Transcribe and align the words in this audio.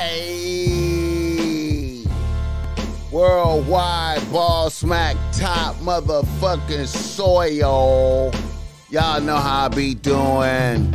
Ayy. 0.00 1.28
Worldwide 3.12 4.32
ball 4.32 4.70
smack 4.70 5.16
top 5.32 5.74
motherfucking 5.76 6.86
soil. 6.86 8.32
Y'all 8.88 9.20
know 9.20 9.36
how 9.36 9.66
I 9.66 9.68
be 9.68 9.94
doing. 9.94 10.94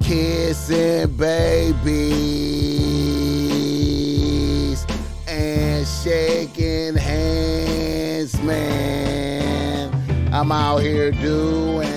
Kissing 0.00 1.16
babies 1.16 2.06
and 5.26 5.84
shaking 5.86 6.94
hands, 6.94 8.40
man. 8.42 9.90
I'm 10.32 10.52
out 10.52 10.78
here 10.78 11.10
doing 11.10 11.90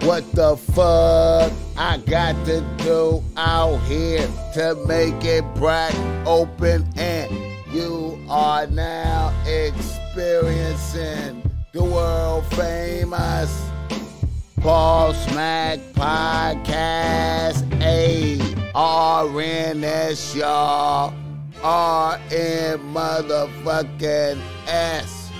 what 0.00 0.30
the 0.32 0.56
fuck 0.56 1.52
I 1.84 1.98
got 1.98 2.36
to 2.46 2.60
do 2.78 3.24
out 3.36 3.78
here 3.88 4.28
to 4.54 4.76
make 4.86 5.24
it 5.24 5.42
bright, 5.56 5.96
open, 6.24 6.86
and 6.96 7.28
you 7.72 8.24
are 8.28 8.68
now 8.68 9.34
experiencing 9.44 11.42
the 11.72 11.82
world 11.82 12.46
famous 12.54 13.50
Ball 14.58 15.12
Smack 15.12 15.80
Podcast. 15.94 17.64
A 17.82 18.38
R 18.76 19.40
N 19.40 19.82
S 19.82 20.36
y'all. 20.36 21.12
R 21.64 22.20
N 22.30 22.78
motherfucking 22.94 24.40
S. 24.68 25.30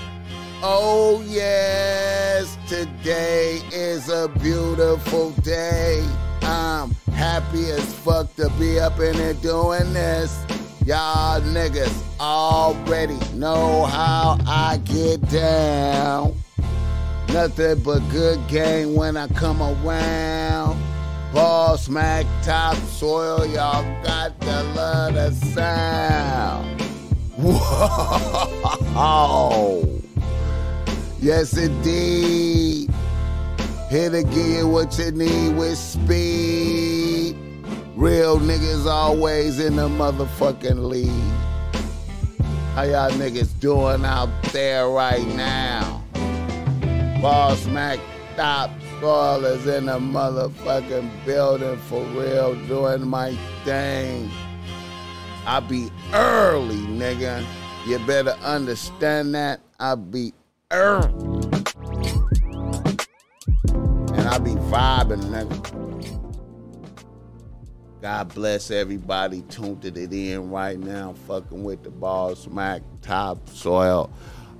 Oh, 0.64 1.24
yes, 1.26 2.58
today 2.68 3.60
is 3.72 4.08
a 4.08 4.28
beautiful 4.40 5.30
day. 5.42 6.04
I'm 6.44 6.90
happy 7.12 7.70
as 7.70 7.94
fuck 7.94 8.34
to 8.36 8.50
be 8.58 8.78
up 8.80 8.98
in 9.00 9.14
here 9.14 9.34
doing 9.34 9.92
this. 9.92 10.44
Y'all 10.84 11.40
niggas 11.40 12.02
already 12.18 13.18
know 13.34 13.84
how 13.84 14.36
I 14.46 14.78
get 14.84 15.20
down. 15.30 16.34
Nothing 17.28 17.80
but 17.82 18.00
good 18.10 18.46
game 18.48 18.94
when 18.94 19.16
I 19.16 19.28
come 19.28 19.62
around. 19.62 20.82
Ball 21.32 21.78
smack 21.78 22.26
top 22.42 22.76
soil, 22.76 23.46
y'all 23.46 23.82
got 24.02 24.38
to 24.40 24.62
love 24.74 25.14
the 25.14 25.30
sound. 25.54 26.80
Whoa. 28.82 29.88
Yes, 31.20 31.56
indeed. 31.56 32.91
Here 33.92 34.08
to 34.08 34.22
give 34.22 34.46
you 34.46 34.66
what 34.66 34.98
you 34.98 35.10
need 35.10 35.54
with 35.54 35.76
speed. 35.76 37.36
Real 37.94 38.38
niggas 38.38 38.86
always 38.86 39.60
in 39.60 39.76
the 39.76 39.86
motherfucking 39.86 40.88
lead. 40.88 41.10
How 42.74 42.84
y'all 42.84 43.10
niggas 43.10 43.50
doing 43.60 44.06
out 44.06 44.30
there 44.44 44.88
right 44.88 45.26
now? 45.36 46.02
Ball 47.20 47.54
smack 47.56 47.98
top 48.34 48.70
spoilers 48.96 49.66
in 49.66 49.84
the 49.84 49.98
motherfucking 49.98 51.10
building 51.26 51.76
for 51.80 52.02
real 52.18 52.54
doing 52.66 53.06
my 53.06 53.36
thing. 53.66 54.30
I 55.44 55.60
be 55.60 55.90
early, 56.14 56.76
nigga. 56.76 57.44
You 57.86 57.98
better 58.06 58.38
understand 58.42 59.34
that. 59.34 59.60
I 59.78 59.96
be 59.96 60.32
early. 60.70 61.31
Vibing, 64.72 65.22
nigga. 65.24 66.22
God 68.00 68.34
bless 68.34 68.70
everybody 68.70 69.42
tuned 69.42 69.84
it 69.84 69.98
in 69.98 70.50
right 70.50 70.78
now, 70.78 71.12
fucking 71.26 71.62
with 71.62 71.82
the 71.82 71.90
ball 71.90 72.34
smack 72.34 72.80
top 73.02 73.46
soil. 73.50 74.10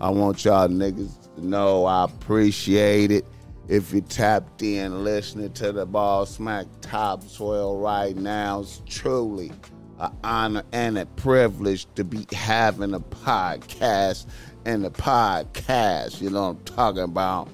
I 0.02 0.10
want 0.10 0.44
y'all 0.44 0.68
niggas 0.68 1.34
to 1.36 1.46
know 1.46 1.86
I 1.86 2.04
appreciate 2.04 3.10
it. 3.10 3.24
If 3.68 3.94
you 3.94 4.02
tapped 4.02 4.62
in 4.62 5.02
listening 5.02 5.54
to 5.54 5.72
the 5.72 5.86
ball 5.86 6.26
smack 6.26 6.66
top 6.82 7.22
soil 7.22 7.78
right 7.78 8.14
now, 8.14 8.60
it's 8.60 8.82
truly 8.84 9.50
an 9.98 10.14
honor 10.22 10.62
and 10.72 10.98
a 10.98 11.06
privilege 11.06 11.86
to 11.94 12.04
be 12.04 12.26
having 12.34 12.92
a 12.92 13.00
podcast 13.00 14.26
and 14.66 14.84
the 14.84 14.90
podcast. 14.90 16.20
You 16.20 16.28
know 16.28 16.48
what 16.48 16.58
I'm 16.58 16.64
talking 16.64 17.02
about? 17.04 17.48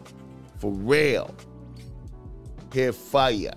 For 0.58 0.72
real. 0.72 1.32
Here 2.72 2.92
for 2.92 3.30
ya. 3.30 3.52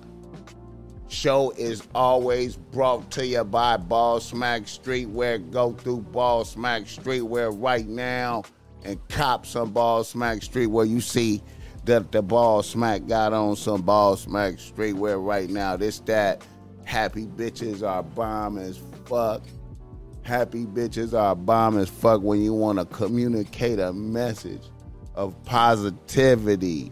Show 1.07 1.51
is 1.51 1.85
always 1.93 2.55
brought 2.55 3.11
to 3.11 3.25
you 3.25 3.43
by 3.43 3.75
Ball 3.77 4.21
Smack 4.21 4.63
Streetwear. 4.63 5.51
Go 5.51 5.73
through 5.73 6.01
Ball 6.03 6.45
Smack 6.45 6.83
Streetwear 6.83 7.53
right 7.61 7.85
now 7.85 8.43
and 8.83 8.97
cop 9.09 9.45
some 9.45 9.71
Ball 9.71 10.05
Smack 10.05 10.39
Streetwear. 10.39 10.89
You 10.89 11.01
see 11.01 11.43
that 11.83 12.13
the 12.13 12.21
Ball 12.21 12.63
Smack 12.63 13.07
got 13.07 13.33
on 13.33 13.57
some 13.57 13.81
Ball 13.81 14.15
Smack 14.15 14.55
Streetwear 14.55 15.23
right 15.23 15.49
now. 15.49 15.75
This, 15.75 15.99
that. 16.01 16.45
Happy 16.85 17.25
bitches 17.25 17.87
are 17.87 18.03
bomb 18.03 18.57
as 18.57 18.81
fuck. 19.05 19.43
Happy 20.23 20.65
bitches 20.65 21.17
are 21.17 21.35
bomb 21.35 21.77
as 21.77 21.89
fuck 21.89 22.21
when 22.21 22.41
you 22.41 22.53
want 22.53 22.79
to 22.79 22.85
communicate 22.85 23.79
a 23.79 23.93
message 23.93 24.63
of 25.15 25.41
positivity 25.43 26.91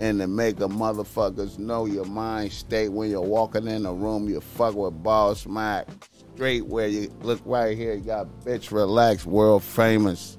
and 0.00 0.20
to 0.20 0.26
make 0.26 0.60
a 0.60 0.68
motherfuckers 0.68 1.58
know 1.58 1.86
your 1.86 2.04
mind 2.04 2.52
state 2.52 2.88
when 2.88 3.10
you're 3.10 3.20
walking 3.20 3.66
in 3.66 3.86
a 3.86 3.92
room. 3.92 4.28
You 4.28 4.40
fuck 4.40 4.74
with 4.74 5.02
ball 5.02 5.34
smack 5.34 5.88
straight 6.34 6.66
where 6.66 6.88
you 6.88 7.12
look 7.22 7.40
right 7.44 7.76
here. 7.76 7.94
You 7.94 8.00
got 8.00 8.26
bitch 8.44 8.70
relax, 8.70 9.24
world 9.24 9.62
famous. 9.62 10.38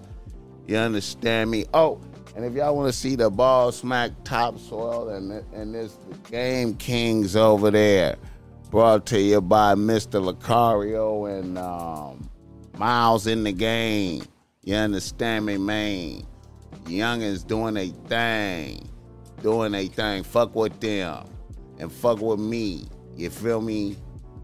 You 0.67 0.78
understand 0.78 1.50
me? 1.50 1.66
Oh, 1.73 2.00
and 2.35 2.46
if 2.46 2.53
y'all 2.53 2.75
want 2.75 2.91
to 2.91 2.97
see 2.97 3.16
the 3.16 3.31
ball 3.31 3.72
smack 3.72 4.12
topsoil 4.23 5.09
and 5.09 5.31
and 5.53 5.73
this 5.73 5.97
game 6.29 6.75
kings 6.75 7.35
over 7.35 7.72
there, 7.72 8.17
brought 8.69 9.06
to 9.07 9.19
you 9.19 9.41
by 9.41 9.73
Mr. 9.73 10.22
Lucario 10.23 11.40
and 11.40 11.57
um, 11.57 12.29
Miles 12.78 13.25
in 13.25 13.44
the 13.44 13.51
game. 13.51 14.23
You 14.63 14.75
understand 14.75 15.46
me, 15.46 15.57
man? 15.57 16.28
Youngins 16.85 17.46
doing 17.47 17.75
a 17.78 17.88
thing 18.07 18.88
doing 19.47 19.74
a 19.75 19.88
thing. 19.88 20.24
Fuck 20.24 20.53
with 20.56 20.78
them 20.81 21.24
and 21.80 21.90
fuck 21.90 22.19
with 22.19 22.38
me. 22.38 22.85
You 23.16 23.30
feel 23.30 23.62
me? 23.62 23.96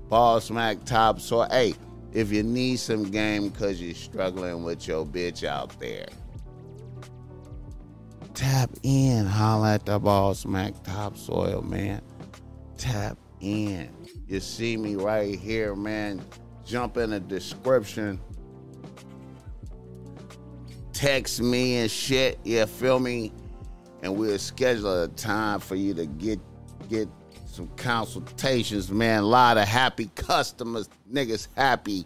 Ball 0.08 0.40
smack 0.40 0.86
top. 0.86 1.20
So 1.20 1.42
hey, 1.42 1.74
if 2.14 2.32
you 2.32 2.42
need 2.42 2.78
some 2.78 3.04
game 3.04 3.50
because 3.50 3.82
you're 3.82 3.96
struggling 3.96 4.64
with 4.64 4.88
your 4.88 5.06
bitch 5.06 5.44
out 5.44 5.78
there, 5.78 6.08
tap 8.34 8.70
in. 8.84 9.26
Holla 9.26 9.74
at 9.74 9.86
the 9.86 10.00
ball 10.00 10.36
smack 10.36 10.82
topsoil, 10.84 11.62
man. 11.64 12.02
Tap 12.78 13.18
in. 13.42 13.90
You 14.26 14.40
see 14.40 14.78
me 14.78 14.96
right 14.96 15.38
here, 15.38 15.76
man. 15.76 16.24
Jump 16.64 16.96
in 16.96 17.10
the 17.10 17.20
description. 17.20 18.22
Text 20.94 21.42
me 21.42 21.80
and 21.80 21.92
shit. 21.92 22.40
You 22.46 22.66
feel 22.68 23.00
me? 23.00 23.34
And 24.04 24.18
we'll 24.18 24.38
schedule 24.38 25.04
a 25.04 25.08
time 25.08 25.60
for 25.60 25.76
you 25.76 25.94
to 25.96 26.06
get 26.06 26.40
get 26.90 27.08
some 27.46 27.68
consultations, 27.78 28.92
man. 28.92 29.24
A 29.24 29.26
lot 29.26 29.58
of 29.58 29.68
happy 29.68 30.12
customers, 30.16 30.90
niggas 31.12 31.48
happy 31.56 32.06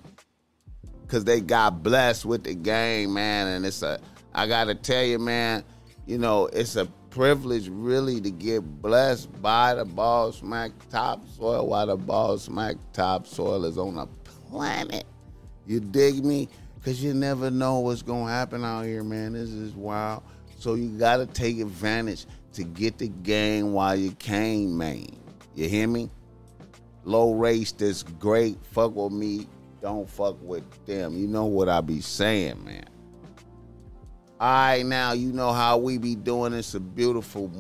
because 1.02 1.26
they 1.26 1.42
got 1.42 1.82
blessed 1.82 2.26
with 2.26 2.44
the 2.44 2.54
game, 2.54 3.14
man. 3.14 3.48
And 3.48 3.66
it's 3.66 3.82
a, 3.82 4.00
I 4.34 4.48
gotta 4.48 4.76
tell 4.76 5.04
you, 5.04 5.18
man, 5.20 5.64
you 6.06 6.18
know, 6.18 6.48
it's 6.48 6.76
a 6.76 6.86
privilege 7.10 7.68
really 7.70 8.22
to 8.22 8.30
get 8.30 8.62
blessed 8.82 9.42
by 9.42 9.74
the 9.74 9.86
ball 9.86 10.32
smack 10.32 10.72
topsoil 10.90 11.66
while 11.66 11.88
the 11.88 11.98
ball 11.98 12.38
smack 12.38 12.76
topsoil 12.94 13.66
is 13.66 13.78
on 13.78 13.98
a 13.98 14.06
planet. 14.50 15.06
You 15.66 15.80
dig 15.80 16.24
me? 16.24 16.48
Because 16.76 17.04
you 17.04 17.16
never 17.16 17.50
know 17.50 17.80
what's 17.80 18.04
gonna 18.04 18.32
happen 18.32 18.64
out 18.64 18.86
here, 18.86 19.04
man. 19.04 19.34
This 19.34 19.50
is 19.50 19.74
wild. 19.74 20.22
So 20.58 20.74
you 20.74 20.90
gotta 20.90 21.28
take 21.28 21.60
advantage 21.60 22.26
to 22.54 22.64
get 22.64 22.98
the 22.98 23.10
game 23.10 23.74
while 23.74 23.96
you 23.96 24.12
can, 24.14 24.76
man. 24.76 25.06
You 25.54 25.70
hear 25.70 25.88
me? 25.88 26.10
Low 27.04 27.34
race 27.34 27.72
that's 27.72 28.02
great. 28.04 28.58
Fuck 28.72 28.96
with 28.96 29.14
me. 29.14 29.48
Don't 29.82 30.10
fuck 30.10 30.36
with 30.42 30.64
them. 30.88 31.16
You 31.16 31.28
know 31.28 31.46
what 31.46 31.70
I 31.70 31.82
be 31.82 32.02
saying, 32.02 32.66
man. 32.66 32.86
All 34.40 34.50
right, 34.50 34.86
now 34.86 35.14
you 35.14 35.32
know 35.32 35.54
how 35.54 35.78
we 35.78 36.00
be 36.00 36.16
doing. 36.16 36.54
It's 36.54 36.74
a 36.74 36.80
beautiful, 36.80 37.52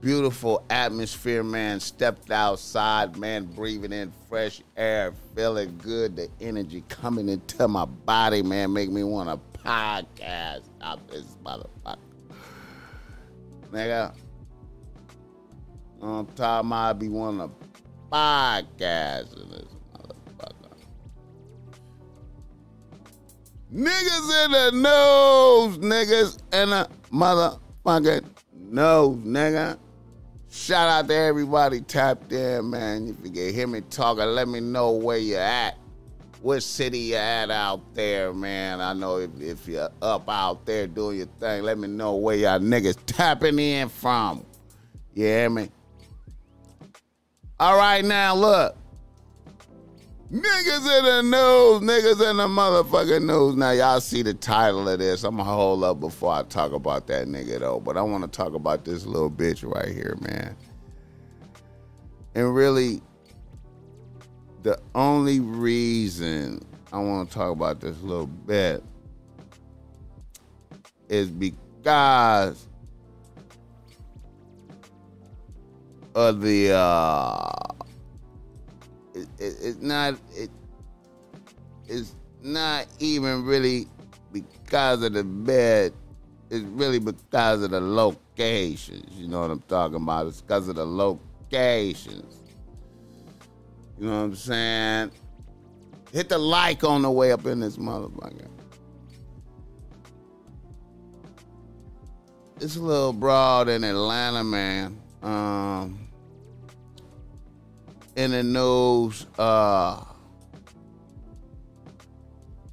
beautiful 0.00 0.64
atmosphere, 0.70 1.42
man. 1.42 1.80
Stepped 1.80 2.30
outside, 2.30 3.16
man, 3.16 3.44
breathing 3.46 3.92
in 3.92 4.12
fresh 4.28 4.62
air, 4.76 5.12
feeling 5.34 5.76
good. 5.82 6.16
The 6.16 6.28
energy 6.40 6.84
coming 6.88 7.28
into 7.28 7.66
my 7.66 7.84
body, 7.84 8.42
man, 8.42 8.72
make 8.72 8.90
me 8.90 9.02
want 9.02 9.28
to 9.28 9.60
podcast 9.60 10.62
this 11.08 11.36
motherfucker. 11.44 12.07
Nigga, 13.72 14.14
on 16.00 16.26
top 16.34 16.64
I 16.72 16.92
be 16.94 17.08
wanting 17.08 17.48
to 17.48 17.54
podcast 18.10 19.42
in 19.42 19.50
this 19.50 19.66
motherfucker. 19.92 20.72
Niggas 23.74 24.44
in 24.44 24.50
the 24.52 24.70
nose, 24.82 25.78
niggas 25.78 26.38
in 26.52 26.70
the 26.70 26.88
motherfucking 27.12 28.24
nose, 28.54 29.16
nigga. 29.18 29.78
Shout 30.50 30.88
out 30.88 31.08
to 31.08 31.14
everybody 31.14 31.82
tapped 31.82 32.32
in, 32.32 32.70
man. 32.70 33.08
If 33.08 33.24
you 33.24 33.30
can 33.30 33.54
hear 33.54 33.66
me 33.66 33.82
talking, 33.82 34.24
let 34.24 34.48
me 34.48 34.60
know 34.60 34.92
where 34.92 35.18
you're 35.18 35.40
at. 35.40 35.76
What 36.40 36.62
city 36.62 36.98
you 36.98 37.16
at 37.16 37.50
out 37.50 37.94
there, 37.94 38.32
man? 38.32 38.80
I 38.80 38.92
know 38.92 39.16
if, 39.18 39.30
if 39.40 39.66
you're 39.66 39.90
up 40.00 40.28
out 40.28 40.64
there 40.66 40.86
doing 40.86 41.18
your 41.18 41.26
thing, 41.40 41.64
let 41.64 41.78
me 41.78 41.88
know 41.88 42.14
where 42.14 42.36
y'all 42.36 42.60
niggas 42.60 42.96
tapping 43.06 43.58
in 43.58 43.88
from. 43.88 44.44
You 45.14 45.24
hear 45.24 45.50
me? 45.50 45.68
All 47.58 47.76
right, 47.76 48.04
now 48.04 48.36
look. 48.36 48.76
Niggas 50.30 50.98
in 50.98 51.04
the 51.04 51.22
news, 51.22 51.90
niggas 51.90 52.30
in 52.30 52.36
the 52.36 52.46
motherfucking 52.46 53.24
news. 53.24 53.56
Now 53.56 53.70
y'all 53.70 53.98
see 53.98 54.20
the 54.22 54.34
title 54.34 54.86
of 54.86 54.98
this. 54.98 55.24
I'm 55.24 55.38
gonna 55.38 55.50
hold 55.50 55.82
up 55.82 56.00
before 56.00 56.34
I 56.34 56.42
talk 56.42 56.72
about 56.72 57.06
that 57.06 57.26
nigga 57.26 57.58
though. 57.60 57.80
But 57.80 57.96
I 57.96 58.02
want 58.02 58.24
to 58.24 58.30
talk 58.30 58.52
about 58.52 58.84
this 58.84 59.06
little 59.06 59.30
bitch 59.30 59.64
right 59.64 59.88
here, 59.88 60.18
man. 60.20 60.54
And 62.34 62.54
really, 62.54 63.00
the 64.68 64.78
only 64.94 65.40
reason 65.40 66.62
I 66.92 66.98
want 66.98 67.30
to 67.30 67.34
talk 67.34 67.52
about 67.52 67.80
this 67.80 67.98
a 68.02 68.04
little 68.04 68.26
bit 68.26 68.84
is 71.08 71.30
because 71.30 72.68
of 76.14 76.42
the 76.42 76.72
uh 76.74 77.48
it, 79.14 79.26
it, 79.38 79.56
it's 79.62 79.80
not 79.80 80.18
it 80.36 80.50
it's 81.86 82.14
not 82.42 82.86
even 82.98 83.46
really 83.46 83.88
because 84.32 85.02
of 85.02 85.14
the 85.14 85.24
bed 85.24 85.94
it's 86.50 86.64
really 86.66 86.98
because 86.98 87.62
of 87.62 87.70
the 87.70 87.80
locations 87.80 89.18
you 89.18 89.28
know 89.28 89.40
what 89.40 89.50
i'm 89.50 89.60
talking 89.62 89.96
about? 89.96 90.26
It's 90.26 90.42
because 90.42 90.68
of 90.68 90.74
the 90.74 90.84
locations 90.84 92.47
you 93.98 94.06
know 94.06 94.18
what 94.18 94.24
i'm 94.24 94.34
saying? 94.36 95.10
Hit 96.12 96.28
the 96.28 96.38
like 96.38 96.84
on 96.84 97.02
the 97.02 97.10
way 97.10 97.32
up 97.32 97.46
in 97.46 97.60
this 97.60 97.76
motherfucker. 97.76 98.48
This 102.58 102.76
little 102.76 103.12
broad 103.12 103.68
in 103.68 103.84
atlanta 103.84 104.44
man. 104.44 105.00
Um 105.22 106.08
in 108.16 108.32
the 108.32 108.42
news 108.42 109.26
uh 109.38 110.04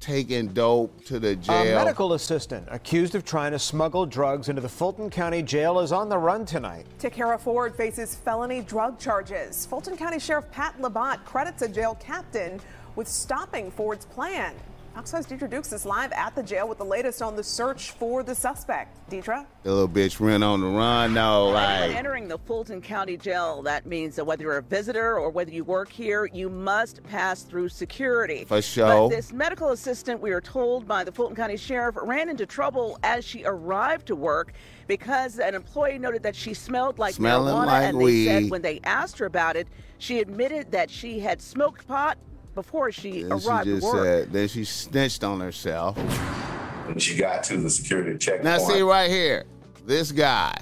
taking 0.06 0.46
dope 0.46 1.04
to 1.04 1.18
the 1.18 1.34
jail. 1.34 1.62
A 1.62 1.64
jail. 1.64 1.78
medical 1.78 2.12
assistant 2.12 2.64
accused 2.70 3.16
of 3.16 3.24
trying 3.24 3.50
to 3.50 3.58
smuggle 3.58 4.06
drugs 4.06 4.48
into 4.48 4.62
the 4.62 4.68
Fulton 4.68 5.10
County 5.10 5.42
Jail 5.42 5.80
is 5.80 5.90
on 5.90 6.08
the 6.08 6.16
run 6.16 6.46
tonight. 6.46 6.86
Takara 7.00 7.40
Ford 7.40 7.74
faces 7.74 8.14
felony 8.14 8.60
drug 8.60 9.00
charges. 9.00 9.66
Fulton 9.66 9.96
County 9.96 10.20
Sheriff 10.20 10.48
Pat 10.52 10.80
Labat 10.80 11.24
credits 11.24 11.62
a 11.62 11.68
jail 11.68 11.96
captain 11.96 12.60
with 12.94 13.08
stopping 13.08 13.68
Ford's 13.72 14.04
plan. 14.04 14.54
5's 14.96 15.26
Deidre 15.26 15.50
Dukes 15.50 15.74
is 15.74 15.84
live 15.84 16.10
at 16.12 16.34
the 16.34 16.42
jail 16.42 16.66
with 16.66 16.78
the 16.78 16.84
latest 16.84 17.20
on 17.20 17.36
the 17.36 17.44
search 17.44 17.90
for 17.90 18.22
the 18.22 18.34
suspect. 18.34 18.96
Deidre? 19.10 19.44
the 19.62 19.70
little 19.70 19.88
bitch 19.88 20.18
ran 20.20 20.42
on 20.42 20.62
the 20.62 20.66
run 20.66 21.14
When 21.14 21.52
like 21.52 21.94
entering 21.94 22.28
the 22.28 22.38
Fulton 22.38 22.80
County 22.80 23.18
Jail, 23.18 23.60
that 23.62 23.84
means 23.84 24.16
that 24.16 24.24
whether 24.24 24.42
you're 24.42 24.56
a 24.56 24.62
visitor 24.62 25.18
or 25.18 25.28
whether 25.28 25.50
you 25.50 25.64
work 25.64 25.92
here, 25.92 26.24
you 26.32 26.48
must 26.48 27.02
pass 27.04 27.42
through 27.42 27.68
security. 27.68 28.46
For 28.46 28.62
sure. 28.62 29.08
But 29.08 29.08
this 29.08 29.34
medical 29.34 29.68
assistant, 29.70 30.20
we 30.20 30.30
are 30.30 30.40
told 30.40 30.88
by 30.88 31.04
the 31.04 31.12
Fulton 31.12 31.36
County 31.36 31.58
Sheriff, 31.58 31.96
ran 32.02 32.30
into 32.30 32.46
trouble 32.46 32.98
as 33.02 33.22
she 33.22 33.44
arrived 33.44 34.06
to 34.06 34.16
work 34.16 34.54
because 34.86 35.38
an 35.38 35.54
employee 35.54 35.98
noted 35.98 36.22
that 36.22 36.34
she 36.34 36.54
smelled 36.54 36.98
like 36.98 37.14
Smelling 37.14 37.54
marijuana, 37.54 37.66
like 37.66 37.82
and 37.84 38.00
they 38.00 38.04
weed. 38.04 38.24
said 38.24 38.50
when 38.50 38.62
they 38.62 38.80
asked 38.84 39.18
her 39.18 39.26
about 39.26 39.56
it, 39.56 39.68
she 39.98 40.20
admitted 40.20 40.72
that 40.72 40.90
she 40.90 41.20
had 41.20 41.42
smoked 41.42 41.86
pot 41.86 42.16
before 42.56 42.90
she 42.90 43.22
and 43.22 43.40
she 43.40 43.48
arrived 43.48 43.66
just 43.66 43.84
work. 43.84 44.04
said 44.04 44.32
then 44.32 44.48
she 44.48 44.64
snitched 44.64 45.22
on 45.22 45.38
herself. 45.38 45.96
When 46.88 46.98
she 46.98 47.16
got 47.16 47.44
to 47.44 47.58
the 47.58 47.70
security 47.70 48.18
checkpoint, 48.18 48.44
Now 48.44 48.58
see 48.58 48.82
right 48.82 49.08
here, 49.08 49.44
this 49.84 50.10
guy. 50.10 50.56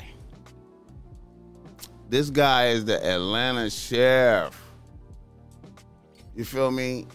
This 2.10 2.28
guy 2.28 2.68
is 2.68 2.84
the 2.84 3.02
Atlanta 3.02 3.70
sheriff. 3.70 4.60
You 6.36 6.44
feel 6.44 6.70
me? 6.70 7.06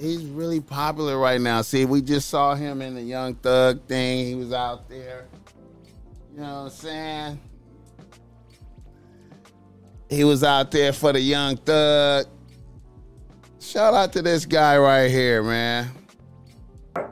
He's 0.00 0.22
really 0.24 0.60
popular 0.60 1.18
right 1.18 1.40
now. 1.40 1.62
See, 1.62 1.84
we 1.84 2.02
just 2.02 2.28
saw 2.28 2.54
him 2.54 2.82
in 2.82 2.94
the 2.94 3.02
Young 3.02 3.34
Thug 3.34 3.86
thing. 3.86 4.26
He 4.26 4.34
was 4.34 4.52
out 4.52 4.88
there. 4.88 5.26
You 6.34 6.40
know 6.40 6.54
what 6.54 6.60
I'm 6.60 6.70
saying? 6.70 7.40
He 10.08 10.24
was 10.24 10.42
out 10.44 10.70
there 10.70 10.92
for 10.92 11.12
the 11.12 11.20
Young 11.20 11.56
Thug. 11.56 12.26
Shout 13.60 13.94
out 13.94 14.12
to 14.12 14.22
this 14.22 14.46
guy 14.46 14.78
right 14.78 15.10
here, 15.10 15.42
man. 15.42 15.90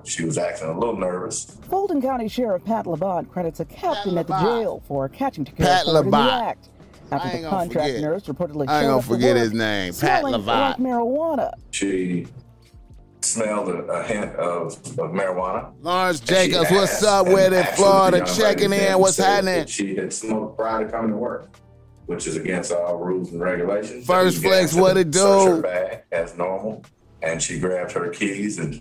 she 0.05 0.25
was 0.25 0.39
acting 0.39 0.69
a 0.69 0.79
little 0.79 0.97
nervous. 0.97 1.45
Fulton 1.69 2.01
County 2.01 2.29
Sheriff 2.29 2.65
Pat 2.65 2.85
Labat 2.87 3.31
credits 3.31 3.61
a 3.61 3.65
captain 3.65 4.17
at 4.19 4.27
the 4.27 4.39
jail 4.41 4.83
for 4.87 5.09
catching 5.09 5.45
Takara 5.45 5.57
Pat 5.57 5.85
Ford 5.85 6.05
in 6.05 6.11
the 6.11 6.17
Labat. 6.17 6.43
act. 6.43 6.69
I 7.11 7.15
After 7.17 7.29
ain't 7.29 7.43
the 7.45 7.49
contract 7.51 7.89
forget. 7.89 8.03
nurse 8.03 8.23
reportedly 8.25 8.69
I 8.69 8.79
ain't 8.79 8.83
showed 8.83 8.87
gonna 8.89 8.97
up 8.99 9.05
forget 9.05 9.35
work 9.35 9.43
his 9.43 9.53
name, 9.53 9.93
Pat 9.95 10.21
smelling 10.21 10.45
like 10.47 10.77
marijuana. 10.79 11.53
She 11.71 12.27
smelled 13.21 13.69
a, 13.69 13.79
a 13.85 14.03
hint 14.05 14.35
of, 14.37 14.73
of 14.73 15.11
marijuana. 15.13 15.73
Lawrence 15.83 16.21
Jacobs, 16.21 16.71
what's 16.71 17.03
up 17.05 17.27
with 17.27 17.53
it? 17.53 17.67
Florida 17.77 18.19
the 18.19 18.27
young 18.27 18.27
lady 18.27 18.41
checking 18.41 18.73
in. 18.73 18.99
What's 18.99 19.17
happening? 19.19 19.67
She 19.67 19.95
had 19.97 20.13
smoked 20.13 20.57
prior 20.59 20.85
to 20.85 20.91
coming 20.91 21.11
to 21.13 21.17
work, 21.17 21.49
which 22.07 22.27
is 22.27 22.37
against 22.37 22.73
all 22.73 22.99
rules 22.99 23.33
and 23.33 23.41
regulations. 23.41 24.07
First 24.07 24.43
flex, 24.43 24.75
what 24.75 24.97
it 24.97 25.13
search 25.15 25.45
do? 25.47 25.51
Her 25.57 25.61
bag 25.63 26.03
as 26.13 26.37
normal, 26.37 26.85
and 27.23 27.43
she 27.43 27.59
grabbed 27.59 27.93
her 27.93 28.09
keys 28.11 28.59
and 28.59 28.81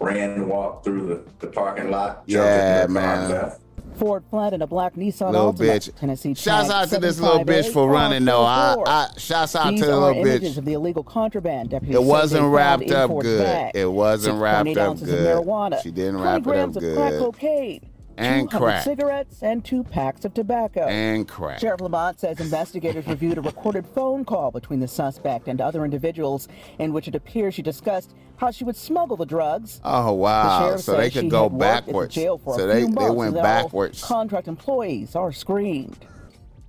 ran 0.00 0.30
and 0.30 0.48
walked 0.48 0.84
through 0.84 1.06
the, 1.06 1.22
the 1.40 1.46
parking 1.52 1.90
lot. 1.90 2.22
Yeah, 2.26 2.82
in 2.82 2.88
the 2.88 3.00
man. 3.00 3.30
and. 3.30 3.52
Ford 3.96 4.24
fled 4.28 4.52
in 4.54 4.60
a 4.60 4.66
black 4.66 4.94
Nissan 4.96 5.30
Little 5.30 5.52
Altima. 5.52 5.76
bitch. 5.76 5.94
Tennessee 5.94 6.34
Shouts 6.34 6.68
out 6.68 6.88
to 6.88 6.98
this 6.98 7.20
little 7.20 7.44
bitch 7.44 7.72
for 7.72 7.88
running 7.88 8.24
though. 8.24 8.42
I, 8.42 8.74
544. 8.74 8.88
I 8.88 9.18
shouts 9.20 9.54
out 9.54 9.70
These 9.70 9.80
to 9.82 9.86
the 9.86 9.92
are 9.92 10.00
little 10.08 10.26
images 10.26 10.54
bitch. 10.54 10.58
of 10.58 10.64
the 10.64 10.72
illegal 10.72 11.04
contraband. 11.04 11.70
Deputies 11.70 11.94
It 11.94 12.02
wasn't 12.02 12.46
wrapped 12.52 12.90
up 12.90 13.12
good. 13.20 13.44
bag. 13.44 13.72
It 13.76 13.86
wasn't 13.86 14.38
6.8 14.38 14.40
wrapped 14.42 14.76
up 14.78 14.98
good. 14.98 15.46
Marijuana, 15.46 15.80
She 15.80 15.92
didn't 15.92 16.20
wrap 16.20 16.34
it 16.34 16.38
up 16.38 16.42
grams 16.42 16.76
of 16.76 16.82
crack 16.82 17.10
good. 17.12 17.20
cocaine, 17.20 17.88
And 18.16 18.50
200 18.50 18.64
crack. 18.66 18.84
cigarettes, 18.84 19.42
and 19.42 19.64
two 19.64 19.82
packs 19.82 20.24
of 20.24 20.34
tobacco. 20.34 20.82
And 20.86 21.26
crack. 21.26 21.58
Sheriff 21.58 21.80
Labat 21.80 22.18
says 22.20 22.38
investigators 22.40 23.06
reviewed 23.06 23.38
a 23.38 23.40
recorded 23.40 23.86
phone 23.86 24.24
call 24.24 24.50
between 24.50 24.80
the 24.80 24.88
suspect 24.88 25.48
and 25.48 25.60
other 25.60 25.84
individuals 25.84 26.48
in 26.78 26.92
which 26.92 27.08
it 27.08 27.14
appears 27.14 27.54
she 27.54 27.62
discussed 27.62 28.14
how 28.36 28.50
she 28.50 28.64
would 28.64 28.76
smuggle 28.76 29.16
the 29.16 29.26
drugs. 29.26 29.80
Oh 29.84 30.12
wow! 30.12 30.66
sheriff 30.66 30.80
So 30.82 30.96
they 30.96 31.10
could 31.10 31.30
go 31.30 31.44
had 31.44 31.52
worked 31.52 31.64
at 31.64 31.86
the 31.86 31.86
backwards. 31.86 32.14
jail 32.14 32.38
for 32.38 32.56
So 32.58 32.64
a 32.64 32.66
they 32.66 32.84
few 32.84 32.94
they 32.94 33.10
went 33.10 33.28
and 33.28 33.36
all 33.38 33.42
backwards. 33.42 34.02
Contract 34.02 34.48
employees 34.48 35.14
are 35.16 35.32
screened. 35.32 36.06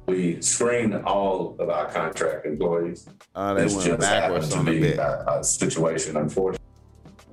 We 0.08 0.40
screened 0.42 0.94
all 1.06 1.56
of 1.60 1.70
our 1.70 1.88
contract 1.92 2.46
employees. 2.46 3.08
Oh, 3.36 3.56
they 3.56 3.64
This 3.64 3.74
went 3.75 3.88
just 3.88 4.00
backwards 4.02 4.54
happened 4.54 4.68
to 4.68 4.74
the 4.74 4.92
be. 4.92 4.94
A, 4.94 5.25
a 5.40 5.44
situation, 5.44 6.16
unfortunately, 6.18 6.60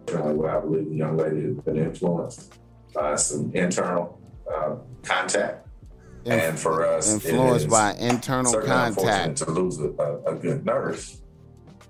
where 0.07 0.57
I 0.57 0.61
believe 0.61 0.89
the 0.89 0.97
young 0.97 1.17
lady 1.19 1.43
has 1.43 1.57
been 1.57 1.77
influenced 1.77 2.55
by 2.93 3.17
some 3.17 3.51
internal 3.55 4.21
uh, 4.53 4.77
contact. 5.03 5.67
and 6.27 6.59
for 6.59 6.87
us, 6.87 7.13
influenced 7.13 7.69
by 7.69 7.95
internal 7.95 8.61
contact. 8.63 9.39
to 9.39 9.51
lose 9.51 9.79
a, 9.79 9.91
a, 9.99 10.23
a 10.25 10.35
good 10.35 10.65
nurse, 10.65 11.21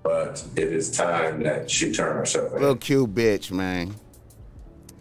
but 0.01 0.43
it 0.55 0.71
is 0.71 0.91
time 0.91 1.43
that 1.43 1.69
she 1.69 1.91
turn 1.91 2.15
herself 2.15 2.53
in. 2.53 2.59
Little 2.59 2.75
cute 2.75 3.13
bitch, 3.13 3.51
man. 3.51 3.93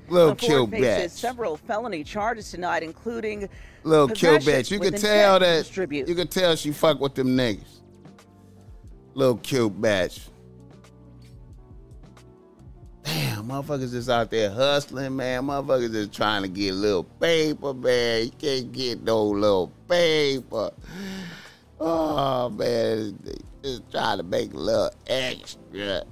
Little 0.09 0.35
cute 0.35 0.71
faces 0.71 1.15
bitch. 1.15 1.19
several 1.19 1.57
felony 1.57 2.05
charges 2.05 2.51
tonight, 2.51 2.83
including 2.83 3.49
Little 3.85 4.09
cute 4.09 4.43
bitch. 4.43 4.71
You 4.71 4.79
with 4.79 4.93
could 4.93 5.01
tell 5.01 5.39
that. 5.41 5.77
You 5.77 6.15
could 6.15 6.31
tell 6.31 6.55
she 6.57 6.71
fuck 6.73 7.01
with 7.01 7.15
them 7.15 7.29
niggas. 7.29 7.81
Little 9.15 9.39
cute 9.39 9.81
bitch. 9.81 10.29
Damn, 13.43 13.63
motherfuckers 13.63 13.91
just 13.91 14.09
out 14.09 14.31
there 14.31 14.51
hustling, 14.51 15.17
man. 15.17 15.45
Motherfuckers 15.45 15.93
just 15.93 16.13
trying 16.13 16.43
to 16.43 16.49
get 16.49 16.73
a 16.73 16.77
little 16.77 17.05
paper, 17.05 17.75
man. 17.75 18.25
You 18.25 18.31
can't 18.39 18.73
get 18.73 19.03
no 19.03 19.25
little 19.25 19.73
paper. 19.89 20.71
Oh 21.81 22.51
man, 22.51 23.19
just 23.63 23.91
trying 23.91 24.19
to 24.19 24.23
make 24.23 24.55
a 24.55 24.57
little 24.57 24.91
extra. 25.09 26.05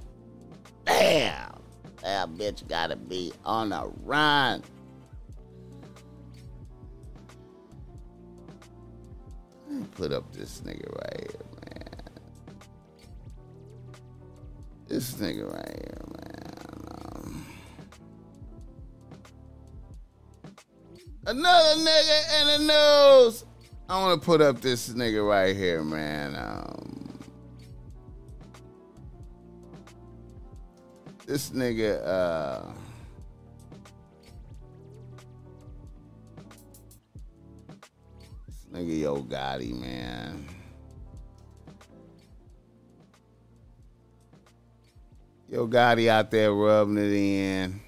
Damn, 0.85 1.53
that 2.01 2.29
bitch 2.31 2.67
gotta 2.67 2.97
be 2.97 3.31
on 3.45 3.71
a 3.71 3.87
run. 4.03 4.63
Put 9.95 10.11
up 10.11 10.31
this 10.33 10.61
nigga 10.65 10.93
right 10.93 11.31
here, 11.31 11.41
man. 11.65 11.91
this 14.91 15.13
nigga 15.13 15.49
right 15.49 15.69
here, 15.69 16.10
another 21.31 21.79
nigga 21.79 22.41
in 22.41 22.47
the 22.47 22.73
news. 22.73 23.45
I 23.87 23.99
want 24.01 24.21
to 24.21 24.25
put 24.25 24.41
up 24.41 24.59
this 24.59 24.89
nigga 24.89 25.25
right 25.27 25.55
here, 25.55 25.81
man. 25.81 26.35
Um, 26.35 27.19
this 31.25 31.51
nigga, 31.51 32.05
uh, 32.05 32.67
this 38.47 38.65
nigga 38.73 38.99
Yo 38.99 39.23
Gotti, 39.23 39.73
man. 39.79 40.45
Yo 45.49 45.67
Gotti 45.67 46.09
out 46.09 46.29
there 46.31 46.53
rubbing 46.53 46.97
it 46.97 47.13
in. 47.13 47.81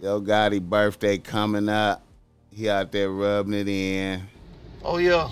Yo 0.00 0.18
Gotti 0.20 0.60
birthday 0.62 1.18
coming 1.18 1.68
up. 1.68 2.02
He 2.50 2.70
out 2.70 2.90
there 2.90 3.10
rubbing 3.10 3.52
it 3.52 3.68
in. 3.68 4.22
Oh 4.82 4.96
yeah. 4.96 5.28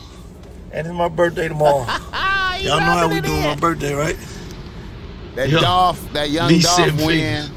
And 0.73 0.87
it's 0.87 0.95
my 0.95 1.09
birthday 1.09 1.49
tomorrow. 1.49 1.87
Y'all 2.61 2.81
know 2.81 2.85
how 2.87 3.09
we 3.09 3.21
doing 3.21 3.41
my 3.43 3.55
birthday, 3.55 3.95
right? 3.95 4.17
That 5.37 5.49
Yeah. 5.49 5.61
Dolph, 5.61 6.13
that 6.13 6.29
young 6.31 6.49
Least 6.49 6.67
Dolph 6.67 6.77
seven 6.91 7.07
win. 7.07 7.51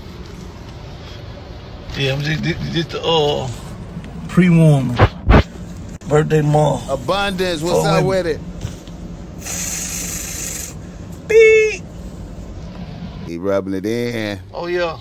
Yeah, 1.98 2.13
I'm 2.13 2.22
just, 2.22 2.44
just, 2.44 2.72
just 2.72 2.89
the 2.91 3.01
uh 3.03 3.50
pre-warmer. 4.30 4.96
Birthday 6.08 6.41
tomorrow. 6.41 6.80
Abundance, 6.94 7.62
what's 7.62 7.86
Oh, 7.86 7.89
up 7.89 8.06
with 8.06 8.25
it? 8.27 8.39
Beep. 11.27 11.84
He 13.27 13.38
rubbing 13.38 13.74
it 13.74 13.86
in. 13.86 14.39
Oh 14.53 14.68
yeah. 14.68 14.98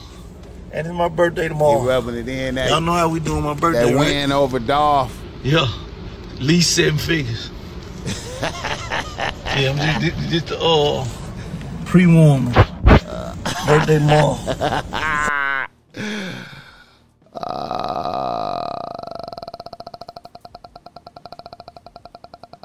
And 0.72 0.86
it's 0.86 0.94
my 0.96 1.08
birthday 1.08 1.42
He 1.44 1.48
tomorrow. 1.48 1.82
rubbing 1.84 2.14
it 2.16 2.28
in. 2.28 2.54
That, 2.54 2.70
Y'all 2.70 2.80
know 2.80 2.92
how 2.92 3.08
we 3.08 3.18
doing 3.20 3.42
my 3.42 3.54
birthday, 3.54 3.86
that 3.90 3.94
right? 3.96 4.06
win 4.06 4.32
over 4.32 4.58
Dolph. 4.58 5.20
Yeah. 5.42 5.66
At 6.34 6.40
least 6.40 6.74
seven 6.76 6.98
figures. 6.98 7.50
yeah, 8.40 9.70
I'm 9.70 9.76
just, 9.76 10.00
just, 10.00 10.30
just 10.30 10.46
the 10.48 10.58
uh 10.60 11.06
pre-warmer. 11.86 12.52
Birthday 13.66 13.98
tomorrow. 13.98 14.38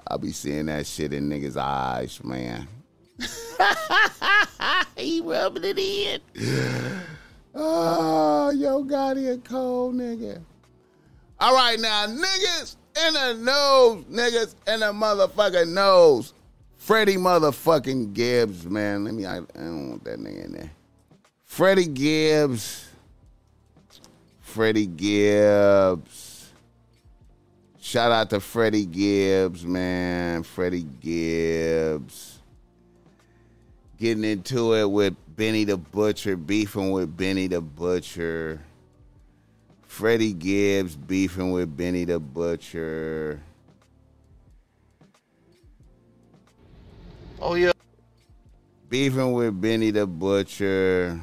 I'll 0.07 0.17
be 0.19 0.31
seeing 0.31 0.67
that 0.67 0.85
shit 0.85 1.13
in 1.13 1.29
niggas' 1.29 1.57
eyes, 1.57 2.23
man. 2.23 2.67
he 4.97 5.21
rubbing 5.21 5.63
it 5.63 5.79
in. 5.79 6.21
Yo, 8.75 8.83
Gotti 8.83 9.33
a 9.33 9.37
cold 9.37 9.95
nigga. 9.95 10.41
All 11.39 11.55
right, 11.55 11.79
now, 11.79 12.07
niggas 12.07 12.75
in 13.07 13.13
the 13.13 13.33
nose, 13.41 14.03
niggas 14.11 14.55
in 14.67 14.81
the 14.81 14.91
motherfucking 14.91 15.69
nose. 15.69 16.33
Freddie 16.75 17.15
motherfucking 17.15 18.13
Gibbs, 18.13 18.65
man. 18.65 19.05
Let 19.05 19.13
me, 19.13 19.25
I, 19.25 19.37
I 19.37 19.43
don't 19.55 19.89
want 19.91 20.03
that 20.03 20.19
nigga 20.19 20.45
in 20.45 20.51
there. 20.51 20.71
Freddie 21.45 21.87
Gibbs. 21.87 22.89
Freddie 24.41 24.87
Gibbs. 24.87 26.51
Shout 27.79 28.11
out 28.11 28.29
to 28.31 28.41
Freddie 28.41 28.85
Gibbs, 28.85 29.63
man. 29.63 30.43
Freddie 30.43 30.87
Gibbs. 30.99 32.39
Getting 33.97 34.25
into 34.25 34.73
it 34.75 34.91
with 34.91 35.15
Benny 35.35 35.65
the 35.65 35.75
Butcher, 35.75 36.37
beefing 36.37 36.91
with 36.91 37.17
Benny 37.17 37.47
the 37.47 37.59
Butcher. 37.59 38.61
Freddie 39.83 40.33
Gibbs 40.33 40.95
beefing 40.95 41.51
with 41.51 41.75
Benny 41.75 42.05
the 42.05 42.19
Butcher. 42.19 43.41
Oh 47.41 47.55
yeah. 47.55 47.73
Beefing 48.87 49.33
with 49.33 49.59
Benny 49.59 49.91
the 49.91 50.07
Butcher. 50.07 51.19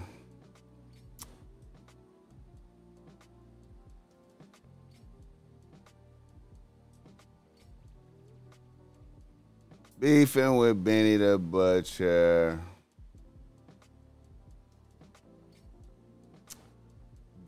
Beefing 9.98 10.56
with 10.56 10.84
Benny 10.84 11.16
the 11.16 11.38
Butcher. 11.38 12.60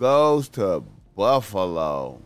Goes 0.04 0.50
to 0.50 0.84
Buffalo 1.16 2.20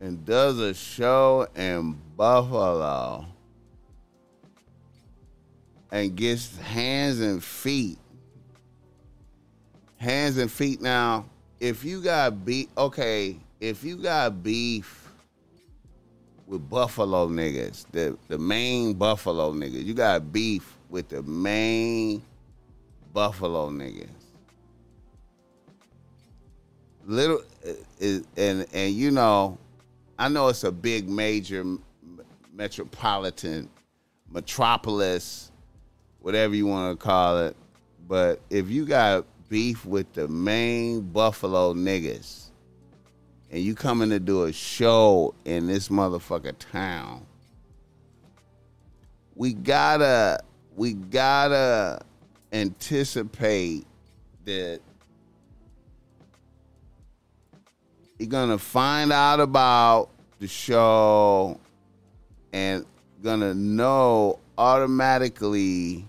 and 0.00 0.24
does 0.24 0.58
a 0.60 0.72
show 0.72 1.46
in 1.54 2.00
Buffalo 2.16 3.26
and 5.90 6.16
gets 6.16 6.56
hands 6.56 7.20
and 7.20 7.44
feet. 7.44 7.98
Hands 9.98 10.38
and 10.38 10.50
feet. 10.50 10.80
Now, 10.80 11.26
if 11.60 11.84
you 11.84 12.00
got 12.00 12.46
beef, 12.46 12.68
okay, 12.78 13.36
if 13.60 13.84
you 13.84 13.98
got 13.98 14.42
beef 14.42 15.10
with 16.46 16.66
Buffalo 16.70 17.28
niggas, 17.28 17.84
the, 17.92 18.16
the 18.28 18.38
main 18.38 18.94
Buffalo 18.94 19.52
niggas, 19.52 19.84
you 19.84 19.92
got 19.92 20.32
beef 20.32 20.78
with 20.88 21.10
the 21.10 21.22
main 21.24 22.22
Buffalo 23.12 23.68
niggas. 23.68 24.21
Little, 27.04 27.42
uh, 27.66 28.18
and 28.36 28.66
and 28.72 28.92
you 28.94 29.10
know, 29.10 29.58
I 30.18 30.28
know 30.28 30.48
it's 30.48 30.64
a 30.64 30.72
big 30.72 31.08
major 31.08 31.64
metropolitan 32.52 33.68
metropolis 34.30 35.52
whatever 36.22 36.54
you 36.54 36.66
want 36.66 36.98
to 36.98 37.04
call 37.04 37.38
it. 37.38 37.56
But 38.08 38.40
if 38.50 38.70
you 38.70 38.86
got 38.86 39.26
beef 39.48 39.84
with 39.84 40.12
the 40.14 40.28
main 40.28 41.00
Buffalo 41.00 41.74
niggas 41.74 42.46
and 43.50 43.60
you 43.60 43.74
coming 43.74 44.10
to 44.10 44.20
do 44.20 44.44
a 44.44 44.52
show 44.52 45.34
in 45.44 45.66
this 45.66 45.88
motherfucker 45.88 46.54
town, 46.58 47.26
we 49.34 49.52
gotta 49.52 50.40
we 50.74 50.94
gotta 50.94 52.00
anticipate 52.52 53.86
that 54.44 54.80
you're 58.22 58.28
gonna 58.28 58.56
find 58.56 59.12
out 59.12 59.40
about 59.40 60.08
the 60.38 60.46
show 60.46 61.58
and 62.52 62.86
gonna 63.20 63.52
know 63.52 64.38
automatically 64.56 66.06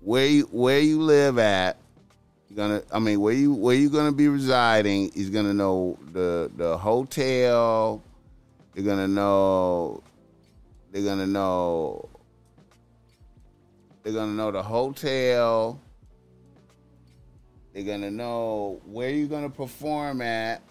where 0.00 0.26
you 0.26 0.42
where 0.50 0.80
you 0.80 1.00
live 1.00 1.38
at. 1.38 1.76
You're 2.50 2.56
gonna 2.56 2.82
I 2.92 2.98
mean 2.98 3.20
where 3.20 3.32
you 3.32 3.54
where 3.54 3.76
you 3.76 3.88
gonna 3.90 4.10
be 4.10 4.26
residing, 4.26 5.12
he's 5.14 5.30
gonna 5.30 5.54
know 5.54 5.96
the 6.12 6.50
the 6.56 6.76
hotel, 6.76 8.02
they're 8.74 8.82
gonna 8.82 9.06
know 9.06 10.02
they're 10.90 11.04
gonna 11.04 11.28
know 11.28 12.08
they're 14.02 14.14
gonna 14.14 14.32
know 14.32 14.50
the 14.50 14.64
hotel. 14.64 15.80
They're 17.78 17.86
gonna 17.86 18.10
know 18.10 18.80
where 18.86 19.08
you're 19.08 19.28
gonna 19.28 19.48
perform 19.48 20.20
at. 20.20 20.62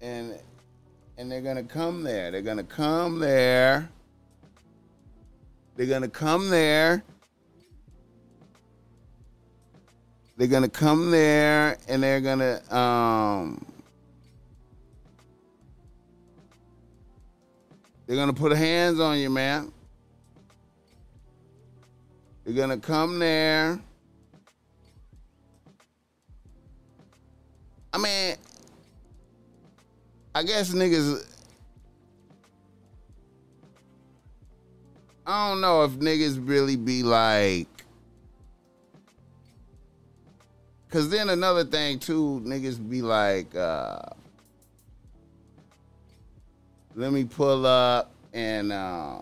And 0.00 0.36
and 1.16 1.30
they're 1.30 1.40
gonna 1.40 1.62
come 1.62 2.02
there. 2.02 2.32
They're 2.32 2.42
gonna 2.42 2.64
come 2.64 3.20
there. 3.20 3.88
They're 5.76 5.86
gonna 5.86 6.08
come 6.08 6.50
there. 6.50 7.04
They're 10.36 10.48
gonna 10.48 10.68
come 10.68 11.12
there 11.12 11.78
and 11.86 12.02
they're 12.02 12.20
gonna 12.20 12.74
um 12.76 13.64
they're 18.08 18.16
gonna 18.16 18.32
put 18.32 18.50
hands 18.50 18.98
on 18.98 19.18
you, 19.18 19.30
man. 19.30 19.70
They're 22.50 22.66
gonna 22.66 22.80
come 22.80 23.20
there. 23.20 23.78
I 27.92 27.98
mean, 27.98 28.34
I 30.34 30.42
guess 30.42 30.72
niggas. 30.72 31.24
I 35.24 35.48
don't 35.48 35.60
know 35.60 35.84
if 35.84 35.92
niggas 35.92 36.40
really 36.44 36.74
be 36.74 37.04
like. 37.04 37.68
Cause 40.88 41.08
then 41.08 41.28
another 41.28 41.62
thing 41.62 42.00
too, 42.00 42.42
niggas 42.44 42.90
be 42.90 43.00
like, 43.00 43.54
uh, 43.54 44.00
let 46.96 47.12
me 47.12 47.22
pull 47.22 47.64
up 47.64 48.10
and 48.32 48.72
uh, 48.72 49.20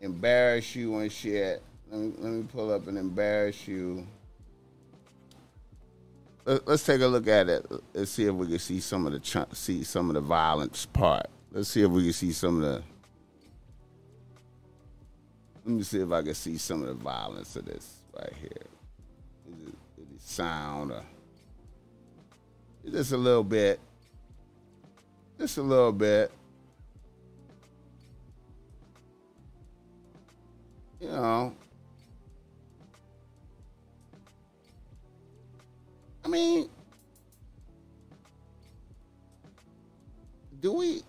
embarrass 0.00 0.74
you 0.74 0.96
and 0.96 1.12
shit. 1.12 1.62
Let 1.96 2.30
me 2.30 2.42
pull 2.52 2.72
up 2.72 2.88
and 2.88 2.98
embarrass 2.98 3.66
you. 3.66 4.06
Let, 6.44 6.68
us 6.68 6.84
take 6.84 7.00
a 7.00 7.06
look 7.06 7.26
at 7.26 7.48
it. 7.48 7.66
Let's 7.94 8.10
see 8.10 8.26
if 8.26 8.34
we 8.34 8.46
can 8.46 8.58
see 8.58 8.80
some 8.80 9.06
of 9.06 9.12
the 9.12 9.20
ch- 9.20 9.54
see 9.54 9.82
some 9.82 10.10
of 10.10 10.14
the 10.14 10.20
violence 10.20 10.84
part. 10.86 11.26
Let's 11.50 11.70
see 11.70 11.82
if 11.82 11.90
we 11.90 12.04
can 12.04 12.12
see 12.12 12.32
some 12.32 12.62
of 12.62 12.62
the. 12.62 12.82
Let 15.64 15.74
me 15.74 15.82
see 15.82 16.00
if 16.00 16.12
I 16.12 16.22
can 16.22 16.34
see 16.34 16.58
some 16.58 16.82
of 16.82 16.88
the 16.88 16.94
violence 16.94 17.56
of 17.56 17.64
this 17.64 17.96
right 18.14 18.32
here. 18.40 18.50
Is 19.48 19.68
it, 19.68 19.74
is 20.02 20.14
it 20.16 20.22
sound 20.22 20.92
or 20.92 21.02
just 22.90 23.12
a 23.12 23.16
little 23.16 23.42
bit? 23.42 23.80
Just 25.38 25.56
a 25.56 25.62
little 25.62 25.92
bit. 25.92 26.30
You 31.00 31.08
know. 31.08 31.56
I 36.26 36.28
mean, 36.28 36.68
do 40.60 40.72
we 40.72 41.02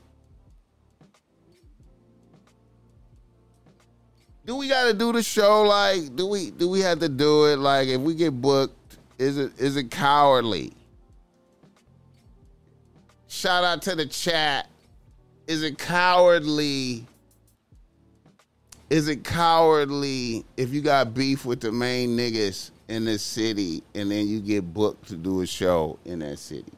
do 4.45 4.57
we 4.57 4.67
got 4.67 4.83
to 4.85 4.93
do 4.93 5.11
the 5.11 5.23
show? 5.23 5.63
Like 5.63 6.15
do 6.15 6.27
we 6.27 6.51
do 6.51 6.69
we 6.69 6.81
have 6.81 6.99
to 6.99 7.09
do 7.09 7.45
it? 7.45 7.57
Like 7.57 7.87
if 7.87 7.99
we 7.99 8.13
get 8.13 8.39
booked 8.39 8.75
is 9.17 9.39
it 9.39 9.59
is 9.59 9.75
it 9.75 9.89
cowardly? 9.89 10.71
Shout 13.27 13.63
out 13.63 13.81
to 13.83 13.95
the 13.95 14.05
chat. 14.05 14.69
Is 15.47 15.63
it 15.63 15.79
cowardly? 15.79 17.07
Is 18.91 19.07
it 19.07 19.23
cowardly 19.23 20.45
if 20.57 20.71
you 20.71 20.81
got 20.81 21.15
beef 21.15 21.43
with 21.43 21.61
the 21.61 21.71
main 21.71 22.15
niggas 22.15 22.69
in 22.89 23.05
this 23.05 23.21
city 23.21 23.83
and 23.95 24.09
then 24.09 24.27
you 24.27 24.39
get 24.39 24.73
booked 24.73 25.07
to 25.07 25.15
do 25.15 25.41
a 25.41 25.47
show 25.47 25.99
in 26.05 26.19
that 26.19 26.39
city 26.39 26.73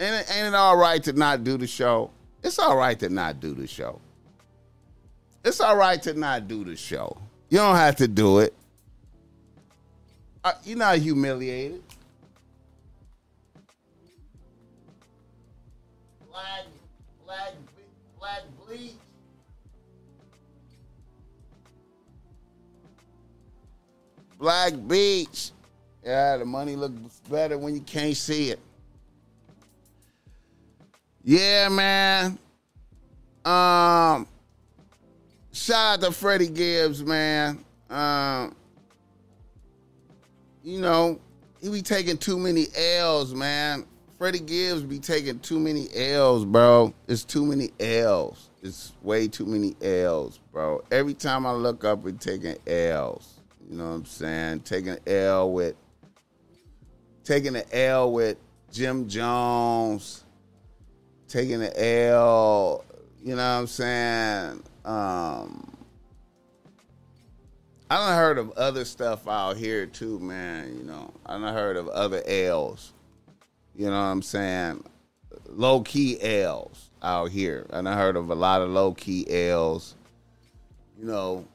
ain't 0.00 0.14
it, 0.14 0.36
ain't 0.36 0.48
it 0.48 0.54
all 0.54 0.76
right 0.76 1.02
to 1.02 1.12
not 1.12 1.44
do 1.44 1.56
the 1.56 1.66
show 1.66 2.10
it's 2.42 2.58
all 2.58 2.76
right 2.76 2.98
to 2.98 3.08
not 3.08 3.40
do 3.40 3.54
the 3.54 3.66
show 3.66 4.00
it's 5.44 5.60
all 5.60 5.76
right 5.76 6.02
to 6.02 6.14
not 6.14 6.48
do 6.48 6.64
the 6.64 6.74
show. 6.74 7.18
You 7.50 7.58
don't 7.58 7.76
have 7.76 7.96
to 7.96 8.08
do 8.08 8.38
it. 8.38 8.54
Uh, 10.42 10.54
you're 10.64 10.78
not 10.78 10.96
humiliated. 10.98 11.82
Black, 16.30 16.64
black, 17.26 17.52
black. 18.18 18.42
Black 24.38 24.74
Beach. 24.86 25.50
Yeah, 26.04 26.36
the 26.36 26.44
money 26.44 26.76
looks 26.76 27.20
better 27.30 27.56
when 27.56 27.74
you 27.74 27.80
can't 27.80 28.16
see 28.16 28.50
it. 28.50 28.60
Yeah, 31.22 31.68
man. 31.70 32.38
Um, 33.44 34.26
shout 35.52 35.94
out 35.94 36.00
to 36.02 36.12
Freddie 36.12 36.48
Gibbs, 36.48 37.02
man. 37.02 37.64
Um, 37.88 38.54
you 40.62 40.80
know, 40.80 41.18
he 41.60 41.70
be 41.70 41.82
taking 41.82 42.18
too 42.18 42.38
many 42.38 42.66
L's, 42.76 43.34
man. 43.34 43.86
Freddie 44.18 44.40
Gibbs 44.40 44.82
be 44.82 44.98
taking 44.98 45.38
too 45.40 45.58
many 45.58 45.88
L's, 45.94 46.44
bro. 46.44 46.92
It's 47.08 47.24
too 47.24 47.44
many 47.44 47.70
L's. 47.80 48.50
It's 48.62 48.92
way 49.02 49.28
too 49.28 49.46
many 49.46 49.76
L's, 49.82 50.38
bro. 50.52 50.82
Every 50.90 51.14
time 51.14 51.46
I 51.46 51.52
look 51.52 51.84
up, 51.84 52.02
we're 52.02 52.12
taking 52.12 52.56
L's. 52.66 53.33
You 53.68 53.76
know 53.76 53.84
what 53.84 53.96
I'm 53.96 54.04
saying? 54.04 54.60
Taking 54.60 54.98
L 55.06 55.52
with 55.52 55.74
taking 57.24 57.56
an 57.56 57.64
L 57.72 58.12
with 58.12 58.36
Jim 58.70 59.08
Jones. 59.08 60.24
Taking 61.28 61.62
an 61.62 61.72
L, 61.74 62.84
you 63.24 63.30
know 63.30 63.36
what 63.36 63.60
I'm 63.60 63.66
saying? 63.66 64.62
Um, 64.84 65.74
I 67.90 67.96
done 67.96 68.16
heard 68.16 68.38
of 68.38 68.50
other 68.52 68.84
stuff 68.84 69.26
out 69.26 69.56
here 69.56 69.86
too, 69.86 70.18
man. 70.20 70.76
You 70.76 70.84
know, 70.84 71.12
I 71.26 71.38
done 71.38 71.54
heard 71.54 71.76
of 71.76 71.88
other 71.88 72.22
L's. 72.26 72.92
You 73.74 73.86
know 73.86 73.92
what 73.92 73.96
I'm 73.96 74.22
saying? 74.22 74.84
Low 75.48 75.80
key 75.80 76.20
L's 76.22 76.90
out 77.02 77.30
here. 77.30 77.66
And 77.70 77.88
I 77.88 77.92
done 77.92 77.98
heard 77.98 78.16
of 78.16 78.30
a 78.30 78.34
lot 78.34 78.62
of 78.62 78.70
low 78.70 78.94
key 78.94 79.26
L's. 79.28 79.96
You 80.98 81.06
know, 81.06 81.46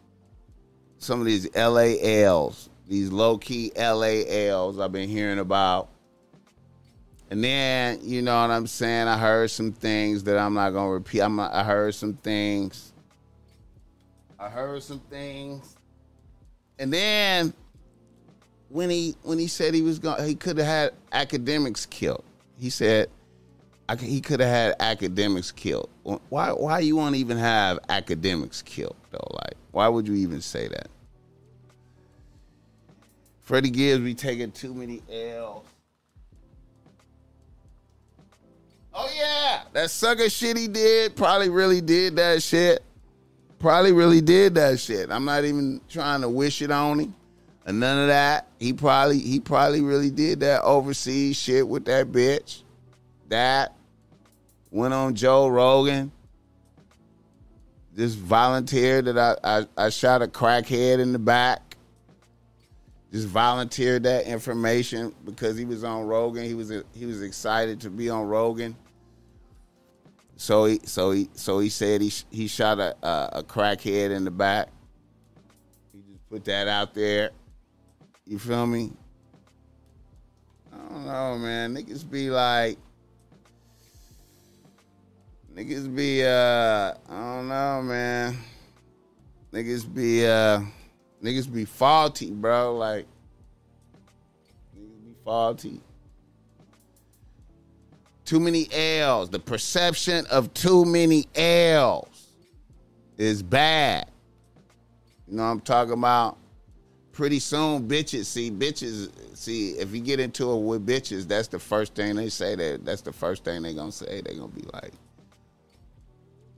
some 1.00 1.20
of 1.20 1.26
these 1.26 1.54
LA 1.56 1.96
L's, 2.02 2.70
these 2.88 3.12
low 3.12 3.38
key 3.38 3.72
LA 3.76 4.24
L's 4.28 4.80
I've 4.80 4.92
been 4.92 5.10
hearing 5.10 5.40
about. 5.40 5.90
And 7.32 7.44
then, 7.44 8.00
you 8.02 8.22
know 8.22 8.42
what 8.42 8.50
I'm 8.50 8.68
saying? 8.68 9.08
I 9.08 9.18
heard 9.18 9.52
some 9.52 9.72
things 9.72 10.24
that 10.24 10.38
I'm 10.38 10.54
not 10.54 10.72
gonna 10.72 10.92
repeat. 10.92 11.22
I'm, 11.22 11.40
I 11.40 11.64
heard 11.64 11.94
some 11.94 12.14
things 12.14 12.90
I 14.40 14.48
heard 14.48 14.82
some 14.82 15.00
things, 15.02 15.76
and 16.80 16.94
then 16.94 17.54
when 18.70 18.90
he 18.90 19.16
when 19.24 19.38
he 19.38 19.48
said 19.48 19.74
he 19.74 19.82
was 19.82 20.00
going, 20.00 20.26
he 20.26 20.34
could 20.34 20.58
have 20.58 20.68
had 20.68 20.94
Akademiks 21.12 21.90
killed. 21.90 22.24
He 22.58 22.70
said 22.70 23.10
I, 23.90 23.96
he 23.96 24.22
could 24.22 24.40
have 24.40 24.50
had 24.50 24.80
Akademiks 24.80 25.56
killed. 25.56 25.90
Why 26.04 26.52
why 26.52 26.80
you 26.80 26.96
want 26.96 27.16
to 27.16 27.20
even 27.20 27.38
have 27.38 27.80
Akademiks 27.90 28.64
killed 28.64 28.96
though? 29.12 29.28
Like 29.32 29.56
why 29.72 29.88
would 29.88 30.08
you 30.08 30.16
even 30.16 30.42
say 30.42 30.68
that? 30.68 30.88
Freddie 33.42 33.72
Gibbs 33.72 34.04
be 34.04 34.14
taking 34.14 34.52
too 34.52 34.74
many 34.74 35.02
L's. 35.12 35.66
Oh 38.94 39.10
yeah, 39.18 39.62
that 39.74 39.90
sucker 39.90 40.30
shit 40.30 40.58
he 40.58 40.68
did 40.68 41.16
probably 41.16 41.50
really 41.50 41.82
did 41.82 42.16
that 42.18 42.44
shit 42.44 42.84
probably 43.60 43.92
really 43.92 44.22
did 44.22 44.56
that 44.56 44.80
shit. 44.80 45.12
I'm 45.12 45.26
not 45.26 45.44
even 45.44 45.82
trying 45.90 46.22
to 46.22 46.30
wish 46.30 46.62
it 46.62 46.72
on 46.72 47.00
him 47.00 47.16
and 47.66 47.80
none 47.80 48.00
of 48.00 48.08
that. 48.08 48.48
He 48.58 48.74
probably 48.74 49.20
he 49.20 49.40
probably 49.40 49.82
really 49.82 50.10
did 50.10 50.40
that 50.40 50.64
overseas 50.64 51.38
shit 51.38 51.68
with 51.68 51.86
that 51.86 52.08
bitch. 52.08 52.64
That 53.28 53.76
went 54.72 54.94
on 54.94 55.16
Joe 55.16 55.48
Rogan. 55.48 56.12
Just 57.96 58.18
volunteered 58.18 59.06
that 59.06 59.18
I, 59.18 59.60
I, 59.60 59.86
I 59.86 59.90
shot 59.90 60.22
a 60.22 60.28
crackhead 60.28 61.00
in 61.00 61.12
the 61.12 61.20
back. 61.20 61.76
Just 63.12 63.28
volunteered 63.28 64.04
that 64.04 64.26
information 64.26 65.14
because 65.26 65.58
he 65.58 65.66
was 65.66 65.84
on 65.84 66.06
Rogan. 66.06 66.46
He 66.46 66.54
was 66.54 66.72
he 66.94 67.06
was 67.06 67.24
excited 67.24 67.82
to 67.82 67.90
be 67.90 68.10
on 68.10 68.28
Rogan. 68.28 68.76
So 70.38 70.66
he 70.66 70.80
so 70.86 71.12
he 71.12 71.30
so 71.34 71.60
he 71.60 71.70
said 71.70 72.02
he 72.02 72.14
he 72.30 72.48
shot 72.48 72.80
a, 72.80 72.96
a, 73.02 73.30
a 73.40 73.44
crackhead 73.44 74.12
in 74.12 74.26
the 74.26 74.32
back. 74.32 74.70
He 75.92 76.04
just 76.10 76.30
put 76.30 76.46
that 76.46 76.68
out 76.68 76.94
there. 76.94 77.32
You 78.26 78.38
feel 78.38 78.68
me? 78.68 78.92
I 80.72 80.78
don't 80.78 81.06
know, 81.06 81.38
man. 81.40 81.76
Niggas 81.76 82.10
be 82.10 82.30
like 82.30 82.78
niggas 85.60 85.94
be 85.94 86.24
uh 86.24 86.94
I 87.10 87.20
don't 87.20 87.50
know, 87.50 87.82
man. 87.84 88.38
Niggas 89.52 89.94
be 89.94 90.26
uh 90.26 90.62
niggas 91.22 91.52
be 91.52 91.66
faulty, 91.66 92.32
bro. 92.32 92.76
Like 92.76 93.06
niggas 94.78 95.04
be 95.04 95.16
faulty. 95.26 95.82
Too 98.24 98.40
many 98.40 98.70
L's. 98.72 99.30
The 99.30 99.40
perception 99.40 100.26
of 100.28 100.54
too 100.54 100.86
many 100.86 101.26
L's 101.36 102.28
is 103.18 103.44
bad. 103.44 104.10
You 105.28 105.38
know 105.38 105.44
what 105.44 105.50
I'm 105.50 105.62
talking 105.62 105.94
about? 105.94 106.38
Pretty 107.12 107.40
soon, 107.40 107.86
bitches 107.88 108.26
see 108.26 108.50
bitches 108.50 109.12
see 109.36 109.72
if 109.72 109.94
you 109.94 110.00
get 110.00 110.22
into 110.22 110.54
it 110.54 110.62
with 110.62 110.88
bitches, 110.88 111.28
that's 111.28 111.50
the 111.50 111.60
first 111.60 111.96
thing 111.96 112.16
they 112.16 112.30
say. 112.30 112.56
That 112.56 112.86
that's 112.86 113.02
the 113.02 113.12
first 113.12 113.44
thing 113.44 113.64
they 113.64 113.74
gonna 113.74 113.92
say. 113.92 114.22
They 114.22 114.36
gonna 114.36 114.48
be 114.48 114.64
like, 114.72 114.94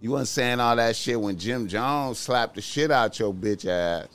"You 0.02 0.12
wasn't 0.12 0.28
saying 0.28 0.60
all 0.60 0.76
that 0.76 0.96
shit 0.98 1.20
when 1.20 1.38
Jim 1.38 1.68
Jones 1.68 2.20
slapped 2.20 2.56
the 2.56 2.62
shit 2.62 2.92
out 2.92 3.18
your 3.20 3.34
bitch 3.34 3.66
ass." 3.66 4.08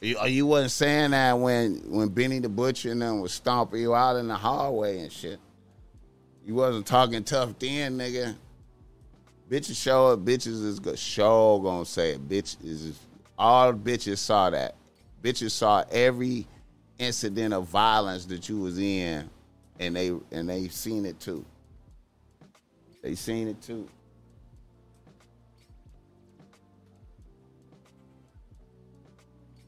You, 0.00 0.18
uh, 0.18 0.24
you 0.24 0.46
wasn't 0.46 0.72
saying 0.72 1.10
that 1.12 1.38
when 1.38 1.76
when 1.88 2.08
Benny 2.08 2.40
the 2.40 2.48
Butcher 2.48 2.90
and 2.90 3.02
them 3.02 3.20
was 3.20 3.32
stomping 3.32 3.80
you 3.80 3.94
out 3.94 4.16
in 4.16 4.26
the 4.26 4.34
hallway 4.34 5.00
and 5.00 5.12
shit. 5.12 5.38
You 6.44 6.54
wasn't 6.54 6.86
talking 6.86 7.22
tough 7.22 7.56
then, 7.58 7.98
nigga. 7.98 8.34
Bitches 9.48 9.80
show 9.80 10.08
up. 10.08 10.20
Bitches 10.20 10.64
is 10.64 10.80
good. 10.80 10.98
Show 10.98 11.60
gonna 11.60 11.84
say 11.84 12.12
it. 12.12 12.28
Bitch 12.28 12.56
is 12.64 12.98
all 13.38 13.72
bitches 13.72 14.18
saw 14.18 14.50
that. 14.50 14.74
Bitches 15.22 15.52
saw 15.52 15.84
every 15.90 16.48
incident 16.98 17.54
of 17.54 17.66
violence 17.68 18.24
that 18.24 18.48
you 18.48 18.58
was 18.58 18.78
in, 18.78 19.30
and 19.78 19.94
they 19.94 20.08
and 20.32 20.48
they 20.48 20.66
seen 20.66 21.06
it 21.06 21.20
too. 21.20 21.44
They 23.02 23.14
seen 23.14 23.46
it 23.46 23.62
too. 23.62 23.88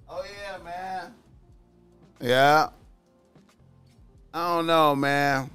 Oh 0.08 0.24
yeah, 0.24 0.62
man. 0.62 1.14
Yeah. 2.20 2.68
I 4.32 4.56
don't 4.56 4.66
know, 4.66 4.94
man. 4.96 5.50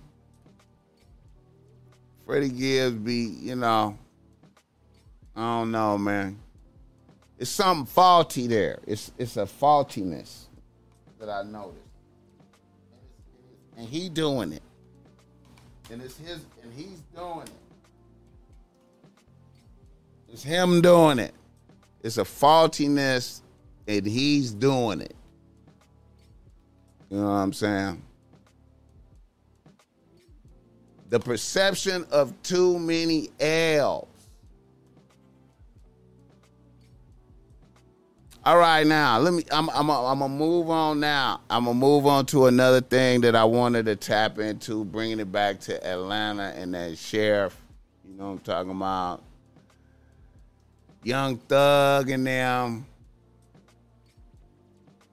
Freddie 2.26 2.50
Gibbs 2.50 2.96
be, 2.96 3.36
you 3.42 3.56
know. 3.56 3.98
I 5.36 5.42
don't 5.42 5.72
know, 5.72 5.98
man. 5.98 6.38
It's 7.38 7.50
something 7.50 7.86
faulty 7.86 8.48
there. 8.48 8.80
It's 8.86 9.12
it's 9.18 9.38
a 9.38 9.46
faultiness 9.46 10.48
that 11.20 11.30
I 11.30 11.44
noticed. 11.44 11.80
And 13.78 13.88
he 13.88 14.10
doing 14.10 14.52
it. 14.52 14.62
And 15.90 16.02
it's 16.02 16.18
his 16.18 16.40
and 16.62 16.74
he's 16.74 17.02
doing 17.16 17.44
it. 17.44 17.52
It's 20.32 20.44
him 20.44 20.82
doing 20.82 21.20
it. 21.20 21.34
It's 22.04 22.18
a 22.18 22.26
faultiness 22.26 23.42
and 23.90 24.06
he's 24.06 24.52
doing 24.52 25.02
it. 25.02 25.16
You 27.10 27.18
know 27.18 27.24
what 27.24 27.32
I'm 27.32 27.54
saying? 27.54 28.04
The 31.10 31.20
perception 31.20 32.06
of 32.12 32.40
too 32.44 32.78
many 32.78 33.30
L's. 33.40 34.06
All 38.46 38.58
right, 38.60 38.86
now 38.86 39.18
let 39.18 39.34
me. 39.34 39.44
I'm. 39.52 39.70
I'm. 39.72 39.90
I'm 39.90 40.20
gonna 40.20 40.30
move 40.30 40.70
on 40.70 41.00
now. 41.00 41.42
I'm 41.50 41.66
gonna 41.66 41.78
move 41.78 42.06
on 42.06 42.26
to 42.28 42.46
another 42.46 42.82
thing 42.82 43.22
that 43.22 43.36
I 43.36 43.44
wanted 43.44 43.86
to 43.88 43.96
tap 43.96 44.38
into, 44.40 44.86
bringing 44.86 45.20
it 45.20 45.32
back 45.32 45.60
to 45.62 45.86
Atlanta 45.86 46.54
and 46.56 46.74
that 46.74 46.98
sheriff. 46.98 47.60
You 48.08 48.16
know 48.16 48.26
what 48.26 48.32
I'm 48.32 48.40
talking 48.40 48.72
about? 48.72 49.24
Young 51.04 51.38
Thug 51.38 52.10
and 52.12 52.26
them. 52.26 52.86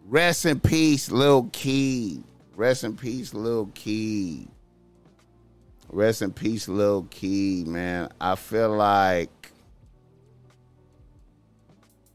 Rest 0.08 0.46
in 0.46 0.60
peace, 0.60 1.10
Lil 1.10 1.48
Keed. 1.52 2.22
Rest 2.54 2.84
in 2.84 2.96
peace, 2.96 3.34
Lil 3.34 3.70
Keed. 3.74 4.48
Rest 5.88 6.22
in 6.22 6.32
peace, 6.32 6.68
Lil 6.68 7.08
Keed, 7.10 7.66
man. 7.66 8.10
I 8.20 8.36
feel 8.36 8.70
like 8.70 9.52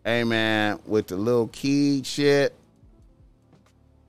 hey 0.04 0.24
man, 0.24 0.80
with 0.86 1.08
the 1.08 1.16
little 1.16 1.48
Keed 1.48 2.06
shit, 2.06 2.56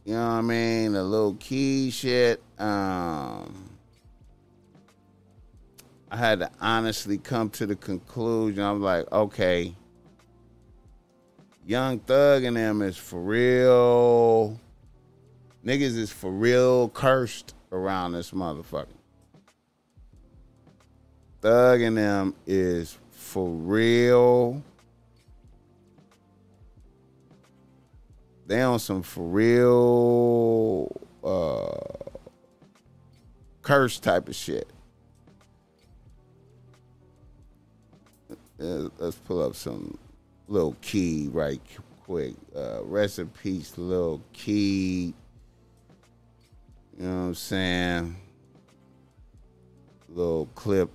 you 0.04 0.14
know 0.14 0.26
what 0.26 0.34
I 0.34 0.40
mean? 0.40 0.92
The 0.92 1.02
little 1.02 1.34
Keed 1.34 1.92
shit, 1.92 2.42
um, 2.58 3.68
I 6.10 6.16
had 6.16 6.40
to 6.40 6.50
honestly 6.60 7.18
come 7.18 7.50
to 7.50 7.66
the 7.66 7.76
conclusion. 7.76 8.62
I'm 8.62 8.80
like, 8.80 9.10
okay, 9.12 9.74
Young 11.64 12.00
Thug 12.00 12.44
and 12.44 12.56
them 12.56 12.82
is 12.82 12.96
for 12.96 13.20
real. 13.20 14.60
Niggas 15.64 15.96
is 15.96 16.10
for 16.10 16.30
real 16.30 16.88
cursed 16.88 17.54
around 17.70 18.12
this 18.12 18.32
motherfucker. 18.32 18.86
Thug 21.40 21.80
and 21.80 21.96
them 21.96 22.34
is 22.46 22.98
for 23.10 23.48
real 23.48 24.62
they 28.52 28.60
on 28.60 28.78
some 28.78 29.02
for 29.02 29.24
real 29.24 31.00
uh, 31.24 32.12
curse 33.62 33.98
type 33.98 34.28
of 34.28 34.34
shit. 34.34 34.68
Let's 38.58 39.16
pull 39.16 39.42
up 39.42 39.56
some 39.56 39.96
little 40.48 40.76
Keed 40.80 41.34
right 41.34 41.60
quick. 42.04 42.34
Uh, 42.54 42.82
rest 42.84 43.18
in 43.18 43.28
peace, 43.28 43.76
little 43.76 44.22
Keed. 44.32 45.14
You 46.98 47.06
know 47.06 47.08
what 47.08 47.26
I'm 47.28 47.34
saying? 47.34 48.16
Little 50.08 50.46
clip. 50.54 50.90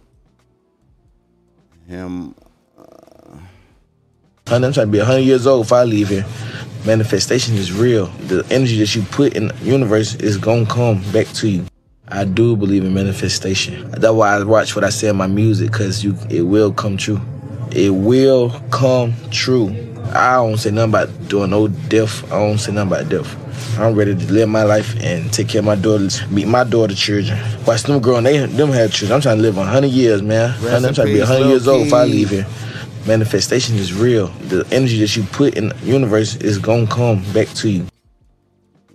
Him. 1.88 2.36
Uh, 2.78 3.38
I'm 4.48 4.62
trying 4.62 4.74
to 4.74 4.88
be 4.88 5.00
100 5.00 5.20
years 5.20 5.48
old 5.48 5.66
if 5.66 5.74
I 5.74 5.84
leave 5.84 6.10
here 6.10 6.26
manifestation 6.88 7.56
is 7.56 7.72
real. 7.74 8.06
The 8.28 8.46
energy 8.50 8.80
that 8.80 8.96
you 8.96 9.02
put 9.04 9.36
in 9.36 9.50
the 9.50 9.56
universe 9.62 10.16
is 10.16 10.38
gonna 10.38 10.66
come 10.66 11.02
back 11.12 11.28
to 11.34 11.50
you. 11.50 11.66
I 12.08 12.24
do 12.24 12.56
believe 12.56 12.86
in 12.86 12.94
manifestation. 12.94 13.92
That's 13.92 14.14
why 14.14 14.38
I 14.38 14.44
watch 14.44 14.74
what 14.76 14.86
I 14.86 14.90
say 14.90 15.10
in 15.10 15.18
my 15.18 15.28
music, 15.28 15.74
cause 15.74 16.04
you 16.04 16.16
it 16.30 16.44
will 16.44 16.72
come 16.72 16.96
true. 16.96 17.20
It 17.72 17.90
will 17.90 18.52
come 18.72 19.14
true. 19.32 19.70
I 20.14 20.36
don't 20.36 20.58
say 20.58 20.72
nothing 20.72 20.92
about 20.92 21.28
doing 21.28 21.50
no 21.50 21.68
death. 21.68 22.24
I 22.32 22.40
don't 22.40 22.58
say 22.58 22.72
nothing 22.72 22.92
about 22.92 23.10
death. 23.10 23.80
I'm 23.80 23.96
ready 23.96 24.16
to 24.16 24.34
live 24.34 24.50
my 24.50 24.64
life 24.64 24.96
and 25.02 25.32
take 25.32 25.50
care 25.50 25.60
of 25.60 25.66
my 25.66 25.76
daughters, 25.76 26.26
meet 26.30 26.48
my 26.48 26.64
daughter 26.64 26.96
children. 26.96 27.40
Watch 27.66 27.84
them 27.84 28.02
grow 28.02 28.18
and 28.18 28.26
they 28.26 28.38
them 28.46 28.70
have 28.70 28.92
children. 28.92 29.16
I'm 29.16 29.22
trying 29.22 29.38
to 29.38 29.42
live 29.42 29.58
100 29.58 29.88
years, 29.88 30.22
man. 30.22 30.52
I'm 30.64 30.82
trying 30.94 30.94
to 30.94 31.04
be 31.06 31.20
100 31.20 31.48
years 31.48 31.68
old 31.68 31.88
if 31.88 31.94
I 31.94 32.04
leave 32.06 32.30
here 32.30 32.48
manifestation 33.08 33.78
is 33.78 33.94
real. 33.94 34.28
The 34.50 34.68
energy 34.72 35.00
that 35.00 35.16
you 35.16 35.24
put 35.24 35.56
in 35.56 35.70
the 35.70 35.86
universe 35.86 36.36
is 36.36 36.60
gonna 36.60 36.88
come 36.88 37.24
back 37.34 37.48
to 37.56 37.70
you. 37.70 37.88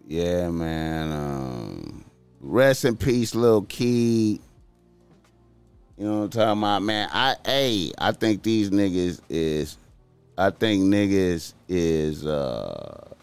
Yeah, 0.07 0.51
man. 0.51 1.11
Um, 1.11 2.05
rest 2.41 2.85
in 2.85 2.97
peace, 2.97 3.35
little 3.35 3.63
Keed. 3.63 4.41
You 6.03 6.09
know 6.09 6.19
what 6.19 6.25
I'm 6.25 6.31
talking 6.31 6.59
about, 6.59 6.83
man. 6.83 7.09
I 7.13 7.37
hey, 7.47 7.93
I 7.97 8.11
think 8.11 8.43
these 8.43 8.71
niggas 8.71 9.21
is 9.29 9.79
I 10.37 10.51
think 10.51 10.83
niggas 10.83 11.55
is 11.69 12.27
uh 12.27 13.15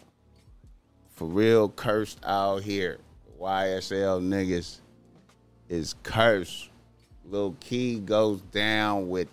for 1.14 1.26
real 1.26 1.68
cursed 1.68 2.20
out 2.24 2.62
here. 2.62 2.96
YSL 3.38 4.22
niggas 4.22 4.78
is 5.68 5.94
cursed. 6.02 6.70
Little 7.26 7.54
Keed 7.60 8.06
goes 8.06 8.40
down 8.40 9.10
with 9.10 9.28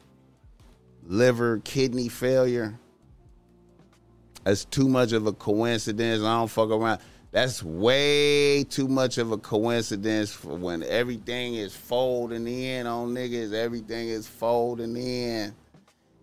liver, 1.05 1.61
kidney 1.63 2.09
failure. 2.09 2.77
That's 4.43 4.65
too 4.65 4.89
much 4.89 5.13
of 5.13 5.25
a 5.25 5.31
coincidence. 5.31 6.21
I 6.21 6.37
don't 6.37 6.49
fuck 6.49 6.69
around. 6.69 6.99
That's 7.31 7.61
way 7.61 8.63
too 8.63 8.87
much 8.87 9.17
of 9.17 9.31
a 9.31 9.37
coincidence 9.37 10.31
for 10.31 10.55
when 10.55 10.83
everything 10.83 11.55
is 11.55 11.75
folding 11.75 12.47
in 12.47 12.87
on 12.87 13.13
niggas. 13.13 13.53
Everything 13.53 14.09
is 14.09 14.27
folding 14.27 14.95
in. 14.95 15.53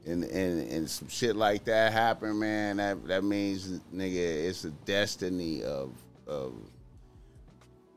And, 0.07 0.25
and 0.25 0.71
and 0.71 0.91
some 0.91 1.09
shit 1.09 1.35
like 1.35 1.65
that 1.65 1.93
happen, 1.93 2.39
man. 2.39 2.77
That 2.77 3.07
that 3.07 3.25
means 3.25 3.81
nigga, 3.95 4.17
it's 4.17 4.65
a 4.65 4.71
destiny 4.71 5.63
of 5.63 5.93
of 6.27 6.53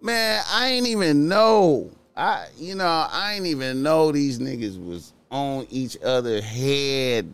man. 0.01 0.41
I 0.49 0.69
ain't 0.69 0.87
even 0.87 1.27
know. 1.27 1.91
I 2.15 2.47
you 2.57 2.75
know 2.75 3.07
I 3.11 3.33
ain't 3.33 3.45
even 3.45 3.83
know 3.83 4.13
these 4.13 4.39
niggas 4.39 4.81
was 4.81 5.13
on 5.29 5.67
each 5.69 5.97
other 6.01 6.41
head 6.41 7.33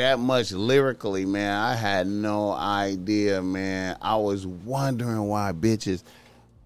that 0.00 0.18
much 0.18 0.52
lyrically, 0.52 1.26
man. 1.26 1.54
I 1.54 1.74
had 1.74 2.06
no 2.06 2.52
idea, 2.52 3.42
man. 3.42 3.96
I 4.00 4.16
was 4.16 4.46
wondering 4.46 5.24
why 5.24 5.52
bitches, 5.52 6.02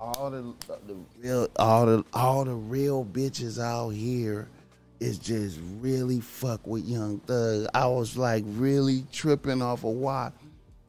all 0.01 0.31
the, 0.31 0.55
the 0.87 0.97
real, 1.20 1.49
all 1.57 1.87
the 1.87 2.05
all 2.12 2.44
the 2.44 2.55
real 2.55 3.05
bitches 3.05 3.61
out 3.61 3.90
here 3.90 4.49
is 5.01 5.18
just 5.18 5.59
really 5.81 6.20
fuck 6.20 6.64
with 6.64 6.85
Young 6.85 7.18
Thug. 7.20 7.66
I 7.75 7.87
was 7.87 8.16
like 8.16 8.44
really 8.47 9.05
tripping 9.12 9.62
off 9.62 9.85
of 9.85 9.94
why. 9.94 10.31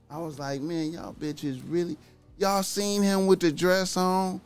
I 0.10 0.20
was 0.20 0.38
like, 0.38 0.62
man, 0.62 0.92
y'all 0.92 1.14
bitches 1.14 1.62
really, 1.68 1.98
y'all 2.38 2.62
seen 2.62 3.02
him 3.02 3.26
with 3.26 3.40
the 3.40 3.52
dress 3.52 3.98
on? 3.98 4.40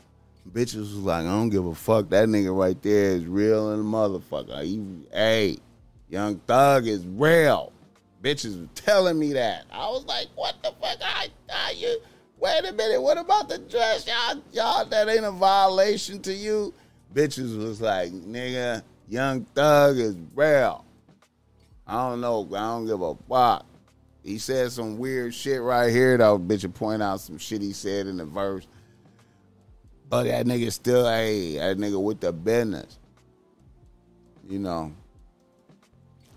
Bitches 0.49 0.77
was 0.77 0.95
like, 0.95 1.25
I 1.25 1.29
don't 1.29 1.49
give 1.49 1.65
a 1.65 1.75
fuck. 1.75 2.09
That 2.09 2.29
nigga 2.29 2.57
right 2.57 2.81
there 2.81 3.11
is 3.11 3.25
real 3.25 3.73
and 3.73 3.83
motherfucker. 3.83 4.63
He, 4.63 4.81
hey, 5.11 5.57
Young 6.07 6.37
Thug 6.47 6.87
is 6.87 7.05
real. 7.05 7.73
Bitches 8.21 8.59
were 8.59 8.67
telling 8.75 9.17
me 9.17 9.33
that. 9.33 9.65
I 9.71 9.87
was 9.87 10.05
like, 10.05 10.27
what 10.35 10.55
the 10.61 10.71
fuck? 10.81 10.97
I, 11.01 11.27
I 11.51 11.71
you 11.71 11.99
wait 12.39 12.65
a 12.65 12.73
minute, 12.73 13.01
what 13.01 13.17
about 13.17 13.49
the 13.49 13.57
dress? 13.57 14.07
Y'all, 14.07 14.41
y'all, 14.51 14.85
that 14.85 15.09
ain't 15.09 15.25
a 15.25 15.31
violation 15.31 16.21
to 16.21 16.33
you. 16.33 16.73
Bitches 17.13 17.57
was 17.57 17.81
like, 17.81 18.11
nigga, 18.11 18.83
Young 19.07 19.43
Thug 19.55 19.97
is 19.97 20.15
real. 20.35 20.85
I 21.87 22.09
don't 22.09 22.21
know. 22.21 22.47
I 22.53 22.59
don't 22.59 22.85
give 22.85 23.01
a 23.01 23.15
fuck. 23.27 23.65
He 24.23 24.37
said 24.37 24.71
some 24.71 24.97
weird 24.97 25.33
shit 25.33 25.61
right 25.61 25.89
here, 25.89 26.17
though. 26.17 26.37
Bitch, 26.37 26.63
will 26.63 26.71
point 26.71 27.01
out 27.01 27.19
some 27.19 27.37
shit 27.37 27.61
he 27.61 27.73
said 27.73 28.05
in 28.05 28.17
the 28.17 28.25
verse. 28.25 28.67
But 30.07 30.25
that 30.25 30.45
nigga 30.45 30.71
still, 30.71 31.07
hey, 31.07 31.57
that 31.57 31.77
nigga 31.77 32.01
with 32.01 32.19
the 32.19 32.31
business. 32.31 32.99
You 34.47 34.59
know. 34.59 34.93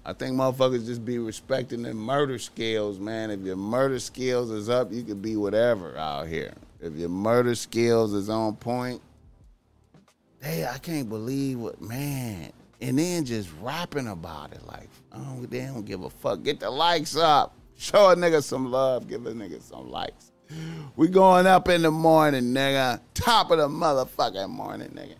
I 0.04 0.12
think 0.12 0.34
motherfuckers 0.34 0.84
just 0.84 1.04
be 1.04 1.18
respecting 1.18 1.82
their 1.82 1.94
murder 1.94 2.38
skills, 2.38 2.98
man. 2.98 3.30
If 3.30 3.40
your 3.40 3.56
murder 3.56 4.00
skills 4.00 4.50
is 4.50 4.68
up, 4.68 4.92
you 4.92 5.04
can 5.04 5.20
be 5.20 5.36
whatever 5.36 5.96
out 5.96 6.26
here. 6.26 6.54
If 6.80 6.94
your 6.94 7.08
murder 7.08 7.54
skills 7.54 8.12
is 8.12 8.28
on 8.28 8.56
point, 8.56 9.00
hey, 10.42 10.66
I 10.66 10.78
can't 10.78 11.08
believe 11.08 11.60
what 11.60 11.80
man. 11.80 12.52
and 12.80 12.98
then 12.98 13.24
just 13.24 13.48
rapping 13.60 14.08
about 14.08 14.52
it 14.52 14.66
like, 14.66 14.88
oh, 15.12 15.46
they 15.48 15.60
don't 15.60 15.84
give 15.84 16.02
a 16.02 16.10
fuck. 16.10 16.42
Get 16.42 16.58
the 16.58 16.70
likes 16.70 17.16
up. 17.16 17.54
Show 17.76 18.10
a 18.10 18.16
nigga 18.16 18.42
some 18.42 18.70
love. 18.72 19.08
Give 19.08 19.24
a 19.26 19.32
nigga 19.32 19.62
some 19.62 19.88
likes. 19.88 20.32
We 20.96 21.08
going 21.08 21.46
up 21.46 21.68
in 21.68 21.82
the 21.82 21.90
morning, 21.92 22.52
nigga. 22.52 23.00
Top 23.14 23.52
of 23.52 23.58
the 23.58 23.68
motherfucking 23.68 24.50
morning, 24.50 24.90
nigga. 24.90 25.14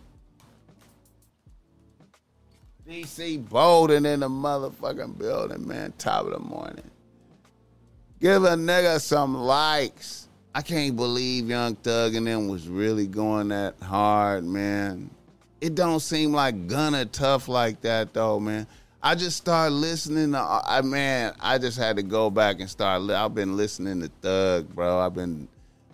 DC 2.93 3.49
Bolden 3.49 4.05
in 4.05 4.19
the 4.19 4.29
motherfucking 4.29 5.17
building, 5.17 5.67
man. 5.67 5.91
Top 5.97 6.27
of 6.27 6.33
the 6.33 6.39
morning. 6.39 6.91
Give 8.19 8.43
a 8.43 8.49
nigga 8.49 9.01
some 9.01 9.35
likes. 9.35 10.27
I 10.53 10.61
can't 10.61 10.95
believe 10.95 11.49
Young 11.49 11.73
Thug 11.73 12.13
and 12.13 12.27
them 12.27 12.47
was 12.49 12.67
really 12.67 13.07
going 13.07 13.47
that 13.47 13.73
hard, 13.81 14.43
man. 14.43 15.09
It 15.59 15.73
don't 15.73 16.01
seem 16.01 16.33
like 16.33 16.67
Gunna 16.67 17.05
tough 17.05 17.47
like 17.47 17.81
that 17.81 18.13
though, 18.13 18.39
man. 18.39 18.67
I 19.01 19.15
just 19.15 19.37
started 19.37 19.73
listening 19.73 20.33
to 20.33 20.37
I 20.37 20.81
man, 20.81 21.33
I 21.39 21.57
just 21.57 21.79
had 21.79 21.95
to 21.95 22.03
go 22.03 22.29
back 22.29 22.59
and 22.59 22.69
start 22.69 23.09
I've 23.09 23.33
been 23.33 23.57
listening 23.57 24.01
to 24.01 24.11
Thug, 24.21 24.69
bro. 24.69 24.99
I've 24.99 25.15
been 25.15 25.47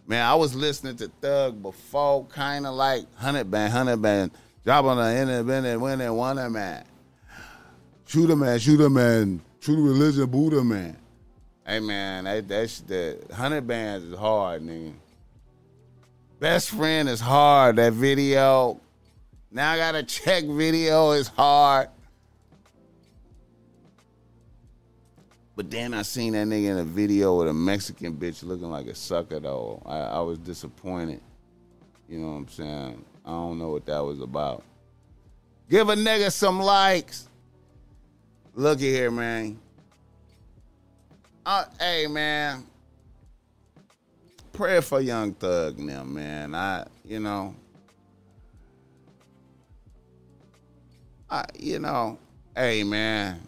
man, 0.05 0.25
I 0.25 0.35
was 0.35 0.53
listening 0.53 0.97
to 0.97 1.07
Thug 1.21 1.63
before 1.63 2.25
kind 2.25 2.67
of 2.67 2.75
like 2.75 3.03
100 3.13 3.49
band, 3.49 3.73
100 3.73 4.01
band, 4.01 4.31
drop 4.65 4.83
on 4.83 4.97
the 4.97 5.03
end 5.03 5.29
of 5.29 5.49
independent 5.49 5.79
winning 5.79 6.13
one 6.13 6.38
of 6.38 6.51
man. 6.51 6.83
Shoot 8.09 8.31
a 8.31 8.35
man, 8.35 8.57
shoot 8.57 8.81
a 8.81 8.89
man, 8.89 9.39
a 9.67 9.71
religion, 9.71 10.25
Buddha 10.25 10.63
man. 10.63 10.97
Hey 11.63 11.79
man, 11.79 12.23
that 12.23 12.47
that's 12.47 12.81
the 12.81 13.19
hundred 13.31 13.67
bands 13.67 14.03
is 14.03 14.17
hard, 14.17 14.63
nigga. 14.63 14.93
Best 16.39 16.71
friend 16.71 17.07
is 17.07 17.19
hard. 17.19 17.75
That 17.75 17.93
video. 17.93 18.81
Now 19.51 19.73
I 19.73 19.77
gotta 19.77 20.01
check 20.01 20.43
video 20.45 21.11
is 21.11 21.27
hard. 21.27 21.89
But 25.55 25.69
then 25.69 25.93
I 25.93 26.01
seen 26.01 26.33
that 26.33 26.47
nigga 26.47 26.71
in 26.71 26.77
a 26.79 26.83
video 26.83 27.37
with 27.37 27.49
a 27.49 27.53
Mexican 27.53 28.15
bitch 28.15 28.43
looking 28.43 28.71
like 28.71 28.87
a 28.87 28.95
sucker 28.95 29.39
though. 29.39 29.83
I, 29.85 29.97
I 29.99 30.19
was 30.21 30.39
disappointed. 30.39 31.21
You 32.07 32.17
know 32.17 32.29
what 32.29 32.37
I'm 32.37 32.47
saying? 32.47 33.05
I 33.23 33.29
don't 33.29 33.59
know 33.59 33.69
what 33.69 33.85
that 33.85 33.99
was 33.99 34.19
about. 34.19 34.63
Give 35.69 35.89
a 35.89 35.95
nigga 35.95 36.31
some 36.31 36.59
likes. 36.59 37.28
Looky 38.59 38.91
here, 38.91 39.09
man. 39.09 39.57
Uh, 41.45 41.63
hey 41.79 42.07
man, 42.07 42.65
prayer 44.51 44.81
for 44.81 44.99
Young 44.99 45.33
Thug 45.33 45.79
now, 45.79 46.03
man. 46.03 46.53
I, 46.53 46.85
you 47.05 47.21
know, 47.21 47.55
I, 51.29 51.45
you 51.57 51.79
know, 51.79 52.19
hey 52.53 52.83
man. 52.83 53.39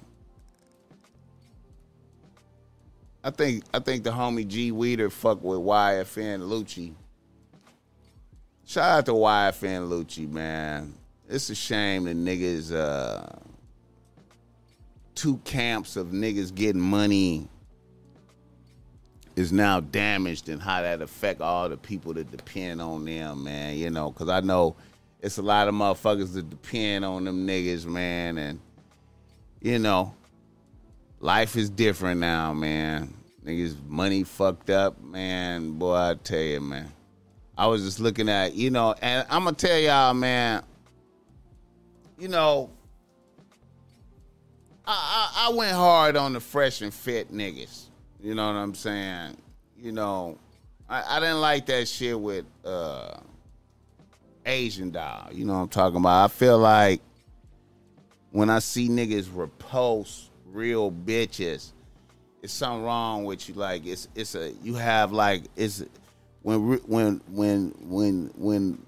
I 3.21 3.31
think 3.31 3.65
I 3.73 3.79
think 3.79 4.05
the 4.05 4.11
homie 4.11 4.47
G 4.47 4.71
Weeder 4.71 5.09
fuck 5.09 5.43
with 5.43 5.59
YFN 5.59 6.39
Lucci. 6.43 6.93
Shout 8.65 8.99
out 8.99 9.05
to 9.07 9.11
YFN 9.11 9.89
Lucci, 9.89 10.31
man. 10.31 10.93
It's 11.27 11.49
a 11.49 11.55
shame 11.55 12.05
that 12.05 12.15
niggas 12.15 12.73
uh 12.73 13.50
two 15.15 15.37
camps 15.39 15.95
of 15.95 16.07
niggas 16.07 16.53
getting 16.53 16.81
money 16.81 17.47
is 19.35 19.51
now 19.51 19.79
damaged 19.79 20.49
and 20.49 20.61
how 20.61 20.81
that 20.81 21.01
affect 21.01 21.41
all 21.41 21.69
the 21.69 21.77
people 21.77 22.13
that 22.13 22.29
depend 22.31 22.81
on 22.81 23.05
them, 23.05 23.43
man. 23.43 23.77
You 23.77 23.89
know, 23.89 24.11
because 24.11 24.29
I 24.29 24.41
know 24.41 24.75
it's 25.21 25.37
a 25.37 25.41
lot 25.41 25.67
of 25.67 25.75
motherfuckers 25.75 26.33
that 26.33 26.49
depend 26.49 27.05
on 27.05 27.25
them 27.25 27.47
niggas, 27.47 27.85
man. 27.85 28.37
And, 28.37 28.59
you 29.61 29.79
know, 29.79 30.13
life 31.19 31.55
is 31.55 31.69
different 31.69 32.19
now, 32.19 32.53
man. 32.53 33.13
Niggas 33.45 33.75
money 33.87 34.23
fucked 34.23 34.69
up, 34.69 35.01
man. 35.01 35.73
Boy, 35.73 35.95
I 35.95 36.15
tell 36.15 36.39
you, 36.39 36.61
man. 36.61 36.91
I 37.57 37.67
was 37.67 37.83
just 37.83 37.99
looking 37.99 38.29
at, 38.29 38.53
you 38.53 38.69
know, 38.69 38.95
and 39.01 39.25
I'm 39.29 39.43
gonna 39.43 39.55
tell 39.55 39.77
y'all, 39.77 40.13
man. 40.13 40.63
You 42.17 42.27
know, 42.27 42.69
I, 44.85 45.47
I, 45.49 45.53
went 45.53 45.73
hard 45.73 46.15
on 46.17 46.33
the 46.33 46.39
fresh 46.39 46.81
and 46.81 46.93
fit 46.93 47.31
niggas. 47.31 47.85
You 48.19 48.35
know 48.35 48.47
what 48.47 48.55
I'm 48.55 48.73
saying? 48.73 49.37
You 49.77 49.91
know, 49.91 50.37
I, 50.89 51.17
I 51.17 51.19
didn't 51.19 51.41
like 51.41 51.65
that 51.67 51.87
shit 51.87 52.19
with 52.19 52.45
uh, 52.65 53.15
Asian 54.45 54.91
doll. 54.91 55.29
You 55.31 55.45
know 55.45 55.53
what 55.53 55.59
I'm 55.59 55.69
talking 55.69 55.97
about? 55.97 56.25
I 56.25 56.27
feel 56.27 56.57
like 56.57 57.01
when 58.31 58.49
I 58.49 58.59
see 58.59 58.89
niggas 58.89 59.29
repulse 59.33 60.29
real 60.45 60.91
bitches, 60.91 61.71
it's 62.41 62.53
something 62.53 62.83
wrong 62.83 63.25
with 63.25 63.47
you. 63.47 63.55
Like 63.55 63.85
it's 63.85 64.07
it's 64.15 64.35
a 64.35 64.51
you 64.63 64.75
have 64.75 65.11
like 65.11 65.43
it's 65.55 65.83
when 66.41 66.79
when 66.87 67.21
when 67.27 67.75
when 67.79 68.31
when 68.35 68.85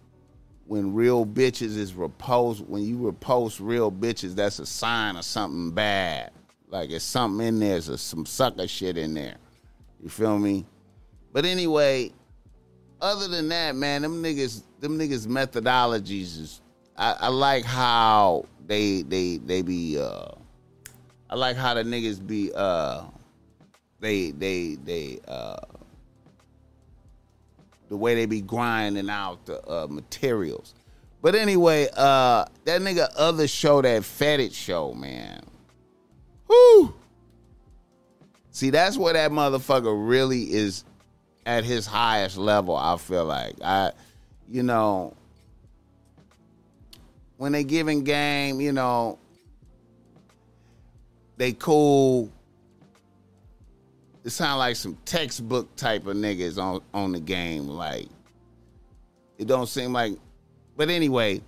when 0.66 0.94
real 0.94 1.26
bitches 1.26 1.78
is 1.78 1.94
repulsed 1.94 2.62
when 2.62 2.84
you 2.84 2.98
repulse 2.98 3.60
real 3.60 3.92
bitches, 3.92 4.36
that's 4.36 4.60
a 4.60 4.66
sign 4.66 5.16
of 5.18 5.26
something 5.26 5.72
bad. 5.72 6.32
Like 6.70 6.90
it's 6.90 7.06
something 7.06 7.46
in 7.46 7.60
there, 7.60 7.80
there's 7.80 8.02
some 8.02 8.26
sucker 8.26 8.68
shit 8.68 8.98
in 8.98 9.14
there. 9.14 9.36
You 10.02 10.10
feel 10.10 10.40
me? 10.40 10.66
But 11.32 11.46
anyway, 11.46 12.12
other 13.02 13.28
than 13.28 13.50
that, 13.50 13.76
man, 13.76 14.02
them 14.02 14.24
niggas, 14.24 14.64
them 14.80 14.98
niggas 14.98 15.28
methodologies 15.28 16.40
is 16.40 16.62
I, 16.98 17.16
I 17.22 17.28
like 17.28 17.66
how 17.66 18.46
they 18.66 19.02
they 19.02 19.38
they 19.38 19.62
be 19.62 19.98
uh 20.00 20.28
I 21.30 21.36
like 21.36 21.58
how 21.58 21.74
the 21.74 21.84
niggas 21.84 22.26
be 22.26 22.52
uh 22.54 23.04
they 24.00 24.32
they 24.32 24.76
they 24.84 25.20
uh 25.28 25.58
the 27.94 27.98
way 27.98 28.16
they 28.16 28.26
be 28.26 28.42
grinding 28.42 29.08
out 29.08 29.46
the 29.46 29.64
uh, 29.70 29.86
materials. 29.88 30.74
But 31.22 31.36
anyway, 31.36 31.88
uh 31.96 32.46
that 32.66 32.82
nigga 32.82 33.08
other 33.16 33.48
show 33.48 33.84
that 33.84 34.04
fetish 34.04 34.56
show, 34.56 34.96
man. 34.96 35.44
Whoo! 36.48 36.92
See, 38.50 38.72
that's 38.72 38.98
where 38.98 39.14
that 39.14 39.30
motherfucker 39.30 39.94
really 39.96 40.52
is 40.52 40.86
at 41.46 41.66
his 41.66 41.86
highest 41.86 42.36
level, 42.36 42.76
I 42.76 42.98
feel 42.98 43.26
like. 43.26 43.62
I 43.64 43.92
you 44.50 44.64
know, 44.64 45.14
when 47.38 47.52
they 47.52 47.64
giving 47.64 48.04
game, 48.04 48.60
you 48.60 48.72
know, 48.72 49.20
they 51.38 51.54
cool. 51.54 52.32
It 54.24 54.30
sound 54.30 54.60
like 54.60 54.76
some 54.76 54.98
textbook 55.06 55.76
type 55.76 56.08
of 56.08 56.16
niggas 56.16 56.58
on 56.58 56.82
on 56.94 57.12
the 57.12 57.20
game. 57.20 57.68
Like 57.68 58.08
it 59.38 59.48
don't 59.48 59.68
seem 59.68 59.92
like. 59.92 60.14
But 60.78 60.90
anyway, 60.90 61.42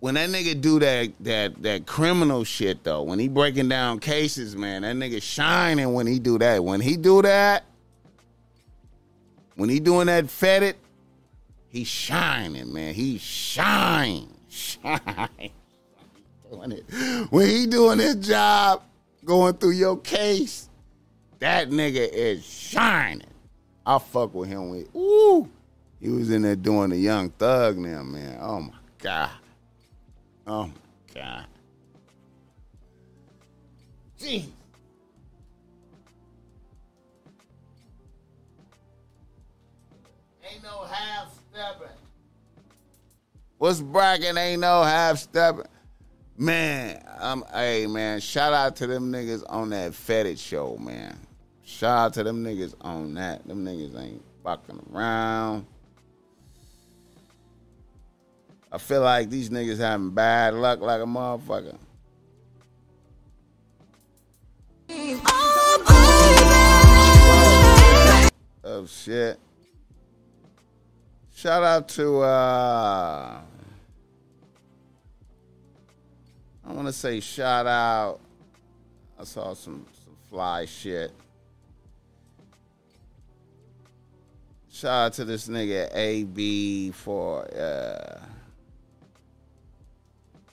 when 0.00 0.14
that 0.14 0.28
nigga 0.28 0.60
do 0.60 0.78
that 0.80 1.12
that 1.20 1.62
that 1.62 1.86
criminal 1.86 2.44
shit 2.44 2.84
though, 2.84 3.02
when 3.02 3.18
he 3.18 3.28
breaking 3.28 3.68
down 3.68 3.98
cases, 3.98 4.54
man, 4.54 4.82
that 4.82 4.94
nigga 4.94 5.22
shining 5.22 5.94
when 5.94 6.06
he 6.06 6.18
do 6.18 6.38
that. 6.38 6.62
When 6.62 6.80
he 6.80 6.96
do 6.96 7.22
that, 7.22 7.64
when 9.54 9.70
he 9.70 9.80
doing 9.80 10.06
that 10.06 10.28
fetid, 10.28 10.76
he 11.68 11.84
shining, 11.84 12.72
man. 12.72 12.92
He 12.92 13.16
shine, 13.18 14.28
shine. 14.48 15.50
when 17.30 17.48
he 17.48 17.66
doing 17.66 17.98
his 17.98 18.16
job, 18.16 18.82
going 19.26 19.54
through 19.54 19.72
your 19.72 19.98
case, 19.98 20.70
that 21.40 21.68
nigga 21.68 22.08
is 22.10 22.44
shining. 22.44 23.26
I 23.84 23.98
fuck 23.98 24.32
with 24.34 24.48
him 24.48 24.70
with 24.70 24.94
ooh. 24.96 25.50
He 26.00 26.08
was 26.08 26.30
in 26.30 26.42
there 26.42 26.56
doing 26.56 26.90
the 26.90 26.96
young 26.96 27.30
thug 27.30 27.76
now, 27.76 28.02
man. 28.02 28.38
Oh 28.40 28.60
my 28.60 28.72
god. 28.98 29.30
Oh 30.46 30.66
my 30.66 30.72
god. 31.14 31.46
Jeez. 34.18 34.46
Ain't 40.48 40.62
no 40.62 40.84
half 40.84 41.34
stepping. 41.50 41.88
What's 43.58 43.80
bragging? 43.80 44.36
Ain't 44.36 44.60
no 44.60 44.82
half 44.82 45.18
stepping. 45.18 45.66
Man, 46.38 47.02
I'm 47.18 47.44
hey 47.52 47.86
man, 47.86 48.20
shout 48.20 48.52
out 48.52 48.76
to 48.76 48.86
them 48.86 49.10
niggas 49.10 49.42
on 49.48 49.70
that 49.70 49.94
fetish 49.94 50.38
show, 50.38 50.76
man. 50.76 51.18
Shout 51.64 51.98
out 51.98 52.14
to 52.14 52.24
them 52.24 52.44
niggas 52.44 52.74
on 52.82 53.14
that. 53.14 53.46
Them 53.48 53.64
niggas 53.64 53.98
ain't 53.98 54.22
fucking 54.44 54.86
around. 54.92 55.66
I 58.70 58.76
feel 58.76 59.00
like 59.00 59.30
these 59.30 59.48
niggas 59.48 59.78
having 59.78 60.10
bad 60.10 60.52
luck 60.52 60.80
like 60.80 61.00
a 61.00 61.06
motherfucker. 61.06 61.78
Oh 68.62 68.84
shit. 68.86 69.38
Shout 71.34 71.62
out 71.62 71.88
to 71.90 72.20
uh 72.20 73.40
I 76.66 76.72
want 76.72 76.88
to 76.88 76.92
say 76.92 77.20
shout 77.20 77.66
out. 77.66 78.18
I 79.18 79.24
saw 79.24 79.54
some 79.54 79.86
some 80.04 80.16
fly 80.28 80.64
shit. 80.64 81.12
Shout 84.70 85.06
out 85.06 85.12
to 85.14 85.24
this 85.24 85.48
nigga 85.48 85.94
AB 85.94 86.90
for 86.90 87.46
uh, 87.54 88.20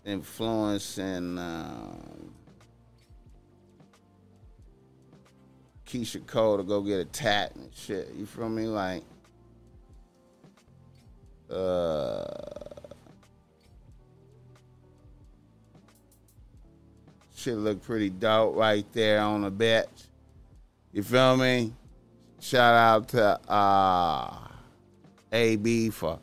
influencing 0.06 1.38
um, 1.38 2.34
Keyshia 5.86 6.26
Cole 6.26 6.58
to 6.58 6.63
go 6.63 6.82
get 6.82 6.99
a 6.99 7.06
tat 7.06 7.56
and 7.56 7.69
shit. 7.73 8.13
You 8.15 8.26
feel 8.26 8.49
me? 8.49 8.67
Like, 8.67 9.04
uh, 11.49 12.02
shit 17.43 17.58
look 17.58 17.82
pretty 17.82 18.10
dope 18.10 18.56
right 18.56 18.86
there 18.93 19.19
on 19.19 19.41
the 19.41 19.51
bench. 19.51 19.89
You 20.93 21.03
feel 21.03 21.36
me? 21.36 21.73
Shout 22.39 22.73
out 22.73 23.08
to 23.10 23.51
uh, 23.51 24.47
AB 25.32 25.89
for 25.89 26.19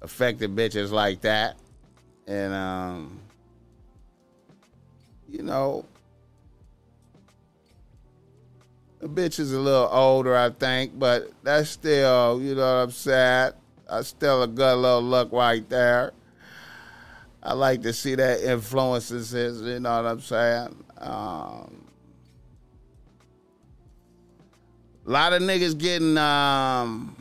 affecting 0.00 0.56
bitches 0.56 0.90
like 0.90 1.20
that. 1.22 1.56
And, 2.26 2.54
um, 2.54 3.20
you 5.28 5.42
know, 5.42 5.84
the 9.00 9.08
bitch 9.08 9.38
is 9.38 9.52
a 9.52 9.60
little 9.60 9.88
older, 9.90 10.34
I 10.34 10.50
think, 10.50 10.98
but 10.98 11.30
that's 11.42 11.68
still, 11.68 12.40
you 12.40 12.54
know 12.54 12.62
what 12.62 12.82
I'm 12.84 12.90
saying? 12.90 13.52
I 13.90 14.00
still 14.02 14.42
a 14.42 14.46
good 14.46 14.76
little 14.76 15.02
look 15.02 15.32
right 15.32 15.68
there. 15.68 16.12
I 17.44 17.52
like 17.52 17.82
to 17.82 17.92
see 17.92 18.14
that 18.14 18.42
influences, 18.42 19.34
is, 19.34 19.60
you 19.60 19.78
know 19.78 20.02
what 20.02 20.10
I'm 20.10 20.20
saying? 20.20 20.84
Um, 20.98 21.86
a 25.06 25.10
lot 25.10 25.34
of 25.34 25.42
niggas 25.42 25.76
getting 25.78 26.16
um, 26.16 27.16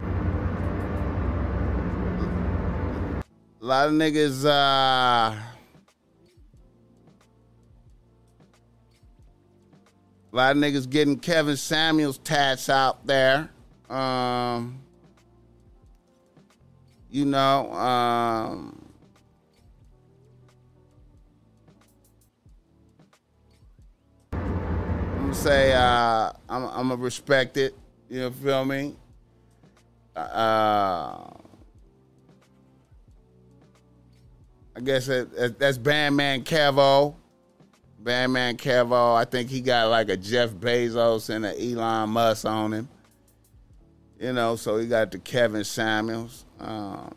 a 0.00 0.04
lot 3.60 3.88
of 3.88 3.94
niggas 3.94 4.44
uh 4.44 5.34
A 10.32 10.36
lot 10.36 10.56
of 10.56 10.60
niggas 10.60 10.90
getting 10.90 11.16
Kevin 11.16 11.56
Samuels 11.56 12.18
tats 12.18 12.68
out 12.68 13.06
there. 13.06 13.50
Um, 13.88 14.83
you 17.14 17.24
know, 17.24 17.72
um, 17.72 18.76
I'm 24.32 25.20
gonna 25.20 25.34
say 25.36 25.72
uh, 25.74 26.32
I'm, 26.48 26.66
gonna 26.66 26.96
respect 26.96 27.56
it. 27.56 27.76
You 28.10 28.18
know, 28.18 28.30
feel 28.32 28.64
me? 28.64 28.96
Uh, 30.16 31.30
I 34.74 34.80
guess 34.82 35.06
it, 35.06 35.56
that's 35.56 35.78
Bandman 35.78 36.42
Kevo. 36.42 37.14
Bandman 38.00 38.56
Kevo, 38.56 39.14
I 39.14 39.24
think 39.24 39.50
he 39.50 39.60
got 39.60 39.88
like 39.88 40.08
a 40.08 40.16
Jeff 40.16 40.50
Bezos 40.50 41.30
and 41.30 41.46
an 41.46 41.54
Elon 41.60 42.10
Musk 42.10 42.44
on 42.44 42.72
him. 42.72 42.88
You 44.18 44.32
know, 44.32 44.56
so 44.56 44.78
he 44.78 44.88
got 44.88 45.12
the 45.12 45.20
Kevin 45.20 45.62
Samuels. 45.62 46.44
Um, 46.64 47.14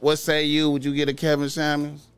what 0.00 0.16
say 0.16 0.44
you? 0.44 0.70
Would 0.70 0.84
you 0.84 0.94
get 0.94 1.08
a 1.08 1.14
Kevin 1.14 1.48
Samuels? 1.48 2.08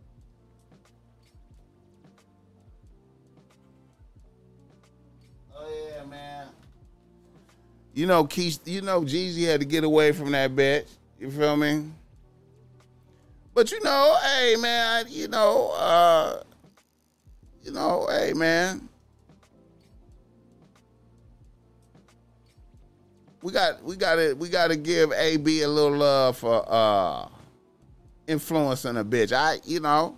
Oh 5.55 5.69
yeah, 5.69 6.05
man. 6.07 6.47
You 7.93 8.07
know, 8.07 8.25
Keith, 8.25 8.61
you 8.65 8.81
know, 8.81 9.03
Jeezy 9.03 9.47
had 9.47 9.61
to 9.61 9.67
get 9.67 9.85
away 9.85 10.13
from 10.13 10.33
that 10.33 10.57
bitch. 10.57 10.89
You 11.21 11.31
feel 11.31 11.57
me? 11.57 11.85
But 13.55 13.71
you 13.71 13.83
know, 13.83 14.17
hey 14.23 14.57
man, 14.59 15.07
you 15.09 15.29
know, 15.29 15.73
uh, 15.73 16.43
you 17.63 17.73
know, 17.73 18.07
hey 18.11 18.33
man. 18.33 18.88
We 23.43 23.53
got 23.53 23.83
we 23.85 23.97
gotta 23.97 24.35
we 24.39 24.49
gotta 24.49 24.77
give 24.77 25.13
AB 25.13 25.63
a 25.63 25.69
little 25.69 25.97
love 25.97 26.39
for 26.39 26.65
uh 26.67 27.29
influencing 28.27 28.97
a 28.97 29.05
bitch. 29.05 29.33
I 29.33 29.59
you 29.65 29.81
know 29.81 30.17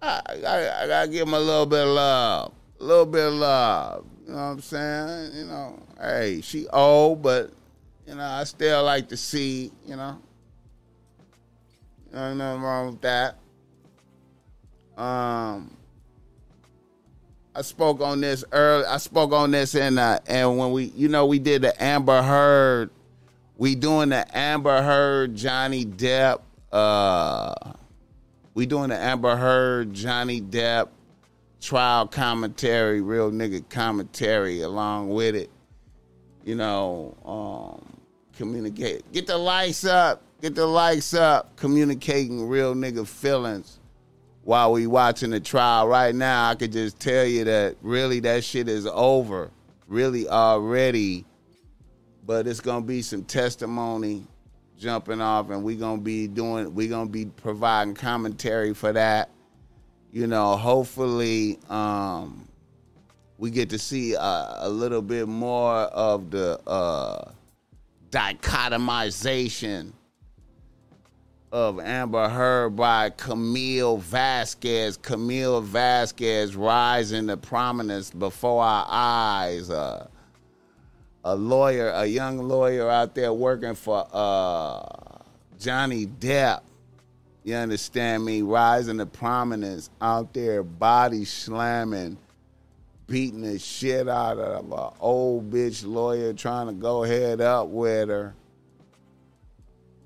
I, 0.00 0.20
I, 0.26 0.84
I 0.84 0.86
gotta 0.86 1.08
give 1.08 1.26
him 1.26 1.34
a 1.34 1.40
little 1.40 1.66
bit 1.66 1.80
of 1.80 1.88
love. 1.88 2.52
A 2.80 2.84
little 2.84 3.06
bit 3.06 3.26
of 3.26 3.34
love. 3.34 4.04
You 4.26 4.32
know 4.32 4.38
what 4.38 4.42
I'm 4.42 4.60
saying? 4.60 5.36
You 5.36 5.44
know, 5.46 5.82
hey, 6.00 6.40
she 6.42 6.68
old, 6.68 7.22
but 7.22 7.50
you 8.06 8.14
know, 8.14 8.24
I 8.24 8.44
still 8.44 8.84
like 8.84 9.08
to 9.08 9.16
see, 9.16 9.72
you 9.86 9.96
know. 9.96 10.18
There's 12.10 12.36
nothing 12.36 12.62
wrong 12.62 12.86
with 12.90 13.00
that. 13.02 13.36
Um, 14.96 15.76
I 17.58 17.62
spoke 17.62 18.00
on 18.00 18.20
this 18.20 18.44
early. 18.52 18.84
I 18.84 18.98
spoke 18.98 19.32
on 19.32 19.50
this 19.50 19.74
in 19.74 19.98
uh, 19.98 20.20
and 20.28 20.58
when 20.58 20.70
we, 20.70 20.92
you 20.94 21.08
know, 21.08 21.26
we 21.26 21.40
did 21.40 21.62
the 21.62 21.82
Amber 21.82 22.22
Heard. 22.22 22.90
We 23.56 23.74
doing 23.74 24.10
the 24.10 24.24
Amber 24.32 24.80
Heard 24.80 25.34
Johnny 25.34 25.84
Depp. 25.84 26.38
Uh, 26.70 27.52
we 28.54 28.64
doing 28.64 28.90
the 28.90 28.96
Amber 28.96 29.34
Heard 29.34 29.92
Johnny 29.92 30.40
Depp 30.40 30.90
trial 31.60 32.06
commentary, 32.06 33.00
real 33.00 33.32
nigga 33.32 33.68
commentary 33.68 34.60
along 34.60 35.08
with 35.08 35.34
it. 35.34 35.50
You 36.44 36.54
know, 36.54 37.16
um, 37.24 38.00
communicate. 38.36 39.10
Get 39.10 39.26
the 39.26 39.36
lights 39.36 39.84
up. 39.84 40.22
Get 40.40 40.54
the 40.54 40.66
lights 40.66 41.12
up. 41.12 41.56
Communicating 41.56 42.46
real 42.46 42.76
nigga 42.76 43.04
feelings 43.04 43.77
while 44.48 44.72
we 44.72 44.86
watching 44.86 45.28
the 45.28 45.40
trial. 45.40 45.86
Right 45.86 46.14
now, 46.14 46.48
I 46.48 46.54
could 46.54 46.72
just 46.72 46.98
tell 46.98 47.26
you 47.26 47.44
that 47.44 47.76
really 47.82 48.20
that 48.20 48.42
shit 48.42 48.66
is 48.66 48.86
over. 48.86 49.50
Really 49.86 50.26
already. 50.26 51.26
But 52.24 52.46
it's 52.46 52.60
gonna 52.60 52.86
be 52.86 53.02
some 53.02 53.24
testimony 53.24 54.26
jumping 54.78 55.20
off, 55.20 55.50
and 55.50 55.62
we 55.62 55.76
gonna 55.76 56.00
be 56.00 56.28
doing. 56.28 56.74
We 56.74 56.88
gonna 56.88 57.10
be 57.10 57.26
providing 57.26 57.92
commentary 57.92 58.72
for 58.72 58.90
that. 58.90 59.28
You 60.12 60.26
know, 60.26 60.56
hopefully, 60.56 61.58
um, 61.68 62.48
we 63.36 63.50
get 63.50 63.68
to 63.68 63.78
see 63.78 64.14
a, 64.14 64.54
a 64.60 64.68
little 64.70 65.02
bit 65.02 65.28
more 65.28 65.74
of 65.74 66.30
the 66.30 66.58
uh, 66.66 67.32
dichotomization 68.08 69.92
of 71.50 71.80
Amber 71.80 72.28
Heard 72.28 72.76
by 72.76 73.10
Camille 73.10 73.96
Vasquez. 73.98 74.96
Camille 74.96 75.60
Vasquez 75.60 76.54
rising 76.54 77.28
to 77.28 77.36
prominence 77.36 78.10
before 78.10 78.62
our 78.62 78.86
eyes. 78.88 79.70
Uh, 79.70 80.06
a 81.24 81.34
lawyer, 81.34 81.90
a 81.90 82.06
young 82.06 82.38
lawyer 82.38 82.90
out 82.90 83.14
there 83.14 83.32
working 83.32 83.74
for 83.74 84.06
uh, 84.12 84.82
Johnny 85.58 86.06
Depp. 86.06 86.60
You 87.44 87.54
understand 87.54 88.24
me? 88.24 88.42
Rising 88.42 88.98
to 88.98 89.06
prominence 89.06 89.88
out 90.02 90.34
there, 90.34 90.62
body 90.62 91.24
slamming, 91.24 92.18
beating 93.06 93.40
the 93.40 93.58
shit 93.58 94.06
out 94.06 94.38
of 94.38 94.70
an 94.70 94.90
old 95.00 95.50
bitch 95.50 95.86
lawyer 95.86 96.34
trying 96.34 96.66
to 96.66 96.74
go 96.74 97.02
head 97.02 97.40
up 97.40 97.68
with 97.68 98.10
her 98.10 98.34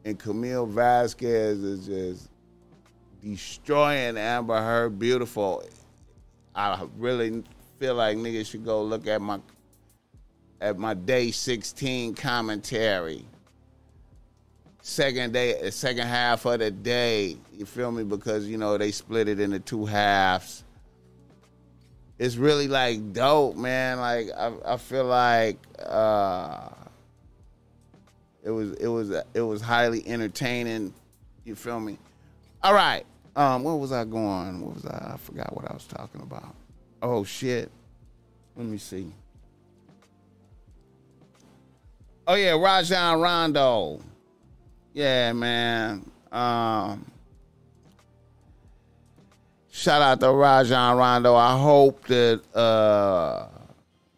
and 0.05 0.19
Camille 0.19 0.67
Vasquez 0.67 1.63
is 1.63 1.87
just 1.87 2.29
destroying 3.23 4.17
Amber 4.17 4.61
Heard. 4.61 4.99
Beautiful. 4.99 5.65
I 6.55 6.85
really 6.97 7.43
feel 7.79 7.95
like 7.95 8.17
niggas 8.17 8.47
should 8.51 8.65
go 8.65 8.83
look 8.83 9.07
at 9.07 9.21
my 9.21 9.41
at 10.61 10.79
my 10.79 10.95
day 10.95 11.31
16 11.31 12.15
commentary. 12.15 13.25
Second 14.81 15.33
day, 15.33 15.71
second 15.71 16.07
half 16.07 16.45
of 16.45 16.59
the 16.59 16.71
day, 16.71 17.37
you 17.57 17.65
feel 17.65 17.93
me? 17.93 18.03
Because 18.03 18.47
you 18.47 18.59
know 18.59 18.77
they 18.77 18.91
split 18.91 19.29
it 19.29 19.39
into 19.39 19.61
two 19.61 19.87
halves. 19.87 20.65
It's 22.19 22.37
really 22.37 22.69
like 22.69 23.13
dope, 23.13 23.57
man. 23.57 23.99
Like 23.99 24.31
I, 24.37 24.53
I 24.65 24.77
feel 24.77 25.05
like. 25.05 25.59
uh 25.79 26.69
it 28.43 28.51
was 28.51 28.73
it 28.75 28.89
was 28.89 29.11
it 29.35 29.41
was 29.41 29.61
highly 29.61 30.07
entertaining. 30.07 30.93
You 31.45 31.55
feel 31.55 31.81
me? 31.81 31.99
All 32.63 32.75
right. 32.75 33.05
Um, 33.35 33.65
where 33.65 33.75
was 33.75 33.93
I 33.93 34.05
going? 34.05 34.61
What 34.61 34.75
was 34.75 34.87
I? 34.87 35.13
I 35.15 35.17
forgot 35.17 35.55
what 35.57 35.71
I 35.71 35.75
was 35.75 35.87
talking 35.87 36.21
about. 36.21 36.55
Oh 37.01 37.25
shit. 37.25 37.71
Let 38.57 38.67
me 38.67 38.79
see. 38.79 39.13
Oh 42.27 42.35
yeah, 42.35 42.53
Rajon 42.53 43.21
Rondo. 43.21 44.01
Yeah, 44.93 45.33
man. 45.33 46.11
Um, 46.31 47.11
shout 49.71 50.03
out 50.03 50.21
to 50.21 50.31
Rajon 50.31 50.97
Rondo. 50.97 51.35
I 51.35 51.59
hope 51.59 52.07
that 52.09 52.43
uh, 52.55 53.49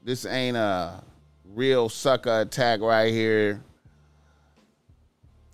this 0.02 0.26
ain't 0.26 0.56
a 0.56 1.02
real 1.54 1.88
sucker 1.88 2.40
attack 2.40 2.80
right 2.80 3.12
here. 3.12 3.62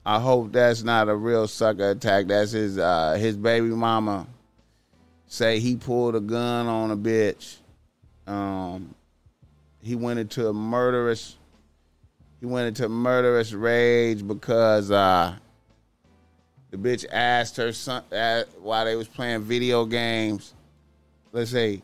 I 0.05 0.19
hope 0.19 0.53
that's 0.53 0.83
not 0.83 1.09
a 1.09 1.15
real 1.15 1.47
sucker 1.47 1.91
attack. 1.91 2.27
That's 2.27 2.53
his 2.53 2.79
uh, 2.79 3.17
his 3.21 3.37
baby 3.37 3.69
mama 3.69 4.27
say 5.27 5.61
he 5.61 5.77
pulled 5.77 6.17
a 6.17 6.21
gun 6.21 6.67
on 6.67 6.91
a 6.91 6.97
bitch. 6.97 7.59
Um, 8.27 8.95
he 9.83 9.95
went 9.95 10.19
into 10.19 10.49
a 10.49 10.53
murderous 10.53 11.37
he 12.41 12.47
went 12.47 12.69
into 12.69 12.89
murderous 12.89 13.53
rage 13.53 14.27
because 14.27 14.91
uh, 14.91 15.37
the 16.71 16.79
bitch 16.79 17.05
asked 17.13 17.59
her 17.59 17.73
son 17.73 18.03
uh, 18.11 18.45
while 18.63 18.87
they 18.87 18.97
was 18.97 19.09
playing 19.09 19.43
video 19.43 19.85
games. 19.85 20.55
Let's 21.33 21.51
see. 21.51 21.83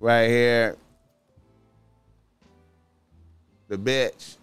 Right 0.00 0.28
here. 0.28 0.76
The 3.68 3.76
bitch. 3.76 4.37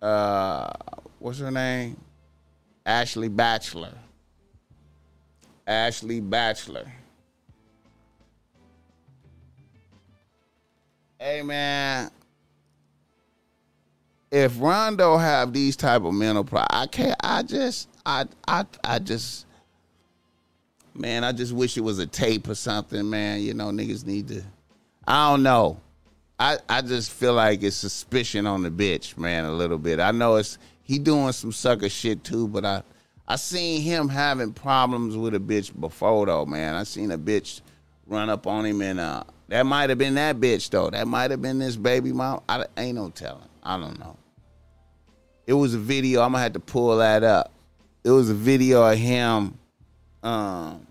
Uh, 0.00 0.70
what's 1.18 1.38
her 1.38 1.50
name? 1.50 1.96
Ashley 2.86 3.28
Bachelor. 3.28 3.92
Ashley 5.66 6.20
Bachelor. 6.20 6.90
Hey 11.18 11.42
man, 11.42 12.10
if 14.30 14.60
Rondo 14.60 15.16
have 15.16 15.52
these 15.52 15.74
type 15.76 16.04
of 16.04 16.14
mental 16.14 16.44
problems, 16.44 16.68
I 16.70 16.86
can't. 16.86 17.16
I 17.22 17.42
just, 17.42 17.88
I, 18.06 18.26
I, 18.46 18.64
I 18.84 18.98
just, 18.98 19.46
man, 20.94 21.24
I 21.24 21.32
just 21.32 21.52
wish 21.52 21.76
it 21.76 21.80
was 21.80 21.98
a 21.98 22.06
tape 22.06 22.48
or 22.48 22.54
something, 22.54 23.08
man. 23.10 23.40
You 23.40 23.54
know, 23.54 23.66
niggas 23.66 24.06
need 24.06 24.28
to. 24.28 24.42
I 25.06 25.30
don't 25.30 25.42
know. 25.42 25.80
I, 26.38 26.58
I 26.68 26.82
just 26.82 27.10
feel 27.10 27.34
like 27.34 27.62
it's 27.62 27.76
suspicion 27.76 28.46
on 28.46 28.62
the 28.62 28.70
bitch, 28.70 29.18
man, 29.18 29.44
a 29.44 29.52
little 29.52 29.78
bit. 29.78 29.98
I 29.98 30.12
know 30.12 30.36
it's 30.36 30.58
he 30.82 30.98
doing 30.98 31.32
some 31.32 31.52
sucker 31.52 31.88
shit 31.88 32.22
too, 32.22 32.46
but 32.48 32.64
I, 32.64 32.82
I 33.26 33.36
seen 33.36 33.82
him 33.82 34.08
having 34.08 34.52
problems 34.52 35.16
with 35.16 35.34
a 35.34 35.40
bitch 35.40 35.78
before 35.78 36.26
though, 36.26 36.46
man. 36.46 36.74
I 36.74 36.84
seen 36.84 37.10
a 37.10 37.18
bitch 37.18 37.60
run 38.06 38.30
up 38.30 38.46
on 38.46 38.64
him 38.64 38.80
and 38.82 39.00
uh, 39.00 39.24
that 39.48 39.66
might 39.66 39.90
have 39.90 39.98
been 39.98 40.14
that 40.14 40.36
bitch 40.36 40.70
though. 40.70 40.90
That 40.90 41.08
might 41.08 41.30
have 41.30 41.42
been 41.42 41.58
this 41.58 41.76
baby 41.76 42.12
mom. 42.12 42.42
I 42.48 42.66
ain't 42.76 42.94
no 42.94 43.10
telling. 43.10 43.48
I 43.62 43.78
don't 43.78 43.98
know. 43.98 44.16
It 45.46 45.54
was 45.54 45.74
a 45.74 45.78
video. 45.78 46.20
I'm 46.22 46.32
gonna 46.32 46.42
have 46.42 46.52
to 46.52 46.60
pull 46.60 46.96
that 46.98 47.24
up. 47.24 47.52
It 48.04 48.10
was 48.10 48.30
a 48.30 48.34
video 48.34 48.82
of 48.82 48.96
him. 48.96 49.58
Um, 50.22 50.86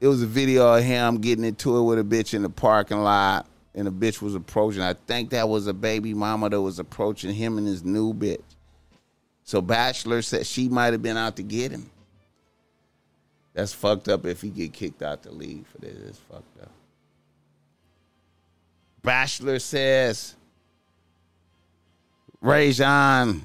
it 0.00 0.08
was 0.08 0.22
a 0.22 0.26
video 0.26 0.74
of 0.74 0.82
him 0.82 1.18
getting 1.18 1.44
into 1.44 1.78
it 1.78 1.82
with 1.82 1.98
a 1.98 2.02
bitch 2.02 2.34
in 2.34 2.42
the 2.42 2.50
parking 2.50 3.02
lot, 3.02 3.46
and 3.74 3.86
the 3.86 3.92
bitch 3.92 4.22
was 4.22 4.34
approaching. 4.34 4.82
I 4.82 4.94
think 4.94 5.30
that 5.30 5.48
was 5.48 5.66
a 5.66 5.74
baby 5.74 6.14
mama 6.14 6.50
that 6.50 6.60
was 6.60 6.78
approaching 6.78 7.34
him 7.34 7.58
and 7.58 7.66
his 7.66 7.84
new 7.84 8.14
bitch. 8.14 8.42
So 9.42 9.60
Bachelor 9.60 10.22
said 10.22 10.46
she 10.46 10.68
might 10.68 10.92
have 10.92 11.02
been 11.02 11.16
out 11.16 11.36
to 11.36 11.42
get 11.42 11.70
him. 11.70 11.90
That's 13.52 13.72
fucked 13.72 14.08
up 14.08 14.26
if 14.26 14.40
he 14.40 14.48
get 14.48 14.72
kicked 14.72 15.02
out 15.02 15.22
the 15.22 15.30
league 15.30 15.66
for 15.66 15.78
this. 15.78 15.96
It's 16.08 16.18
fucked 16.18 16.60
up. 16.60 16.70
Bachelor 19.02 19.58
says 19.58 20.34
Rajon, 22.40 23.44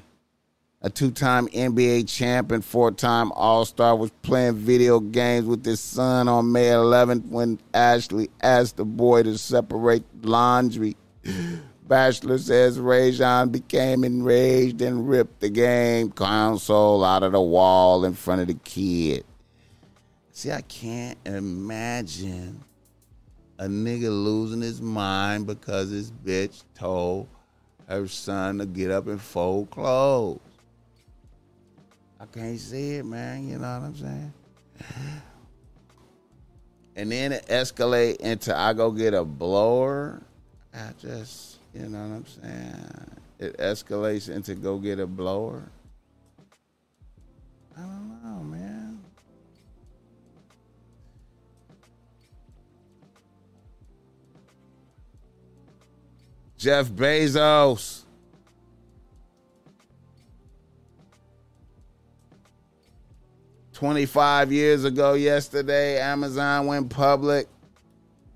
a 0.82 0.88
two-time 0.88 1.46
NBA 1.48 2.08
champion, 2.08 2.62
four-time 2.62 3.32
All-Star, 3.32 3.94
was 3.96 4.10
playing 4.22 4.54
video 4.54 4.98
games 4.98 5.44
with 5.44 5.64
his 5.64 5.80
son 5.80 6.26
on 6.26 6.52
May 6.52 6.68
11th 6.68 7.28
when 7.28 7.58
Ashley 7.74 8.30
asked 8.40 8.78
the 8.78 8.86
boy 8.86 9.24
to 9.24 9.36
separate 9.36 10.04
laundry. 10.22 10.96
Bachelor 11.86 12.38
says 12.38 12.78
Rajon 12.78 13.50
became 13.50 14.04
enraged 14.04 14.80
and 14.80 15.08
ripped 15.08 15.40
the 15.40 15.50
game 15.50 16.10
console 16.10 17.04
out 17.04 17.24
of 17.24 17.32
the 17.32 17.40
wall 17.40 18.04
in 18.04 18.14
front 18.14 18.40
of 18.40 18.46
the 18.46 18.54
kid. 18.54 19.24
See, 20.32 20.52
I 20.52 20.62
can't 20.62 21.18
imagine 21.26 22.64
a 23.58 23.66
nigga 23.66 24.08
losing 24.08 24.62
his 24.62 24.80
mind 24.80 25.46
because 25.46 25.90
his 25.90 26.10
bitch 26.10 26.62
told 26.74 27.28
her 27.88 28.06
son 28.06 28.58
to 28.58 28.66
get 28.66 28.90
up 28.90 29.08
and 29.08 29.20
fold 29.20 29.70
clothes. 29.70 30.40
I 32.20 32.26
can't 32.26 32.58
see 32.58 32.96
it, 32.96 33.06
man. 33.06 33.48
You 33.48 33.56
know 33.56 33.78
what 33.78 33.86
I'm 33.86 33.96
saying? 33.96 34.32
And 36.94 37.10
then 37.10 37.32
it 37.32 37.46
escalate 37.46 38.16
into 38.16 38.54
I 38.54 38.74
go 38.74 38.90
get 38.90 39.14
a 39.14 39.24
blower. 39.24 40.20
I 40.74 40.90
just, 41.00 41.58
you 41.72 41.88
know 41.88 41.98
what 41.98 42.16
I'm 42.16 42.26
saying? 42.26 43.10
It 43.38 43.56
escalates 43.56 44.28
into 44.28 44.54
go 44.54 44.76
get 44.76 45.00
a 45.00 45.06
blower. 45.06 45.62
I 47.74 47.80
don't 47.80 48.22
know, 48.22 48.42
man. 48.44 49.00
Jeff 56.58 56.90
Bezos. 56.90 58.02
Twenty-five 63.80 64.52
years 64.52 64.84
ago 64.84 65.14
yesterday, 65.14 65.98
Amazon 65.98 66.66
went 66.66 66.90
public. 66.90 67.48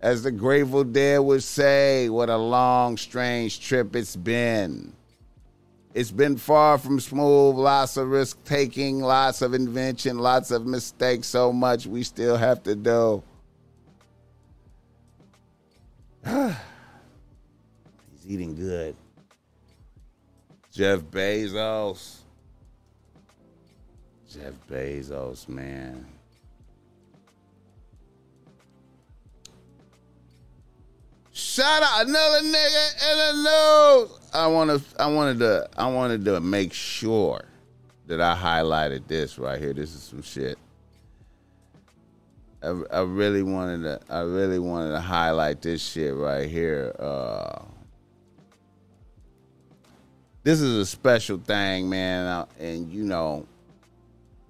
As 0.01 0.23
the 0.23 0.33
Grateful 0.33 0.85
Dead 0.85 1.19
would 1.19 1.43
say, 1.43 2.09
what 2.09 2.31
a 2.31 2.37
long, 2.39 2.97
strange 2.97 3.61
trip 3.61 3.95
it's 3.95 4.17
been. 4.17 4.95
It's 5.93 6.11
been 6.11 6.39
far 6.39 6.79
from 6.79 6.99
smooth, 6.99 7.57
lots 7.57 7.99
of 7.99 8.09
risk 8.09 8.43
taking, 8.45 9.01
lots 9.01 9.43
of 9.43 9.53
invention, 9.53 10.19
lots 10.19 10.51
of 10.51 10.65
mistakes, 10.65 11.27
so 11.27 11.53
much 11.53 11.87
we 11.87 12.05
still 12.05 12.39
have 12.39 12.63
to 12.63 12.75
do. 12.75 13.23
He's 16.25 16.57
eating 18.27 18.55
good. 18.55 18.97
Jeff 20.73 21.01
Bezos. 21.01 22.24
Jeff 24.35 24.55
Bezos, 24.69 25.49
man. 25.49 26.05
Shout 31.33 31.83
out 31.83 32.07
another 32.07 32.41
nigga 32.41 33.13
in 33.13 33.19
the 33.19 34.07
news. 34.07 34.21
I 34.33 34.47
want 34.49 34.71
to. 34.71 35.03
I 35.03 35.07
wanted 35.07 35.39
to. 35.41 35.69
I 35.77 35.89
wanted 35.89 36.25
to 36.25 36.41
make 36.41 36.73
sure 36.73 37.45
that 38.07 38.21
I 38.21 38.37
highlighted 38.37 39.07
this 39.07 39.39
right 39.39 39.61
here. 39.61 39.73
This 39.73 39.95
is 39.95 40.03
some 40.03 40.23
shit. 40.23 40.59
I, 42.63 42.69
I 42.91 43.01
really 43.03 43.45
wanted 43.45 43.83
to. 43.83 44.01
I 44.13 44.21
really 44.21 44.59
wanted 44.59 44.93
to 44.93 45.01
highlight 45.01 45.63
this 45.63 45.81
shit 45.81 46.15
right 46.15 46.49
here. 46.49 46.95
Uh, 46.99 47.63
this 50.43 50.61
is 50.61 50.77
a 50.77 50.87
special 50.87 51.39
thing, 51.39 51.89
man, 51.89 52.47
and 52.59 52.93
you 52.93 53.05
know, 53.05 53.47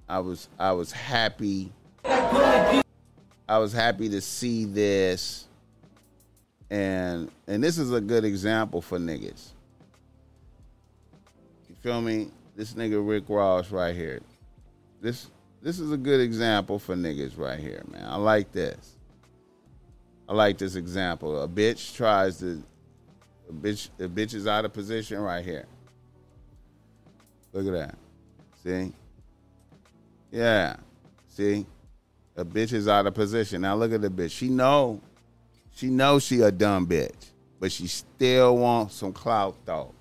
I 0.09 0.19
was 0.19 0.49
I 0.59 0.73
was 0.73 0.93
happy. 0.93 1.73
I 2.05 3.59
was 3.59 3.73
happy 3.73 4.09
to 4.11 4.21
see 4.21 4.65
this, 4.65 5.47
and 6.71 7.31
and 7.47 7.63
this 7.63 7.79
is 7.79 7.93
a 7.93 8.01
good 8.01 8.25
example 8.25 8.81
for 8.81 8.99
niggas. 8.99 9.51
You 11.69 11.75
feel 11.83 12.01
me? 12.01 12.29
This 12.57 12.75
nigga 12.75 13.07
Rick 13.07 13.25
Ross 13.29 13.71
right 13.71 13.95
here. 13.95 14.21
This 15.01 15.31
this 15.63 15.81
is 15.81 15.93
a 15.93 15.97
good 15.97 16.21
example 16.21 16.79
for 16.79 16.95
niggas 16.95 17.39
right 17.39 17.59
here, 17.59 17.83
man. 17.91 18.05
I 18.07 18.17
like 18.17 18.53
this. 18.53 18.97
I 20.29 20.33
like 20.35 20.59
this 20.59 20.75
example. 20.75 21.43
A 21.43 21.49
bitch 21.49 21.95
tries 21.95 22.39
to, 22.39 22.63
a 23.49 23.53
bitch, 23.53 23.89
a 23.99 24.09
bitch 24.09 24.35
is 24.35 24.47
out 24.47 24.65
of 24.65 24.73
position 24.73 25.19
right 25.21 25.45
here. 25.45 25.67
Look 27.53 27.67
at 27.67 27.73
that. 27.73 27.99
See? 28.63 28.93
Yeah. 30.35 30.77
See? 31.29 31.65
A 32.37 32.45
bitch 32.45 32.73
is 32.73 32.89
out 32.89 33.07
of 33.07 33.15
position. 33.15 33.63
Now 33.63 33.77
look 33.77 33.93
at 33.93 34.03
the 34.03 34.11
bitch. 34.11 34.33
She 34.33 34.49
know, 34.49 35.01
she 35.73 35.87
know 35.87 36.19
she 36.19 36.41
a 36.41 36.51
dumb 36.51 36.89
bitch, 36.89 37.31
but 37.61 37.71
she 37.71 37.87
still 37.87 38.57
wants 38.57 38.97
some 38.97 39.13
clout 39.13 39.55
though. 39.65 39.95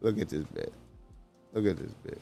Look 0.00 0.18
at 0.18 0.28
this 0.28 0.42
bitch. 0.42 0.72
Look 1.52 1.66
at 1.66 1.76
this 1.76 1.92
bitch. 2.04 2.18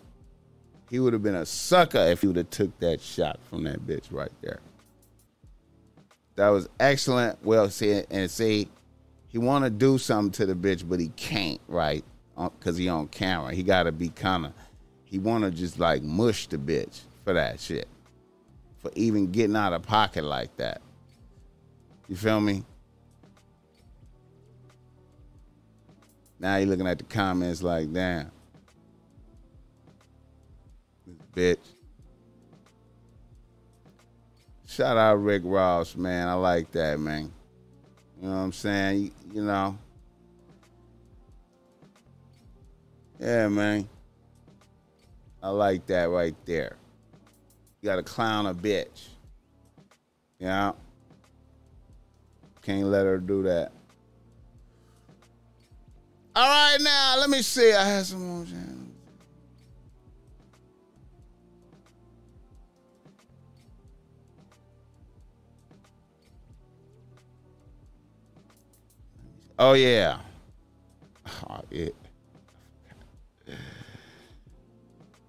He 0.90 1.00
would 1.00 1.14
have 1.14 1.22
been 1.22 1.36
a 1.36 1.46
sucker 1.46 1.98
if 1.98 2.20
he 2.20 2.26
would 2.26 2.36
have 2.36 2.50
took 2.50 2.78
that 2.80 3.00
shot 3.00 3.40
from 3.48 3.64
that 3.64 3.86
bitch 3.86 4.12
right 4.12 4.30
there. 4.42 4.60
That 6.34 6.50
was 6.50 6.68
excellent. 6.78 7.42
Well 7.42 7.70
said. 7.70 8.06
And 8.10 8.30
see, 8.30 8.68
he 9.28 9.38
want 9.38 9.64
to 9.64 9.70
do 9.70 9.96
something 9.96 10.30
to 10.32 10.44
the 10.44 10.54
bitch, 10.54 10.86
but 10.86 11.00
he 11.00 11.08
can't. 11.08 11.60
Right? 11.68 12.04
Uh, 12.36 12.50
because 12.50 12.76
he 12.76 12.90
on 12.90 13.08
camera. 13.08 13.54
He 13.54 13.62
got 13.62 13.84
to 13.84 13.92
be 13.92 14.10
kind 14.10 14.44
of, 14.44 14.52
he 15.06 15.20
want 15.20 15.44
to 15.44 15.50
just 15.50 15.78
like 15.78 16.02
mush 16.02 16.48
the 16.48 16.58
bitch 16.58 17.00
for 17.24 17.32
that 17.32 17.60
shit. 17.60 17.88
For 18.78 18.90
even 18.96 19.30
getting 19.30 19.56
out 19.56 19.72
of 19.72 19.82
pocket 19.82 20.24
like 20.24 20.54
that. 20.56 20.82
You 22.08 22.16
feel 22.16 22.40
me? 22.40 22.64
Now 26.38 26.56
you 26.56 26.66
looking 26.66 26.86
at 26.86 26.98
the 26.98 27.04
comments 27.04 27.62
like, 27.62 27.92
damn. 27.92 28.30
This 31.06 31.16
bitch. 31.34 31.66
Shout 34.66 34.96
out 34.96 35.14
Rick 35.14 35.42
Ross, 35.44 35.96
man. 35.96 36.28
I 36.28 36.34
like 36.34 36.70
that, 36.72 36.98
man. 36.98 37.32
You 38.20 38.28
know 38.28 38.34
what 38.34 38.42
I'm 38.42 38.52
saying? 38.52 39.00
You, 39.00 39.10
you 39.32 39.44
know. 39.44 39.78
Yeah, 43.20 43.48
man. 43.48 43.88
I 45.46 45.50
like 45.50 45.86
that 45.86 46.10
right 46.10 46.34
there. 46.44 46.76
You 47.80 47.86
gotta 47.86 48.02
clown 48.02 48.46
a 48.46 48.52
bitch. 48.52 49.10
Yeah. 50.40 50.72
Can't 52.62 52.88
let 52.88 53.06
her 53.06 53.18
do 53.18 53.44
that. 53.44 53.70
All 56.34 56.48
right, 56.48 56.78
now 56.80 57.18
let 57.20 57.30
me 57.30 57.42
see. 57.42 57.72
I 57.72 57.84
had 57.84 58.06
some 58.06 58.26
more. 58.26 58.46
Oh 69.60 69.74
yeah. 69.74 70.18
Oh. 71.48 71.60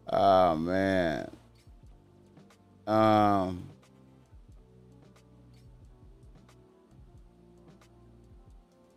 Oh 0.10 0.56
man. 0.56 1.30
Um. 2.86 3.64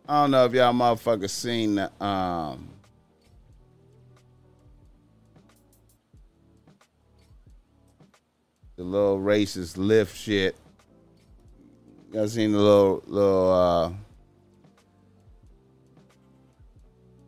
I 0.07 0.23
don't 0.23 0.31
know 0.31 0.45
if 0.45 0.53
y'all 0.53 0.73
motherfuckers 0.73 1.29
seen 1.29 1.75
the 1.75 2.03
um. 2.03 2.69
The 8.77 8.83
little 8.83 9.19
racist 9.19 9.77
Lyft 9.77 10.15
shit. 10.15 10.55
Y'all 12.13 12.27
seen 12.27 12.51
the 12.51 12.59
little 12.59 13.03
little 13.05 13.53
uh 13.53 13.91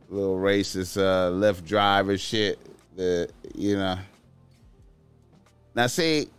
little 0.09 0.37
racist 0.37 0.97
uh, 0.97 1.31
Lyft 1.31 1.65
driver 1.65 2.17
shit. 2.17 2.59
The 2.95 3.29
you 3.55 3.77
know. 3.77 3.97
Now 5.75 5.87
see, 5.87 6.29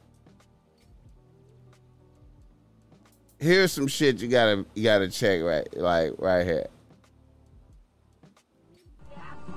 here's 3.39 3.73
some 3.73 3.89
shit 3.89 4.21
you 4.21 4.29
gotta 4.29 4.65
you 4.75 4.85
gotta 4.85 5.09
check 5.09 5.43
right 5.43 5.67
like 5.77 6.13
right 6.19 6.47
here. 6.47 6.67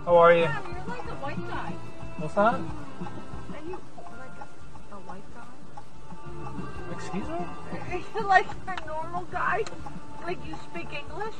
How 0.05 0.17
are 0.17 0.33
you? 0.33 0.39
You're 0.39 0.49
like 0.49 1.11
a 1.11 1.15
white 1.21 1.47
guy. 1.47 1.73
What's 2.17 2.33
that? 2.33 2.53
Are 2.53 2.61
you 3.67 3.77
like 4.17 4.39
a, 4.39 4.95
a 4.95 4.99
white 5.01 5.23
guy? 5.35 6.95
Excuse 6.95 7.27
me? 7.27 7.35
Are 7.35 8.21
you 8.21 8.27
like 8.27 8.47
a 8.67 8.87
normal 8.87 9.23
guy? 9.31 9.63
Like 10.23 10.37
you 10.47 10.55
speak 10.71 10.87
English? 10.93 11.35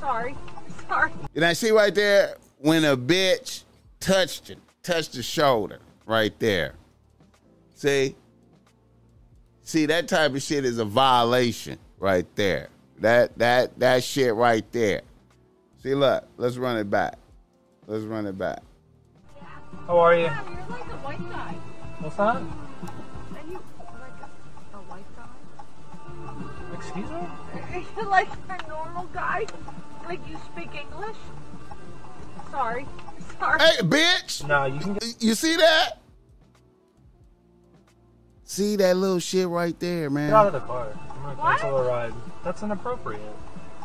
Sorry. 0.00 0.34
Sorry. 0.88 1.12
And 1.34 1.44
I 1.44 1.52
see 1.54 1.70
right 1.70 1.94
there 1.94 2.36
when 2.58 2.84
a 2.84 2.96
bitch 2.96 3.62
touched 4.00 4.50
it, 4.50 4.58
touched 4.82 5.12
the 5.14 5.22
shoulder 5.22 5.80
right 6.06 6.36
there. 6.38 6.74
See? 7.74 8.16
See 9.62 9.86
that 9.86 10.08
type 10.08 10.34
of 10.34 10.42
shit 10.42 10.64
is 10.64 10.78
a 10.78 10.84
violation 10.84 11.78
right 11.98 12.26
there. 12.36 12.70
That 13.00 13.38
that 13.38 13.78
that 13.78 14.02
shit 14.02 14.34
right 14.34 14.64
there. 14.72 15.02
See, 15.82 15.94
look, 15.94 16.26
let's 16.36 16.56
run 16.56 16.76
it 16.78 16.90
back. 16.90 17.18
Let's 17.86 18.04
run 18.04 18.26
it 18.26 18.36
back. 18.36 18.62
How 19.86 19.98
are 19.98 20.14
you? 20.14 20.22
Yeah, 20.22 20.42
you're 20.48 20.68
like 20.68 20.92
a 20.92 20.96
white 21.04 21.30
guy. 21.30 21.52
What's 22.00 22.16
that? 22.16 22.36
Are 22.36 22.42
you 23.48 23.60
like 24.00 24.18
a, 24.22 24.76
a 24.76 24.80
white 24.88 25.16
guy? 25.16 26.76
Excuse 26.76 27.10
me? 27.10 27.22
Are 27.54 28.02
you 28.02 28.08
like 28.08 28.28
a 28.48 28.68
normal 28.68 29.04
guy? 29.12 29.46
Like 30.06 30.20
you 30.28 30.36
speak 30.52 30.74
English? 30.74 31.16
Sorry. 32.50 32.86
Sorry. 33.38 33.58
Hey, 33.60 33.76
bitch! 33.82 34.46
Nah, 34.46 34.64
you 34.66 34.80
can 34.80 34.94
get. 34.94 35.14
You 35.20 35.34
see 35.34 35.56
that? 35.56 35.98
See 38.44 38.76
that 38.76 38.96
little 38.96 39.18
shit 39.18 39.46
right 39.48 39.78
there, 39.78 40.08
man. 40.10 40.30
Get 40.30 40.34
out 40.36 40.46
of 40.48 40.52
the 40.54 40.60
car. 40.60 40.88
I'm 41.10 41.22
gonna 41.22 41.34
What? 41.36 41.60
cancel 41.60 41.78
a 41.78 41.88
ride. 41.88 42.14
That's 42.44 42.62
inappropriate. 42.62 43.20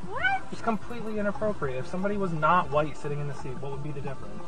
What? 0.09 0.41
It's 0.51 0.61
completely 0.61 1.19
inappropriate. 1.19 1.77
If 1.79 1.87
somebody 1.87 2.17
was 2.17 2.31
not 2.31 2.69
white 2.71 2.95
sitting 2.97 3.19
in 3.19 3.27
the 3.27 3.33
seat, 3.35 3.57
what 3.59 3.71
would 3.71 3.83
be 3.83 3.91
the 3.91 4.01
difference? 4.01 4.41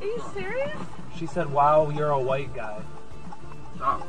Are 0.00 0.04
you 0.04 0.22
serious? 0.34 0.76
She 1.16 1.26
said, 1.26 1.50
"Wow, 1.52 1.90
you're 1.90 2.10
a 2.10 2.18
white 2.18 2.54
guy." 2.54 2.80
Stop. 3.76 4.06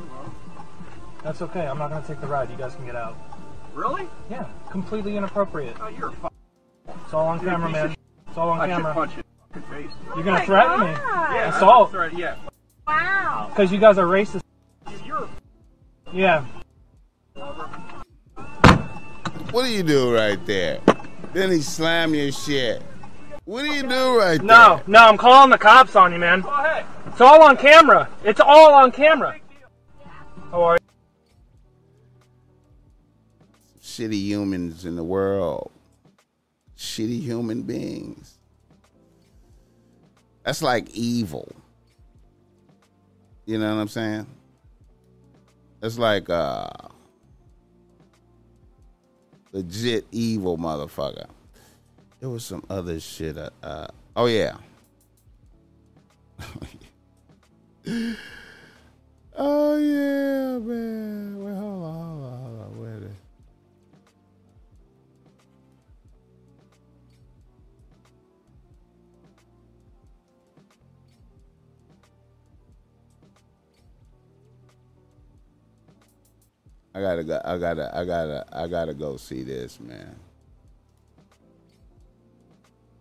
That's 1.24 1.42
okay. 1.42 1.68
I'm 1.68 1.78
not 1.78 1.90
gonna 1.90 2.06
take 2.08 2.22
the 2.22 2.28
ride. 2.28 2.50
You 2.50 2.58
guys 2.58 2.76
can 2.76 2.86
get 2.86 2.96
out. 2.96 3.18
Really? 3.74 4.08
Yeah, 4.30 4.46
completely 4.70 5.18
inappropriate. 5.18 5.76
Oh, 5.82 5.88
you're 5.90 6.10
a. 6.24 6.30
It's 7.06 7.14
all 7.14 7.28
on 7.28 7.42
You're 7.42 7.52
camera, 7.52 7.70
man. 7.70 7.86
of 7.88 7.96
It's 8.28 8.38
all 8.38 8.50
on 8.50 8.60
I 8.62 8.68
should 8.68 8.76
camera. 8.76 8.94
punch 8.94 9.12
you 9.12 9.18
in 9.18 9.18
the 9.18 9.24
face. 9.24 9.33
You're 9.56 10.24
gonna 10.24 10.30
oh 10.30 10.32
my 10.32 10.46
threaten 10.46 10.80
me? 10.82 10.86
Yeah, 10.88 11.56
Assault. 11.56 11.92
that's 11.92 12.14
right. 12.14 12.18
Yeah. 12.18 12.36
Wow. 12.88 13.48
Because 13.50 13.72
you 13.72 13.78
guys 13.78 13.98
are 13.98 14.06
racist. 14.06 14.42
You're. 15.06 15.28
Yeah. 16.12 16.46
What 19.52 19.66
do 19.66 19.70
you 19.70 19.84
do 19.84 20.16
right 20.16 20.44
there? 20.46 20.80
Then 21.34 21.52
he 21.52 21.62
slam 21.62 22.16
your 22.16 22.32
shit. 22.32 22.82
What 23.46 23.64
do 23.64 23.74
you 23.74 23.84
do 23.84 24.18
right 24.18 24.38
there? 24.38 24.44
No, 24.44 24.82
no, 24.88 25.00
I'm 25.00 25.18
calling 25.18 25.50
the 25.50 25.58
cops 25.58 25.96
on 25.96 26.14
you, 26.14 26.20
man. 26.20 26.44
Oh, 26.46 26.64
hey. 26.64 26.84
It's 27.08 27.22
all 27.22 27.44
on 27.44 27.58
camera. 27.58 28.10
It's 28.24 28.40
all 28.40 28.74
on 28.74 28.92
camera. 28.92 29.40
How 30.50 30.64
are 30.64 30.74
you? 30.74 30.80
there? 33.96 34.08
Shitty 34.10 34.14
humans 34.14 34.86
in 34.86 34.96
the 34.96 35.04
world. 35.04 35.72
Shitty 36.78 37.22
human 37.22 37.64
beings. 37.64 38.38
That's 40.44 40.62
like 40.62 40.90
evil. 40.92 41.50
You 43.46 43.58
know 43.60 43.76
what 43.76 43.82
I'm 43.82 43.88
saying? 43.88 44.28
It's 45.82 45.98
like 45.98 46.30
uh 46.30 46.70
legit 49.52 50.06
evil 50.12 50.58
motherfucker. 50.58 51.28
There 52.20 52.30
was 52.30 52.46
some 52.46 52.64
other 52.70 53.00
shit. 53.00 53.38
Uh, 53.38 53.50
uh 53.62 53.88
oh 54.16 54.26
yeah. 54.28 54.58
oh 59.36 59.76
yeah, 59.78 60.58
man. 60.58 61.44
Wait, 61.44 61.54
hold 61.54 61.84
on, 61.84 61.94
hold 61.94 62.24
on, 62.24 62.40
hold 62.40 62.62
on. 62.62 62.80
Where 62.82 63.00
the 63.00 63.10
I 76.96 77.02
gotta 77.02 77.24
go. 77.24 77.42
I 77.44 77.58
gotta. 77.58 77.98
I 77.98 78.06
gotta. 78.06 78.46
I 78.52 78.68
gotta 78.68 78.94
go 78.94 79.18
see 79.18 79.42
this, 79.44 79.80
man. 79.80 80.16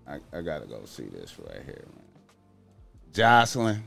I, 0.06 0.18
I 0.32 0.40
gotta 0.40 0.66
go 0.66 0.80
see 0.86 1.04
this 1.04 1.38
right 1.38 1.62
here, 1.64 1.84
man. 1.94 2.04
Jocelyn. 3.12 3.82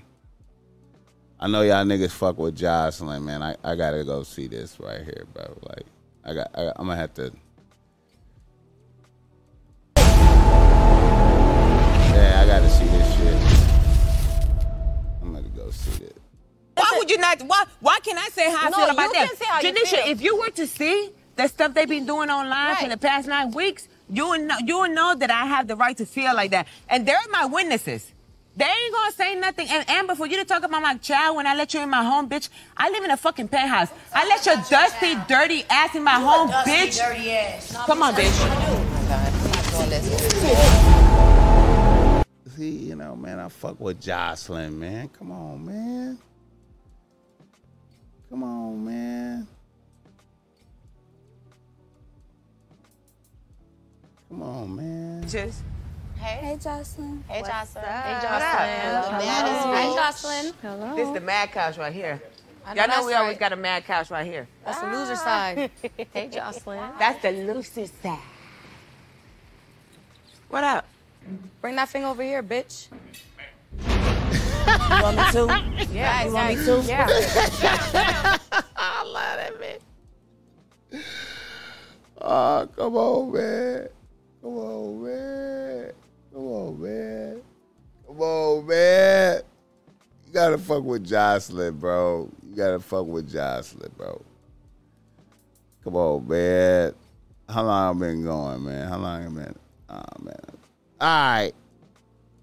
I 1.39 1.47
know 1.47 1.64
y'all 1.64 1.84
niggas 1.84 2.12
fuck 2.12 2.38
with 2.38 2.56
Jocelyn, 2.56 3.26
man. 3.26 3.41
I, 3.41 3.56
I 3.64 3.76
gotta 3.76 4.03
go 4.03 4.24
see 4.24 4.47
this 4.47 4.80
right 4.80 5.03
here, 5.03 5.26
bro. 5.34 5.58
Like, 5.64 5.86
I 6.24 6.34
got. 6.34 6.51
I, 6.53 6.68
I'm 6.76 6.88
gonna 6.88 6.95
have 6.97 7.14
to. 7.16 7.32
Yeah, 12.14 12.41
I 12.41 12.45
gotta 12.45 12.70
see 12.70 12.86
this 12.86 13.14
would 17.06 17.12
you 17.12 17.18
not? 17.18 17.41
Why? 17.43 17.64
Why 17.80 17.99
can 17.99 18.18
I 18.18 18.30
say 18.30 18.51
how 18.51 18.68
I 18.68 18.70
No, 18.70 18.78
feel 18.78 18.89
about 18.89 19.01
you 19.03 19.14
that? 19.14 19.28
can 19.28 19.38
say 19.38 19.45
how 19.45 19.62
you 19.62 19.74
Janisha, 19.74 20.12
if 20.12 20.22
you 20.22 20.38
were 20.38 20.49
to 20.51 20.68
see 20.68 21.12
the 21.36 21.47
stuff 21.47 21.74
they've 21.74 21.88
been 21.88 22.06
doing 22.06 22.30
online 22.30 22.76
for 22.78 22.89
the 22.89 22.97
past 22.97 23.28
nine 23.28 23.51
weeks, 23.51 23.88
you 24.10 24.28
would 24.30 24.41
know. 24.41 24.58
You 24.66 24.80
would 24.80 24.91
know 24.91 25.16
that 25.16 25.30
I 25.30 25.45
have 25.45 25.68
the 25.68 25.76
right 25.76 25.95
to 25.97 26.06
feel 26.06 26.36
like 26.36 26.51
that, 26.51 26.68
and 26.89 27.08
they're 27.08 27.20
my 27.30 27.45
witnesses. 27.45 28.12
They 28.58 28.66
ain't 28.66 28.93
gonna 28.93 29.12
say 29.12 29.36
nothing. 29.36 29.68
And 29.70 29.88
Amber, 29.89 30.16
for 30.16 30.26
you 30.26 30.38
to 30.38 30.45
talk 30.45 30.64
about 30.64 30.82
my 30.82 30.95
child 30.95 31.36
when 31.36 31.45
I 31.45 31.56
let 31.56 31.74
you 31.74 31.82
in 31.82 31.89
my 31.89 32.03
home, 32.03 32.30
bitch, 32.30 32.47
I 32.78 32.89
live 32.89 33.03
in 33.03 33.12
a 33.12 33.18
fucking 33.18 33.49
penthouse. 33.49 33.89
I 34.14 34.26
let 34.28 34.45
your 34.45 34.56
dusty, 34.70 35.16
dirty 35.28 35.66
ass 35.70 35.93
in 35.93 36.03
my 36.03 36.14
home, 36.14 36.49
bitch. 36.49 36.97
Come 37.86 38.01
on, 38.01 38.14
bitch. 38.14 38.41
I'm 38.41 39.10
not 39.10 39.72
doing 39.72 39.89
this. 39.89 40.95
know, 43.06 43.16
man, 43.16 43.39
I 43.39 43.49
fuck 43.49 43.80
with 43.80 44.01
Jocelyn, 44.01 44.80
man. 44.80 45.10
Come 45.10 45.32
on, 45.32 45.66
man. 45.66 46.18
Come 48.36 48.43
on, 48.43 48.83
man. 48.83 49.47
Come 54.27 54.43
on, 54.43 54.75
man. 54.75 55.29
Just. 55.29 55.61
Hey. 56.17 56.45
Hey, 56.45 56.57
Jocelyn. 56.61 57.23
Hey, 57.29 57.39
What's 57.39 57.49
Jocelyn. 57.49 57.86
up? 57.86 58.03
Hey, 58.03 58.21
Jocelyn. 58.21 58.91
up? 58.91 59.23
Hello. 59.23 59.73
Hey, 59.73 59.95
Jocelyn. 59.95 60.53
Hello. 60.61 60.95
This 60.97 61.07
is 61.07 61.13
the 61.13 61.21
mad 61.21 61.53
couch 61.53 61.77
right 61.77 61.93
here. 61.93 62.21
Y'all 62.65 62.75
know 62.75 62.88
that's 62.88 63.05
we 63.05 63.13
always 63.13 63.38
got 63.38 63.53
a 63.53 63.55
mad 63.55 63.86
couch 63.86 64.11
right 64.11 64.25
here. 64.25 64.49
That's 64.65 64.81
the 64.81 64.88
loser 64.88 65.15
side. 65.15 65.71
hey, 66.13 66.27
Jocelyn. 66.27 66.91
That's 66.99 67.21
the 67.21 67.31
loser 67.31 67.88
side. 67.88 68.19
What 70.49 70.65
up? 70.65 70.86
Bring 71.61 71.77
that 71.77 71.88
thing 71.88 72.03
over 72.03 72.21
here, 72.21 72.43
bitch. 72.43 72.89
You 74.89 75.01
want 75.01 75.17
me 75.17 75.23
to? 75.31 75.86
Yeah, 75.95 76.25
you 76.25 76.33
want 76.33 76.57
me 76.57 76.65
to? 76.65 76.81
Yeah. 76.81 77.07
I 78.75 79.03
love 79.03 79.38
that 79.38 79.59
man. 79.59 81.03
Oh, 82.21 82.69
come 82.75 82.95
on, 82.95 83.31
man. 83.33 83.88
Come 84.41 84.57
on, 84.57 85.03
man. 85.03 85.91
Come 86.33 86.47
on, 86.47 86.81
man. 86.81 87.41
Come 88.07 88.21
on, 88.21 88.67
man. 88.67 89.41
You 90.27 90.33
gotta 90.33 90.57
fuck 90.57 90.83
with 90.83 91.05
Jocelyn, 91.05 91.77
bro. 91.77 92.29
You 92.47 92.55
gotta 92.55 92.79
fuck 92.79 93.05
with 93.05 93.31
Jocelyn, 93.31 93.91
bro. 93.97 94.21
Come 95.83 95.95
on, 95.95 96.27
man. 96.27 96.93
How 97.47 97.63
long 97.63 97.95
I 97.95 97.99
been 97.99 98.23
going, 98.23 98.65
man? 98.65 98.88
How 98.88 98.97
long 98.97 99.25
I 99.25 99.29
been? 99.29 99.55
Oh 99.89 100.23
man. 100.23 100.36
All 100.99 101.07
right. 101.07 101.51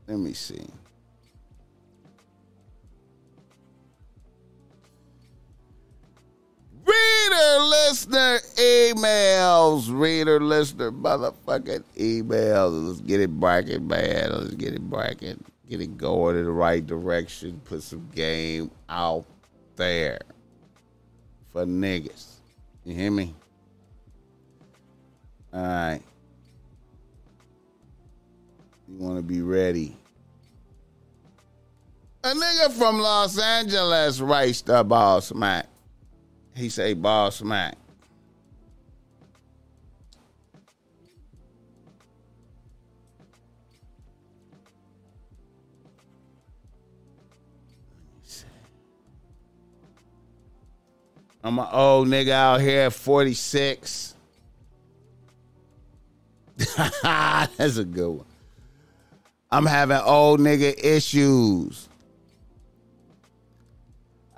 Let 0.06 0.18
me 0.18 0.32
see. 0.32 0.64
Reader, 6.92 7.62
listener, 7.64 8.38
emails. 8.56 9.88
Reader, 9.90 10.40
listener, 10.40 10.92
motherfucking 10.92 11.84
emails. 11.96 12.88
Let's 12.88 13.00
get 13.00 13.20
it 13.20 13.30
bracket, 13.30 13.82
man. 13.82 14.32
Let's 14.32 14.54
get 14.54 14.74
it 14.74 14.82
bracket. 14.82 15.38
Get 15.68 15.80
it 15.80 15.96
going 15.96 16.36
in 16.36 16.44
the 16.44 16.50
right 16.50 16.86
direction. 16.86 17.60
Put 17.64 17.82
some 17.82 18.08
game 18.14 18.70
out 18.88 19.24
there 19.76 20.18
for 21.50 21.64
niggas. 21.64 22.26
You 22.84 22.94
hear 22.94 23.10
me? 23.10 23.34
All 25.54 25.62
right. 25.62 26.02
You 28.88 28.96
want 28.98 29.16
to 29.16 29.22
be 29.22 29.40
ready. 29.40 29.96
A 32.24 32.28
nigga 32.28 32.70
from 32.72 32.98
Los 32.98 33.38
Angeles 33.38 34.20
writes 34.20 34.60
the 34.62 34.84
Boss 34.84 35.32
Mac. 35.34 35.68
He 36.54 36.68
say 36.68 36.94
Boss 36.94 37.42
Mac. 37.42 37.76
I'm 51.44 51.58
an 51.58 51.66
old 51.72 52.06
nigga 52.06 52.30
out 52.30 52.60
here 52.60 52.82
at 52.82 52.92
46. 52.92 54.14
That's 57.02 57.76
a 57.78 57.84
good 57.84 58.10
one. 58.10 58.26
I'm 59.50 59.66
having 59.66 59.98
old 59.98 60.38
nigga 60.38 60.72
issues. 60.82 61.88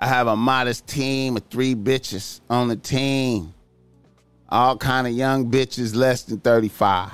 I 0.05 0.09
have 0.09 0.27
a 0.27 0.35
modest 0.35 0.85
team 0.85 1.35
of 1.35 1.45
three 1.49 1.73
bitches 1.73 2.39
on 2.47 2.67
the 2.67 2.75
team. 2.75 3.55
All 4.47 4.77
kind 4.77 5.07
of 5.07 5.13
young 5.13 5.49
bitches 5.49 5.95
less 5.95 6.21
than 6.21 6.39
35. 6.41 7.09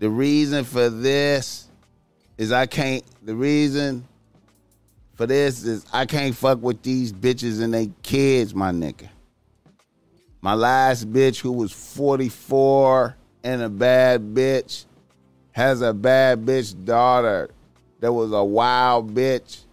The 0.00 0.10
reason 0.10 0.64
for 0.64 0.90
this 0.90 1.68
is 2.36 2.50
I 2.50 2.66
can't 2.66 3.04
the 3.22 3.36
reason 3.36 4.04
for 5.14 5.26
this 5.26 5.62
is 5.62 5.86
I 5.92 6.06
can't 6.06 6.34
fuck 6.34 6.60
with 6.60 6.82
these 6.82 7.12
bitches 7.12 7.62
and 7.62 7.72
they 7.72 7.92
kids, 8.02 8.52
my 8.52 8.72
nigga. 8.72 9.08
My 10.40 10.54
last 10.54 11.12
bitch 11.12 11.38
who 11.40 11.52
was 11.52 11.70
44 11.70 13.16
and 13.44 13.62
a 13.62 13.68
bad 13.68 14.34
bitch 14.34 14.86
has 15.52 15.82
a 15.82 15.94
bad 15.94 16.44
bitch 16.44 16.84
daughter 16.84 17.50
that 18.00 18.12
was 18.12 18.32
a 18.32 18.42
wild 18.42 19.14
bitch 19.14 19.65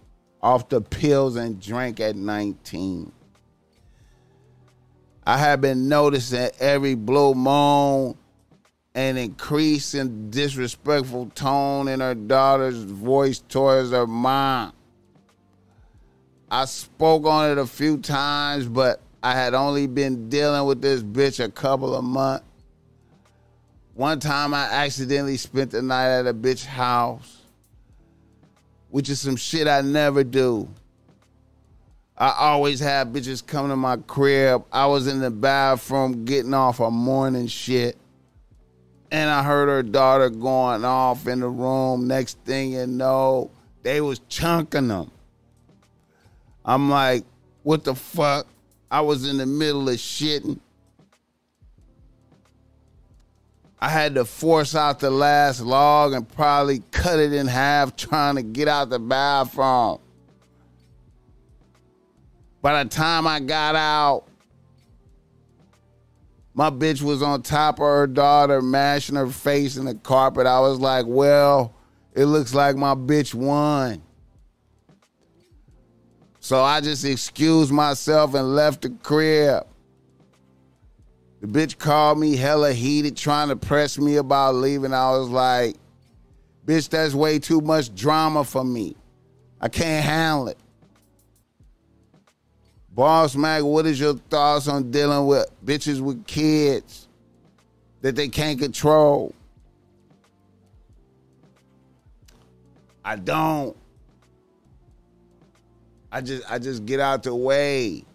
off 0.44 0.68
the 0.68 0.82
pills 0.82 1.36
and 1.36 1.58
drank 1.58 2.00
at 2.00 2.14
19. 2.14 3.10
I 5.26 5.38
have 5.38 5.62
been 5.62 5.88
noticing 5.88 6.50
every 6.60 6.94
blue 6.94 7.34
moon 7.34 8.14
an 8.94 9.16
increase 9.16 9.94
in 9.94 10.30
disrespectful 10.30 11.32
tone 11.34 11.88
in 11.88 12.00
her 12.00 12.14
daughter's 12.14 12.76
voice 12.76 13.38
towards 13.48 13.90
her 13.90 14.06
mom. 14.06 14.74
I 16.50 16.66
spoke 16.66 17.24
on 17.24 17.50
it 17.50 17.58
a 17.58 17.66
few 17.66 17.96
times, 17.96 18.66
but 18.66 19.00
I 19.22 19.32
had 19.32 19.54
only 19.54 19.86
been 19.86 20.28
dealing 20.28 20.66
with 20.66 20.82
this 20.82 21.02
bitch 21.02 21.42
a 21.42 21.50
couple 21.50 21.96
of 21.96 22.04
months. 22.04 22.44
One 23.94 24.20
time 24.20 24.52
I 24.52 24.64
accidentally 24.64 25.38
spent 25.38 25.70
the 25.70 25.80
night 25.80 26.18
at 26.18 26.26
a 26.26 26.34
bitch 26.34 26.66
house, 26.66 27.43
which 28.94 29.10
is 29.10 29.20
some 29.20 29.34
shit 29.34 29.66
I 29.66 29.80
never 29.80 30.22
do. 30.22 30.68
I 32.16 32.32
always 32.38 32.78
have 32.78 33.08
bitches 33.08 33.44
come 33.44 33.68
to 33.70 33.74
my 33.74 33.96
crib. 33.96 34.64
I 34.70 34.86
was 34.86 35.08
in 35.08 35.18
the 35.18 35.32
bathroom 35.32 36.24
getting 36.24 36.54
off 36.54 36.78
a 36.78 36.92
morning 36.92 37.48
shit. 37.48 37.96
And 39.10 39.28
I 39.28 39.42
heard 39.42 39.68
her 39.68 39.82
daughter 39.82 40.30
going 40.30 40.84
off 40.84 41.26
in 41.26 41.40
the 41.40 41.48
room. 41.48 42.06
Next 42.06 42.38
thing 42.44 42.70
you 42.70 42.86
know, 42.86 43.50
they 43.82 44.00
was 44.00 44.20
chunking 44.28 44.86
them. 44.86 45.10
I'm 46.64 46.88
like, 46.88 47.24
what 47.64 47.82
the 47.82 47.96
fuck? 47.96 48.46
I 48.92 49.00
was 49.00 49.28
in 49.28 49.38
the 49.38 49.46
middle 49.46 49.88
of 49.88 49.96
shitting. 49.96 50.60
I 53.84 53.90
had 53.90 54.14
to 54.14 54.24
force 54.24 54.74
out 54.74 54.98
the 54.98 55.10
last 55.10 55.60
log 55.60 56.14
and 56.14 56.26
probably 56.26 56.78
cut 56.90 57.18
it 57.18 57.34
in 57.34 57.46
half 57.46 57.94
trying 57.94 58.36
to 58.36 58.42
get 58.42 58.66
out 58.66 58.88
the 58.88 58.98
bathroom. 58.98 59.98
By 62.62 62.82
the 62.82 62.88
time 62.88 63.26
I 63.26 63.40
got 63.40 63.76
out, 63.76 64.24
my 66.54 66.70
bitch 66.70 67.02
was 67.02 67.22
on 67.22 67.42
top 67.42 67.74
of 67.74 67.84
her 67.84 68.06
daughter, 68.06 68.62
mashing 68.62 69.16
her 69.16 69.26
face 69.26 69.76
in 69.76 69.84
the 69.84 69.96
carpet. 69.96 70.46
I 70.46 70.60
was 70.60 70.80
like, 70.80 71.04
well, 71.06 71.74
it 72.14 72.24
looks 72.24 72.54
like 72.54 72.76
my 72.76 72.94
bitch 72.94 73.34
won. 73.34 74.00
So 76.40 76.62
I 76.62 76.80
just 76.80 77.04
excused 77.04 77.70
myself 77.70 78.32
and 78.32 78.56
left 78.56 78.80
the 78.80 78.88
crib. 79.02 79.66
The 81.44 81.50
bitch 81.50 81.76
called 81.76 82.18
me 82.18 82.36
hella 82.36 82.72
heated, 82.72 83.18
trying 83.18 83.48
to 83.48 83.56
press 83.56 83.98
me 83.98 84.16
about 84.16 84.54
leaving. 84.54 84.94
I 84.94 85.10
was 85.10 85.28
like, 85.28 85.76
bitch, 86.64 86.88
that's 86.88 87.12
way 87.12 87.38
too 87.38 87.60
much 87.60 87.94
drama 87.94 88.44
for 88.44 88.64
me. 88.64 88.96
I 89.60 89.68
can't 89.68 90.02
handle 90.02 90.48
it. 90.48 90.58
Boss 92.88 93.36
Mac, 93.36 93.62
what 93.62 93.84
is 93.84 94.00
your 94.00 94.14
thoughts 94.14 94.68
on 94.68 94.90
dealing 94.90 95.26
with 95.26 95.46
bitches 95.62 96.00
with 96.00 96.26
kids 96.26 97.08
that 98.00 98.16
they 98.16 98.28
can't 98.28 98.58
control? 98.58 99.34
I 103.04 103.16
don't. 103.16 103.76
I 106.10 106.22
just 106.22 106.50
I 106.50 106.58
just 106.58 106.86
get 106.86 107.00
out 107.00 107.22
the 107.22 107.34
way. 107.34 108.06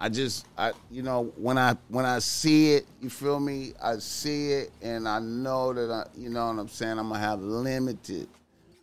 I 0.00 0.08
just 0.08 0.46
I 0.56 0.72
you 0.90 1.02
know 1.02 1.32
when 1.36 1.58
I 1.58 1.76
when 1.88 2.04
I 2.04 2.20
see 2.20 2.74
it, 2.74 2.86
you 3.00 3.10
feel 3.10 3.40
me? 3.40 3.72
I 3.82 3.98
see 3.98 4.52
it 4.52 4.72
and 4.80 5.08
I 5.08 5.18
know 5.18 5.72
that 5.72 5.90
I 5.90 6.06
you 6.16 6.30
know 6.30 6.46
what 6.46 6.58
I'm 6.58 6.68
saying. 6.68 6.98
I'm 6.98 7.08
gonna 7.08 7.18
have 7.18 7.40
limited, 7.40 8.28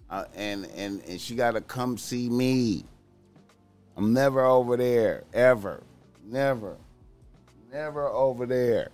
uh, 0.09 0.25
and 0.35 0.65
and 0.75 1.01
and 1.07 1.19
she 1.19 1.35
got 1.35 1.51
to 1.51 1.61
come 1.61 1.97
see 1.97 2.29
me. 2.29 2.83
I'm 3.95 4.11
never 4.11 4.43
over 4.43 4.75
there 4.75 5.23
ever, 5.33 5.81
never, 6.25 6.75
never 7.71 8.07
over 8.07 8.45
there. 8.45 8.89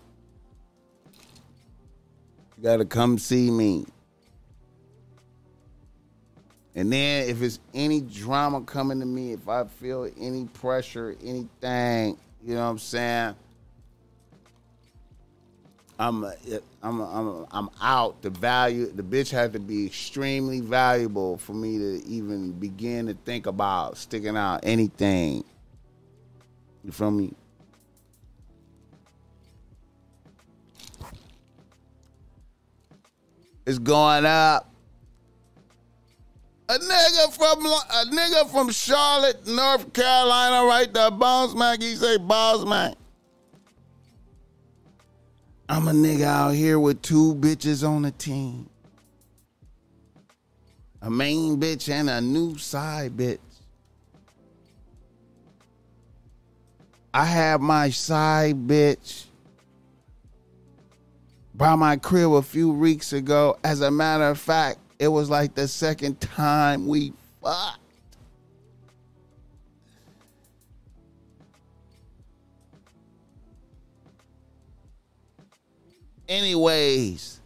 You 2.58 2.64
got 2.64 2.78
to 2.78 2.86
come 2.86 3.18
see 3.18 3.50
me. 3.50 3.88
And 6.76 6.92
then 6.92 7.30
if 7.30 7.42
it's 7.42 7.60
any 7.74 8.02
drama 8.02 8.62
coming 8.62 9.00
to 9.02 9.06
me, 9.06 9.34
if 9.34 9.50
I 9.50 9.66
feel 9.66 10.10
any 10.18 10.46
pressure, 10.46 11.16
anything, 11.22 12.18
you 12.44 12.56
know 12.56 12.64
what 12.64 12.70
I'm 12.70 12.80
saying? 12.80 13.36
I'm 16.00 16.26
I'm 16.82 17.00
I'm 17.00 17.46
I'm 17.52 17.70
out. 17.80 18.24
The 18.24 18.32
value 18.32 18.92
the 18.92 19.04
bitch 19.04 19.30
had 19.30 19.54
to 19.54 19.60
be 19.60 19.86
extremely 19.86 20.60
valuable 20.60 21.38
for 21.38 21.54
me 21.54 21.78
to 21.78 22.04
even 22.08 22.54
begin 22.54 23.06
to 23.06 23.14
think 23.14 23.46
about 23.46 23.98
sticking 23.98 24.36
out 24.36 24.62
anything. 24.64 25.44
You 26.84 26.92
feel 26.92 27.12
me? 27.12 27.36
It's 33.68 33.78
going 33.78 34.26
up. 34.26 34.71
A 36.72 36.80
nigga 36.80 37.34
from 37.34 37.66
a 37.66 38.06
nigga 38.16 38.50
from 38.50 38.72
Charlotte, 38.72 39.46
North 39.46 39.92
Carolina, 39.92 40.66
right 40.66 40.94
there, 40.94 41.12
Boss 41.12 41.54
Mac. 41.54 41.82
He 41.82 41.96
say, 41.96 42.16
Boss 42.16 42.66
Mac. 42.66 42.96
I'm 45.68 45.90
a 45.90 45.92
nigga 45.92 46.24
out 46.24 46.52
here 46.52 46.80
with 46.80 47.02
two 47.02 47.36
bitches 47.36 47.86
on 47.86 48.04
the 48.04 48.12
team. 48.12 48.70
A 51.02 51.10
main 51.10 51.60
bitch 51.60 51.90
and 51.90 52.10
a 52.10 52.22
new 52.22 52.58
side 52.58 53.18
bitch. 53.18 53.40
I 57.14 57.26
have 57.26 57.60
my 57.60 57.90
side 57.90 58.56
bitch 58.66 59.26
by 61.54 61.76
my 61.76 61.98
crib 61.98 62.32
a 62.32 62.42
few 62.42 62.72
weeks 62.72 63.12
ago. 63.12 63.58
As 63.62 63.82
a 63.82 63.92
matter 63.92 64.30
of 64.30 64.40
fact, 64.40 64.80
it 65.02 65.08
was 65.08 65.32
like 65.32 65.56
the 65.56 65.68
second 65.68 66.22
time 66.22 66.86
we 66.86 67.12
fucked. 67.42 67.80
Anyways, 76.30 77.42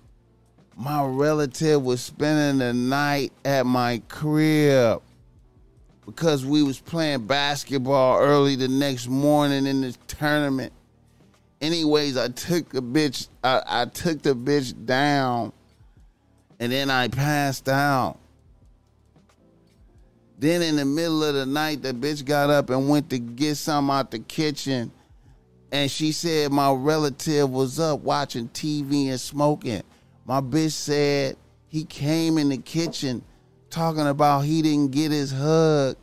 my 0.75 1.05
relative 1.05 1.81
was 1.81 2.01
spending 2.01 2.59
the 2.59 2.73
night 2.73 3.31
at 3.45 3.65
my 3.65 4.01
crib 4.09 5.01
because 6.05 6.45
we 6.45 6.61
was 6.61 6.81
playing 6.81 7.25
basketball 7.25 8.19
early 8.19 8.57
the 8.57 8.67
next 8.67 9.07
morning 9.07 9.65
in 9.65 9.79
the 9.79 9.93
tournament. 10.07 10.73
Anyways, 11.61 12.17
I 12.17 12.27
took 12.27 12.67
the 12.67 12.81
bitch 12.81 13.29
I, 13.45 13.61
I 13.65 13.85
took 13.85 14.21
the 14.21 14.35
bitch 14.35 14.85
down 14.85 15.53
and 16.59 16.71
then 16.71 16.89
I 16.89 17.07
passed 17.07 17.69
out. 17.69 18.17
Then 20.37 20.61
in 20.61 20.75
the 20.75 20.85
middle 20.85 21.23
of 21.23 21.33
the 21.33 21.45
night, 21.45 21.81
the 21.81 21.93
bitch 21.93 22.25
got 22.25 22.49
up 22.49 22.69
and 22.69 22.89
went 22.89 23.09
to 23.09 23.19
get 23.19 23.55
something 23.55 23.93
out 23.93 24.11
the 24.11 24.19
kitchen. 24.19 24.91
And 25.71 25.89
she 25.89 26.11
said 26.11 26.51
my 26.51 26.71
relative 26.71 27.49
was 27.49 27.79
up 27.79 28.01
watching 28.01 28.49
TV 28.49 29.09
and 29.09 29.19
smoking. 29.19 29.83
My 30.25 30.41
bitch 30.41 30.71
said 30.71 31.37
he 31.67 31.85
came 31.85 32.37
in 32.37 32.49
the 32.49 32.57
kitchen 32.57 33.23
talking 33.69 34.07
about 34.07 34.41
he 34.41 34.61
didn't 34.61 34.91
get 34.91 35.11
his 35.11 35.31
hug. 35.31 35.97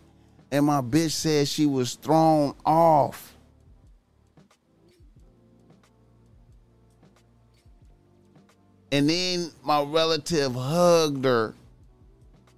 And 0.51 0.67
my 0.67 0.81
bitch 0.81 1.13
said 1.13 1.49
she 1.49 1.67
was 1.67 1.95
thrown 1.95 2.55
off. 2.65 3.32
And 8.93 9.09
then 9.09 9.51
my 9.65 9.83
relative 9.83 10.55
hugged 10.55 11.25
her 11.25 11.55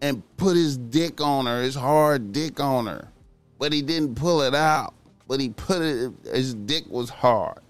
and 0.02 0.22
put 0.36 0.56
his 0.56 0.76
dick 0.76 1.20
on 1.20 1.46
her, 1.46 1.62
his 1.62 1.76
hard 1.76 2.32
dick 2.32 2.58
on 2.58 2.86
her. 2.86 3.08
But 3.60 3.72
he 3.72 3.82
didn't 3.82 4.16
pull 4.16 4.42
it 4.42 4.54
out, 4.54 4.94
but 5.28 5.38
he 5.38 5.50
put 5.50 5.80
it, 5.80 6.12
his 6.24 6.54
dick 6.54 6.84
was 6.88 7.08
hard. 7.08 7.60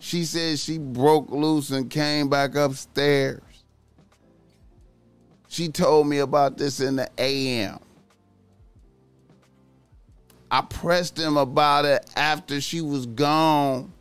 She 0.00 0.24
said 0.24 0.58
she 0.58 0.78
broke 0.78 1.30
loose 1.30 1.70
and 1.70 1.88
came 1.88 2.28
back 2.28 2.56
upstairs. 2.56 3.42
She 5.46 5.68
told 5.68 6.08
me 6.08 6.18
about 6.18 6.58
this 6.58 6.80
in 6.80 6.96
the 6.96 7.08
AM. 7.16 7.78
I 10.50 10.62
pressed 10.62 11.16
him 11.16 11.36
about 11.36 11.84
it 11.84 12.10
after 12.16 12.60
she 12.60 12.80
was 12.80 13.06
gone 13.06 13.92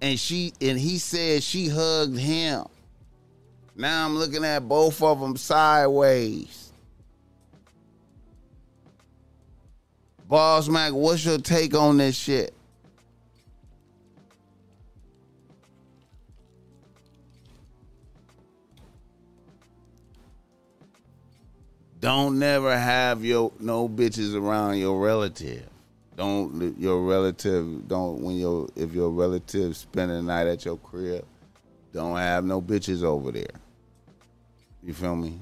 and 0.00 0.18
she 0.18 0.52
and 0.60 0.78
he 0.78 0.98
said 0.98 1.42
she 1.42 1.68
hugged 1.68 2.18
him. 2.18 2.64
Now 3.74 4.04
I'm 4.04 4.16
looking 4.16 4.44
at 4.44 4.68
both 4.68 5.02
of 5.02 5.20
them 5.20 5.36
sideways. 5.36 6.70
Boss 10.28 10.68
Mac, 10.68 10.92
what's 10.92 11.24
your 11.24 11.38
take 11.38 11.74
on 11.74 11.98
this 11.98 12.16
shit? 12.16 12.52
Don't 22.00 22.38
never 22.38 22.76
have 22.76 23.24
your 23.24 23.52
no 23.58 23.88
bitches 23.88 24.34
around 24.34 24.78
your 24.78 25.00
relative. 25.00 25.68
Don't 26.16 26.78
your 26.78 27.02
relative 27.02 27.86
don't 27.86 28.22
when 28.22 28.36
your 28.36 28.68
if 28.74 28.94
your 28.94 29.10
relative 29.10 29.76
spend 29.76 30.10
the 30.10 30.22
night 30.22 30.46
at 30.46 30.64
your 30.64 30.78
crib, 30.78 31.26
don't 31.92 32.16
have 32.16 32.42
no 32.44 32.62
bitches 32.62 33.02
over 33.02 33.30
there. 33.30 33.44
You 34.82 34.94
feel 34.94 35.14
me? 35.14 35.38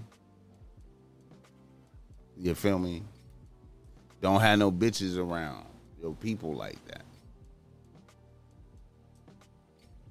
You 2.37 2.57
feel 2.57 2.81
me? 2.81 3.05
Don't 4.21 4.41
have 4.41 4.59
no 4.59 4.73
bitches 4.73 5.17
around 5.17 5.65
your 6.03 6.15
people 6.15 6.55
like 6.55 6.85
that. 6.87 7.03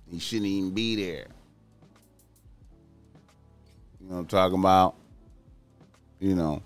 You 0.09 0.19
shouldn't 0.19 0.47
even 0.47 0.71
be 0.71 0.95
there. 0.95 1.27
You 3.99 4.07
know 4.07 4.15
what 4.15 4.19
I'm 4.19 4.27
talking 4.27 4.59
about? 4.59 4.95
You 6.21 6.35
know, 6.35 6.61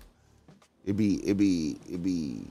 it 0.84 0.96
be 0.96 1.16
it 1.26 1.36
be 1.36 1.78
it 1.90 2.00
be 2.00 2.46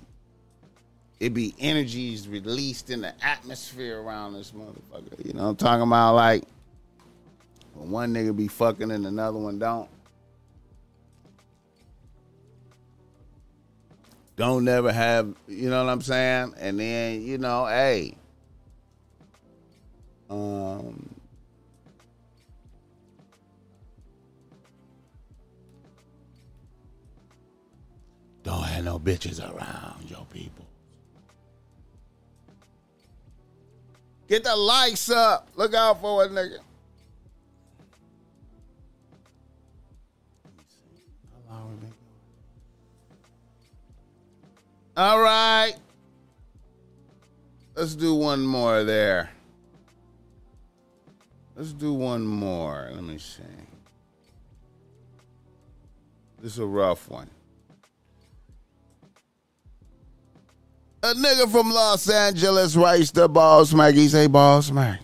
it 1.20 1.34
be 1.34 1.55
energies 1.59 2.28
released 2.28 2.89
in 2.89 3.01
the 3.01 3.13
atmosphere 3.26 4.01
around 4.01 4.34
this 4.34 4.51
motherfucker. 4.51 5.26
You 5.26 5.34
know 5.34 5.49
I'm 5.49 5.55
talking 5.55 5.84
about? 5.84 6.15
Like 6.15 6.43
when 7.74 7.91
one 7.91 8.13
nigga 8.13 8.36
be 8.36 8.47
fucking 8.47 8.91
and 8.91 9.05
another 9.05 9.39
one 9.39 9.57
don't. 9.59 9.89
Don't 14.36 14.65
never 14.65 14.91
have, 14.91 15.34
you 15.47 15.68
know 15.72 15.84
what 15.84 15.91
I'm 15.91 16.01
saying? 16.01 16.53
And 16.59 16.80
then, 16.80 17.24
you 17.24 17.39
know, 17.39 17.65
hey. 17.65 18.15
Um 20.30 21.09
Don't 28.43 28.63
have 28.63 28.86
no 28.86 28.97
bitches 28.97 29.41
around 29.41 30.09
your 30.09 30.26
people. 30.32 30.66
Get 34.28 34.43
the 34.43 34.55
likes 34.55 35.09
up. 35.09 35.47
Look 35.55 35.73
out 35.73 36.01
for 36.01 36.25
a 36.25 36.28
nigga. 36.28 36.59
All 44.97 45.21
right. 45.21 45.75
Let's 47.75 47.93
do 47.93 48.15
one 48.15 48.41
more 48.41 48.84
there. 48.84 49.30
Let's 51.55 51.71
do 51.71 51.93
one 51.93 52.25
more. 52.25 52.89
Let 52.91 53.03
me 53.03 53.19
see. 53.19 53.43
This 56.41 56.53
is 56.53 56.59
a 56.59 56.65
rough 56.65 57.09
one. 57.09 57.30
A 61.07 61.13
nigga 61.13 61.49
from 61.49 61.71
Los 61.71 62.09
Angeles 62.09 62.75
writes 62.75 63.11
the 63.11 63.29
Boss 63.29 63.73
Mac. 63.73 63.93
He 63.93 64.09
say, 64.09 64.27
Boss 64.27 64.71
Mac. 64.71 64.99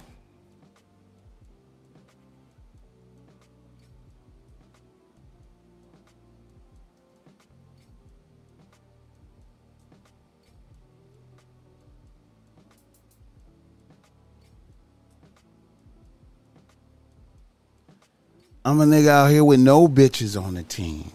I'm 18.65 18.81
a 18.81 18.85
nigga 18.85 19.07
out 19.07 19.31
here 19.31 19.45
with 19.45 19.61
no 19.61 19.87
bitches 19.87 20.41
on 20.41 20.55
the 20.55 20.63
team. 20.63 21.09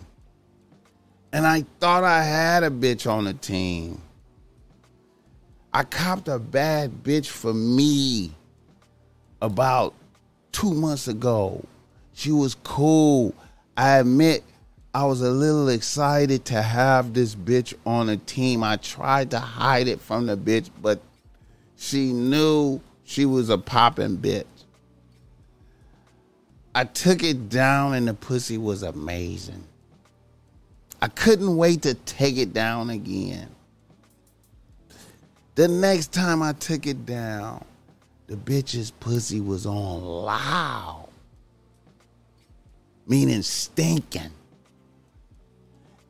And 1.34 1.46
I 1.46 1.66
thought 1.78 2.04
I 2.04 2.24
had 2.24 2.62
a 2.62 2.70
bitch 2.70 3.06
on 3.06 3.24
the 3.24 3.34
team. 3.34 4.00
I 5.72 5.84
copped 5.84 6.28
a 6.28 6.38
bad 6.38 7.02
bitch 7.02 7.26
for 7.26 7.52
me 7.52 8.32
about 9.42 9.94
two 10.52 10.72
months 10.72 11.08
ago. 11.08 11.64
She 12.14 12.32
was 12.32 12.54
cool. 12.54 13.34
I 13.76 13.98
admit 13.98 14.42
I 14.94 15.04
was 15.04 15.20
a 15.20 15.30
little 15.30 15.68
excited 15.68 16.46
to 16.46 16.62
have 16.62 17.12
this 17.12 17.34
bitch 17.34 17.74
on 17.84 18.06
the 18.06 18.16
team. 18.16 18.62
I 18.62 18.76
tried 18.76 19.30
to 19.32 19.38
hide 19.38 19.86
it 19.86 20.00
from 20.00 20.26
the 20.26 20.36
bitch, 20.36 20.70
but 20.80 21.00
she 21.76 22.12
knew 22.12 22.80
she 23.04 23.26
was 23.26 23.50
a 23.50 23.58
popping 23.58 24.16
bitch. 24.16 24.46
I 26.74 26.84
took 26.84 27.22
it 27.22 27.48
down 27.48 27.94
and 27.94 28.08
the 28.08 28.14
pussy 28.14 28.56
was 28.56 28.82
amazing. 28.82 29.64
I 31.00 31.08
couldn't 31.08 31.56
wait 31.56 31.82
to 31.82 31.94
take 31.94 32.38
it 32.38 32.52
down 32.52 32.90
again. 32.90 33.48
The 35.58 35.66
next 35.66 36.12
time 36.12 36.40
I 36.40 36.52
took 36.52 36.86
it 36.86 37.04
down, 37.04 37.64
the 38.28 38.36
bitch's 38.36 38.92
pussy 38.92 39.40
was 39.40 39.66
on 39.66 40.04
loud, 40.04 41.08
meaning 43.08 43.42
stinking. 43.42 44.30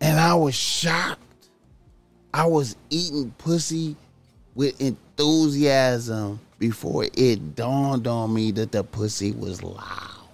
And 0.02 0.20
I 0.20 0.34
was 0.34 0.54
shocked. 0.54 1.48
I 2.34 2.44
was 2.44 2.76
eating 2.90 3.34
pussy 3.38 3.96
with 4.54 4.78
enthusiasm 4.82 6.40
before 6.58 7.06
it 7.14 7.56
dawned 7.56 8.06
on 8.06 8.34
me 8.34 8.50
that 8.50 8.70
the 8.70 8.84
pussy 8.84 9.32
was 9.32 9.62
loud. 9.62 10.28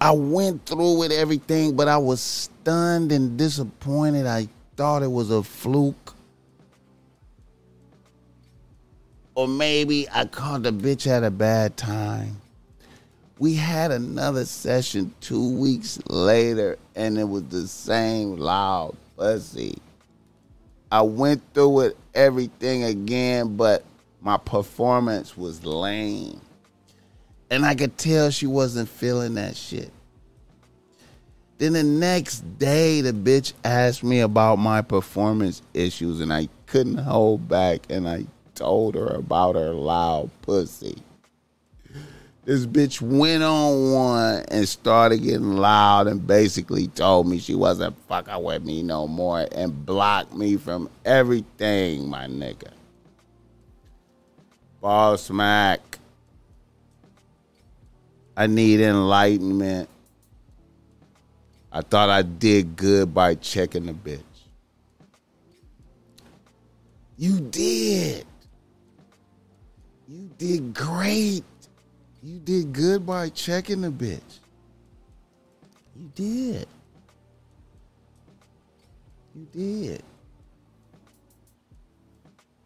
I 0.00 0.10
went 0.10 0.66
through 0.66 0.98
with 0.98 1.12
everything, 1.12 1.76
but 1.76 1.86
I 1.86 1.98
was 1.98 2.20
stunned 2.20 3.12
and 3.12 3.38
disappointed. 3.38 4.26
I 4.26 4.48
thought 4.76 5.04
it 5.04 5.12
was 5.12 5.30
a 5.30 5.44
fluke. 5.44 6.16
Or 9.34 9.48
maybe 9.48 10.08
I 10.10 10.26
called 10.26 10.64
the 10.64 10.72
bitch 10.72 11.06
at 11.06 11.24
a 11.24 11.30
bad 11.30 11.76
time. 11.76 12.40
We 13.38 13.54
had 13.54 13.90
another 13.90 14.44
session 14.44 15.14
two 15.20 15.56
weeks 15.56 15.98
later, 16.06 16.78
and 16.94 17.18
it 17.18 17.28
was 17.28 17.44
the 17.44 17.66
same 17.66 18.36
loud 18.36 18.94
pussy. 19.16 19.78
I 20.90 21.02
went 21.02 21.42
through 21.54 21.70
with 21.70 21.94
everything 22.14 22.84
again, 22.84 23.56
but 23.56 23.84
my 24.20 24.36
performance 24.36 25.36
was 25.36 25.64
lame. 25.64 26.40
And 27.50 27.64
I 27.64 27.74
could 27.74 27.96
tell 27.96 28.30
she 28.30 28.46
wasn't 28.46 28.88
feeling 28.88 29.34
that 29.34 29.56
shit. 29.56 29.90
Then 31.56 31.72
the 31.72 31.82
next 31.82 32.40
day, 32.58 33.00
the 33.00 33.12
bitch 33.12 33.54
asked 33.64 34.04
me 34.04 34.20
about 34.20 34.58
my 34.58 34.82
performance 34.82 35.62
issues, 35.72 36.20
and 36.20 36.32
I 36.32 36.48
couldn't 36.66 36.98
hold 36.98 37.48
back, 37.48 37.86
and 37.88 38.06
I 38.06 38.26
told 38.54 38.94
her 38.94 39.08
about 39.08 39.54
her 39.54 39.72
loud 39.72 40.30
pussy. 40.42 41.02
This 42.44 42.66
bitch 42.66 43.00
went 43.00 43.44
on 43.44 43.92
one 43.92 44.44
and 44.48 44.68
started 44.68 45.22
getting 45.22 45.56
loud 45.58 46.08
and 46.08 46.26
basically 46.26 46.88
told 46.88 47.28
me 47.28 47.38
she 47.38 47.54
wasn't 47.54 47.96
fucking 48.08 48.42
with 48.42 48.64
me 48.64 48.82
no 48.82 49.06
more 49.06 49.46
and 49.52 49.86
blocked 49.86 50.34
me 50.34 50.56
from 50.56 50.90
everything, 51.04 52.08
my 52.08 52.26
nigga. 52.26 52.72
Boss 54.80 55.30
Mac. 55.30 55.98
I 58.36 58.48
need 58.48 58.80
enlightenment. 58.80 59.88
I 61.70 61.82
thought 61.82 62.10
I 62.10 62.22
did 62.22 62.74
good 62.74 63.14
by 63.14 63.36
checking 63.36 63.86
the 63.86 63.92
bitch. 63.92 64.20
You 67.16 67.38
did. 67.38 68.26
You 70.42 70.58
did 70.58 70.74
great. 70.74 71.44
You 72.20 72.40
did 72.40 72.72
good 72.72 73.06
by 73.06 73.28
checking 73.28 73.82
the 73.82 73.90
bitch. 73.90 74.40
You 75.94 76.10
did. 76.16 76.66
You 79.36 79.46
did. 79.52 80.02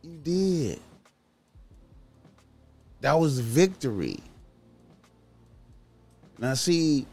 You 0.03 0.19
did. 0.23 0.81
That 3.03 3.13
was 3.21 3.41
victory. 3.41 4.21
Now, 6.39 6.55
see, 6.55 7.07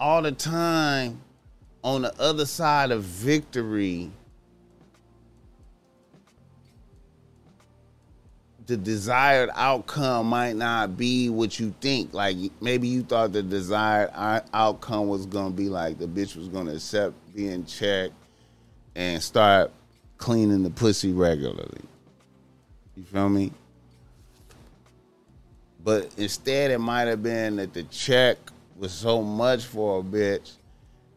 all 0.00 0.22
the 0.22 0.32
time 0.32 1.20
on 1.84 2.02
the 2.02 2.20
other 2.20 2.44
side 2.44 2.90
of 2.90 3.04
victory, 3.04 4.10
the 8.70 8.76
desired 8.76 9.50
outcome 9.56 10.28
might 10.28 10.54
not 10.54 10.96
be 10.96 11.28
what 11.28 11.58
you 11.58 11.74
think. 11.80 12.14
Like 12.14 12.36
maybe 12.60 12.86
you 12.86 13.02
thought 13.02 13.32
the 13.32 13.42
desired 13.42 14.10
outcome 14.54 15.08
was 15.08 15.26
gonna 15.26 15.50
be 15.50 15.68
like 15.68 15.98
the 15.98 16.06
bitch 16.06 16.36
was 16.36 16.46
gonna 16.46 16.74
accept 16.74 17.14
being 17.34 17.64
checked 17.64 18.14
and 18.94 19.20
start 19.20 19.72
cleaning 20.18 20.62
the 20.62 20.70
pussy 20.70 21.12
regularly. 21.12 21.80
You 22.94 23.02
feel 23.02 23.28
me? 23.28 23.50
But 25.82 26.14
instead, 26.16 26.70
it 26.70 26.78
might 26.78 27.08
have 27.08 27.24
been 27.24 27.56
that 27.56 27.74
the 27.74 27.82
check 27.84 28.38
was 28.76 28.92
so 28.92 29.20
much 29.20 29.64
for 29.64 29.98
a 29.98 30.02
bitch, 30.04 30.52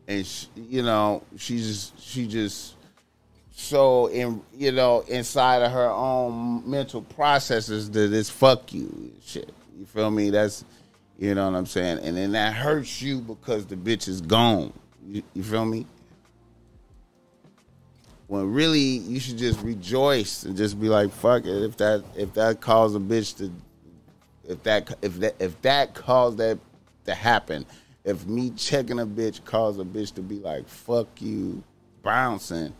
and 0.08 0.26
she, 0.26 0.47
you 0.56 0.82
know 0.82 1.22
she 1.38 1.58
just 1.58 2.01
she 2.01 2.26
just 2.26 2.74
so 3.56 4.08
in 4.08 4.41
you 4.58 4.72
know 4.72 5.01
inside 5.01 5.62
of 5.62 5.72
her 5.72 5.89
own 5.89 6.68
mental 6.70 7.04
processes 7.04 7.89
that 7.91 8.12
it's 8.12 8.30
fuck 8.30 8.74
you 8.74 9.14
shit. 9.24 9.54
You 9.78 9.86
feel 9.86 10.10
me? 10.10 10.32
That's 10.32 10.66
you 11.20 11.36
know 11.36 11.49
what 11.49 11.58
I'm 11.58 11.68
saying, 11.68 11.99
and 11.99 12.18
then 12.18 12.32
that 12.32 12.54
hurts 12.54 13.01
you 13.01 13.20
because 13.20 13.68
the 13.68 13.76
bitch 13.76 14.08
is 14.08 14.22
gone. 14.22 14.74
You, 15.06 15.22
you 15.36 15.43
feel 15.43 15.66
me? 15.66 15.86
When 18.26 18.51
really 18.51 18.80
you 18.80 19.20
should 19.20 19.38
just 19.38 19.62
rejoice 19.62 20.43
and 20.43 20.58
just 20.58 20.82
be 20.82 20.89
like, 20.89 21.12
fuck 21.12 21.45
it. 21.45 21.64
If 21.64 21.78
that 21.78 22.04
if 22.16 22.34
that 22.34 22.60
caused 22.60 22.95
a 22.95 22.99
bitch 22.99 23.38
to 23.38 23.51
if 24.49 24.64
that 24.64 24.95
if 25.04 25.20
that 25.20 25.36
if 25.38 25.62
that 25.62 25.93
caused 25.93 26.39
that 26.39 26.58
to 27.06 27.14
happen, 27.14 27.68
if 28.04 28.26
me 28.26 28.49
checking 28.49 28.99
a 28.99 29.06
bitch 29.06 29.45
caused 29.45 29.80
a 29.80 29.84
bitch 29.84 30.16
to 30.16 30.22
be 30.22 30.39
like, 30.39 30.68
fuck 30.68 31.22
you, 31.22 31.64
bouncing 32.01 32.74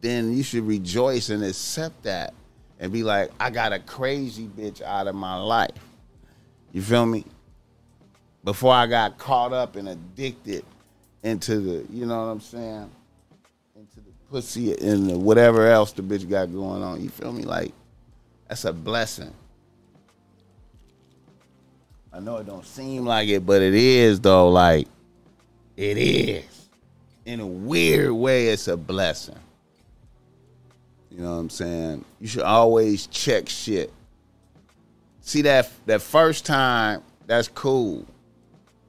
then 0.00 0.36
you 0.36 0.42
should 0.42 0.66
rejoice 0.66 1.28
and 1.28 1.44
accept 1.44 2.02
that 2.04 2.34
and 2.78 2.92
be 2.92 3.02
like, 3.02 3.30
I 3.38 3.50
got 3.50 3.72
a 3.72 3.78
crazy 3.78 4.46
bitch 4.46 4.82
out 4.82 5.06
of 5.06 5.14
my 5.14 5.36
life. 5.36 5.70
You 6.72 6.82
feel 6.82 7.04
me? 7.04 7.24
Before 8.42 8.72
I 8.72 8.86
got 8.86 9.18
caught 9.18 9.52
up 9.52 9.76
and 9.76 9.88
addicted 9.88 10.64
into 11.22 11.60
the, 11.60 11.86
you 11.92 12.06
know 12.06 12.18
what 12.18 12.32
I'm 12.32 12.40
saying? 12.40 12.90
Into 13.76 13.96
the 13.96 14.10
pussy 14.30 14.72
and 14.72 15.10
the 15.10 15.18
whatever 15.18 15.66
else 15.66 15.92
the 15.92 16.02
bitch 16.02 16.28
got 16.28 16.50
going 16.50 16.82
on. 16.82 17.02
You 17.02 17.10
feel 17.10 17.32
me? 17.32 17.42
Like, 17.42 17.72
that's 18.48 18.64
a 18.64 18.72
blessing. 18.72 19.34
I 22.12 22.20
know 22.20 22.38
it 22.38 22.46
don't 22.46 22.66
seem 22.66 23.04
like 23.04 23.28
it, 23.28 23.44
but 23.44 23.60
it 23.60 23.74
is 23.74 24.20
though. 24.20 24.48
Like, 24.48 24.88
it 25.76 25.98
is. 25.98 26.68
In 27.26 27.40
a 27.40 27.46
weird 27.46 28.12
way, 28.12 28.48
it's 28.48 28.68
a 28.68 28.76
blessing. 28.76 29.36
You 31.10 31.22
know 31.22 31.32
what 31.32 31.40
I'm 31.40 31.50
saying? 31.50 32.04
You 32.20 32.28
should 32.28 32.42
always 32.42 33.06
check 33.08 33.48
shit. 33.48 33.92
See 35.20 35.42
that 35.42 35.70
that 35.86 36.02
first 36.02 36.46
time, 36.46 37.02
that's 37.26 37.48
cool. 37.48 38.06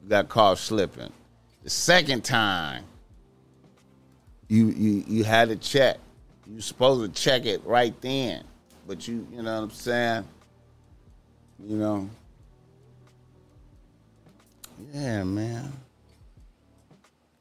You 0.02 0.08
got 0.08 0.28
caught 0.28 0.58
slipping. 0.58 1.12
The 1.64 1.70
second 1.70 2.24
time, 2.24 2.84
you 4.48 4.68
you 4.68 5.04
you 5.06 5.24
had 5.24 5.48
to 5.48 5.56
check. 5.56 5.98
You 6.46 6.60
supposed 6.60 7.14
to 7.14 7.20
check 7.20 7.46
it 7.46 7.64
right 7.64 7.94
then. 8.00 8.44
But 8.86 9.06
you 9.08 9.26
you 9.32 9.42
know 9.42 9.54
what 9.54 9.64
I'm 9.64 9.70
saying? 9.70 10.24
You 11.64 11.76
know. 11.76 12.10
Yeah, 14.92 15.22
man. 15.24 15.72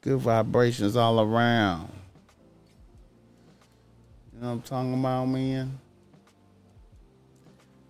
Good 0.02 0.20
vibrations 0.20 0.96
all 0.96 1.20
around. 1.22 1.92
You 4.42 4.48
know 4.48 4.54
what 4.54 4.58
I'm 4.58 4.62
talking 4.64 5.00
about, 5.00 5.26
man? 5.26 5.80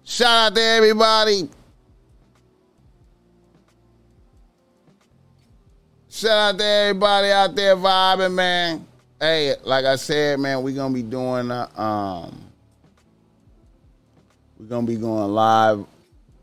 Shout 0.04 0.52
out 0.52 0.56
to 0.56 0.62
everybody. 0.62 1.50
Shout 6.10 6.30
out 6.38 6.60
to 6.60 6.66
everybody 6.66 7.30
out 7.30 7.56
there 7.56 7.78
vibing, 7.78 8.34
man. 8.34 8.86
Hey, 9.18 9.56
like 9.64 9.86
I 9.86 9.96
said, 9.96 10.42
man, 10.42 10.62
we're 10.62 10.76
gonna 10.76 10.94
be 10.94 11.04
doing 11.04 11.50
uh, 11.52 11.70
um 11.82 12.44
we're 14.60 14.66
gonna 14.66 14.86
be 14.86 14.98
going 14.98 15.32
live 15.32 15.86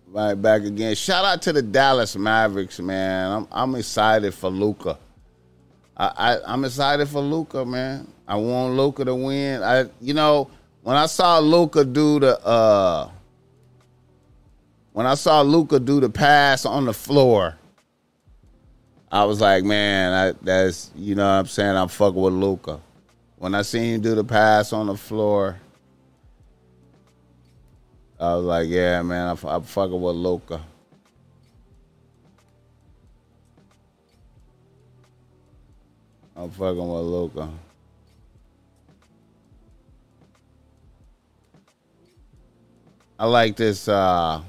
right 0.07 0.33
back 0.33 0.63
again. 0.63 0.95
Shout 0.95 1.27
out 1.27 1.43
to 1.43 1.53
the 1.53 1.61
Dallas 1.61 2.17
Mavericks, 2.17 2.81
man. 2.81 3.31
I'm 3.31 3.49
I'm 3.53 3.75
excited 3.75 4.33
for 4.33 4.49
Luka. 4.49 4.99
I, 5.99 6.07
I 6.17 6.39
I'm 6.55 6.65
excited 6.65 7.11
for 7.11 7.21
Luka, 7.21 7.67
man. 7.67 8.11
I 8.29 8.37
want 8.37 8.77
Luka 8.77 9.07
to 9.07 9.15
win. 9.15 9.63
I 9.63 9.87
you 10.03 10.13
know 10.13 10.51
when 10.83 10.97
I 10.97 11.07
saw 11.07 11.39
Luka 11.39 11.83
do 11.83 12.21
the 12.21 12.39
uh 12.47 13.09
when 14.93 15.07
I 15.07 15.15
saw 15.15 15.41
Luka 15.41 15.81
do 15.81 15.99
the 15.99 16.11
pass 16.11 16.67
on 16.67 16.85
the 16.85 16.93
floor, 16.93 17.57
I 19.11 19.25
was 19.25 19.41
like, 19.41 19.65
man, 19.65 20.13
I, 20.13 20.39
that's 20.43 20.91
you 20.95 21.15
know 21.15 21.25
what 21.25 21.39
I'm 21.39 21.47
saying. 21.47 21.75
I'm 21.75 21.89
fucking 21.89 22.21
with 22.21 22.35
Luka. 22.35 22.81
When 23.37 23.55
I 23.55 23.63
seen 23.63 23.95
him 23.95 24.01
do 24.03 24.15
the 24.15 24.25
pass 24.25 24.73
on 24.75 24.89
the 24.89 24.97
floor, 24.97 25.59
I 28.21 28.35
was 28.35 28.45
like, 28.45 28.69
yeah, 28.69 29.01
man, 29.03 29.29
I'm, 29.29 29.49
I'm 29.49 29.63
fucking 29.63 30.01
with 30.01 30.17
Luka. 30.17 30.61
I'm 36.37 36.51
fucking 36.51 36.77
with 36.77 37.05
Luka. 37.05 37.49
I 43.19 43.27
like 43.27 43.57
this 43.57 43.89
uh 43.89 44.41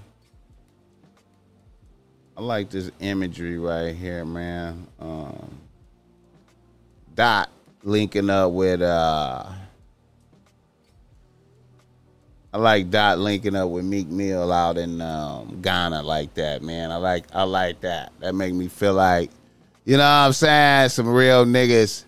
I 2.38 2.41
like 2.41 2.70
this 2.70 2.91
imagery 2.99 3.57
right 3.57 3.95
here, 3.95 4.24
man. 4.26 4.88
Um 4.99 5.57
Dot 7.15 7.49
linking 7.84 8.30
up 8.30 8.51
with 8.51 8.82
uh 8.82 9.51
I 12.51 12.57
like 12.57 12.89
Dot 12.89 13.20
linking 13.20 13.55
up 13.55 13.70
with 13.70 13.86
Meek 13.86 14.07
Mill 14.07 14.51
out 14.51 14.78
in 14.78 15.01
um, 15.01 15.59
Ghana 15.61 16.01
like 16.01 16.34
that, 16.34 16.63
man. 16.63 16.91
I 16.91 16.95
like 16.95 17.26
I 17.34 17.43
like 17.43 17.82
that. 17.82 18.11
That 18.20 18.34
make 18.34 18.55
me 18.55 18.67
feel 18.67 18.95
like, 18.95 19.30
you 19.86 19.97
know 19.97 20.03
what 20.03 20.05
I'm 20.07 20.34
saying? 20.34 20.89
Some 20.89 21.07
real 21.09 21.45
niggas, 21.45 22.05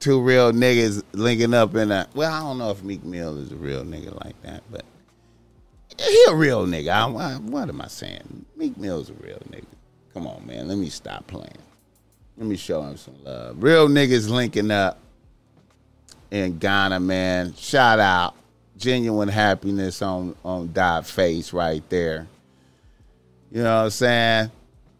two 0.00 0.20
real 0.20 0.50
niggas 0.50 1.04
linking 1.12 1.54
up 1.54 1.76
in 1.76 1.92
a. 1.92 2.08
Well, 2.14 2.32
I 2.32 2.40
don't 2.40 2.58
know 2.58 2.70
if 2.72 2.82
Meek 2.82 3.04
Mill 3.04 3.38
is 3.38 3.52
a 3.52 3.56
real 3.56 3.84
nigga 3.84 4.20
like 4.24 4.40
that, 4.42 4.64
but 4.72 4.84
he 5.98 6.24
a 6.28 6.34
real 6.34 6.66
nigga. 6.66 6.88
I, 6.88 7.08
I, 7.08 7.34
what 7.36 7.68
am 7.68 7.80
I 7.80 7.88
saying? 7.88 8.46
Meek 8.56 8.76
Mill's 8.76 9.10
a 9.10 9.14
real 9.14 9.40
nigga. 9.50 9.64
Come 10.14 10.26
on, 10.26 10.46
man. 10.46 10.68
Let 10.68 10.78
me 10.78 10.88
stop 10.88 11.26
playing. 11.26 11.58
Let 12.36 12.46
me 12.46 12.56
show 12.56 12.82
him 12.82 12.96
some 12.96 13.22
love. 13.24 13.62
Real 13.62 13.88
niggas 13.88 14.28
linking 14.28 14.70
up 14.70 14.98
in 16.30 16.58
Ghana, 16.58 17.00
man. 17.00 17.54
Shout 17.54 17.98
out 17.98 18.34
genuine 18.76 19.28
happiness 19.28 20.02
on 20.02 20.36
on 20.44 20.72
Dot 20.72 21.06
face 21.06 21.52
right 21.52 21.82
there. 21.88 22.26
You 23.50 23.62
know 23.62 23.76
what 23.76 23.84
I'm 23.84 23.90
saying? 23.90 24.50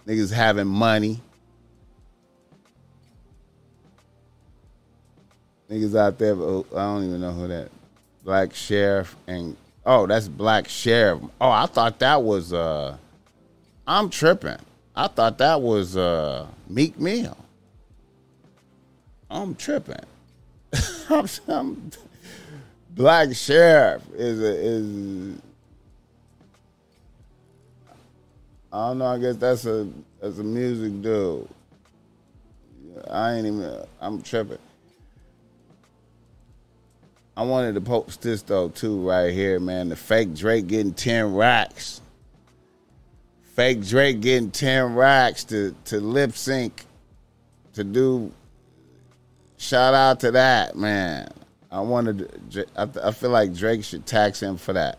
Niggas 0.07 0.33
having 0.33 0.67
money. 0.67 1.21
Niggas 5.71 5.99
out 5.99 6.17
there, 6.19 6.35
oh, 6.35 6.65
I 6.73 6.85
don't 6.85 7.05
even 7.09 7.21
know 7.21 7.33
who 7.33 7.49
that. 7.49 7.71
Black 8.23 8.51
Sherif 8.51 9.15
and 9.27 9.57
oh, 9.87 10.07
that's 10.07 10.29
Black 10.29 10.65
Sherif. 10.67 11.31
Oh, 11.41 11.51
I 11.51 11.67
thought 11.67 11.99
that 12.01 12.23
was 12.23 12.53
uh 12.53 12.97
I'm 13.87 14.11
tripping. 14.11 14.59
I 14.95 15.07
thought 15.09 15.39
that 15.39 15.63
was 15.63 15.97
uh 15.97 16.47
Meek 16.69 16.99
Mill. 16.99 17.37
I'm 19.31 19.55
tripping. 19.55 19.97
I'm, 21.11 21.27
I'm 21.49 21.91
Black 22.91 23.29
Sherif 23.31 24.03
is 24.15 24.41
a, 24.41 24.55
is 24.55 25.41
I 28.73 28.89
don't 28.89 28.99
know. 28.99 29.07
I 29.07 29.19
guess 29.19 29.37
that's 29.37 29.65
a 29.65 29.89
that's 30.21 30.39
a 30.39 30.45
music 30.45 31.01
dude. 31.01 31.49
I 33.11 33.35
ain't 33.35 33.47
even. 33.47 33.85
I'm 34.01 34.21
tripping. 34.23 34.59
I 37.37 37.43
wanted 37.43 37.75
to 37.75 37.83
post 37.83 38.23
this 38.23 38.43
though 38.43 38.71
too 38.71 39.07
right 39.07 39.33
here, 39.33 39.61
man. 39.61 39.91
The 39.91 39.97
fake 39.97 40.35
Drake 40.35 40.69
getting 40.69 40.95
ten 40.95 41.35
racks. 41.35 42.01
Fake 43.55 43.85
Drake 43.85 44.21
getting 44.21 44.51
ten 44.51 44.95
racks 44.95 45.45
to 45.45 45.75
to 45.87 46.01
lip 46.01 46.33
sync 46.33 46.87
to 47.75 47.85
do. 47.85 48.33
Shout 49.59 49.93
out 49.93 50.21
to 50.21 50.31
that 50.31 50.77
man. 50.77 51.29
I 51.71 51.81
wanted. 51.81 52.67
I, 52.75 52.89
I 53.03 53.11
feel 53.11 53.31
like 53.31 53.53
Drake 53.55 53.85
should 53.85 54.07
tax 54.07 54.41
him 54.41 54.57
for 54.57 54.73
that. 54.73 54.99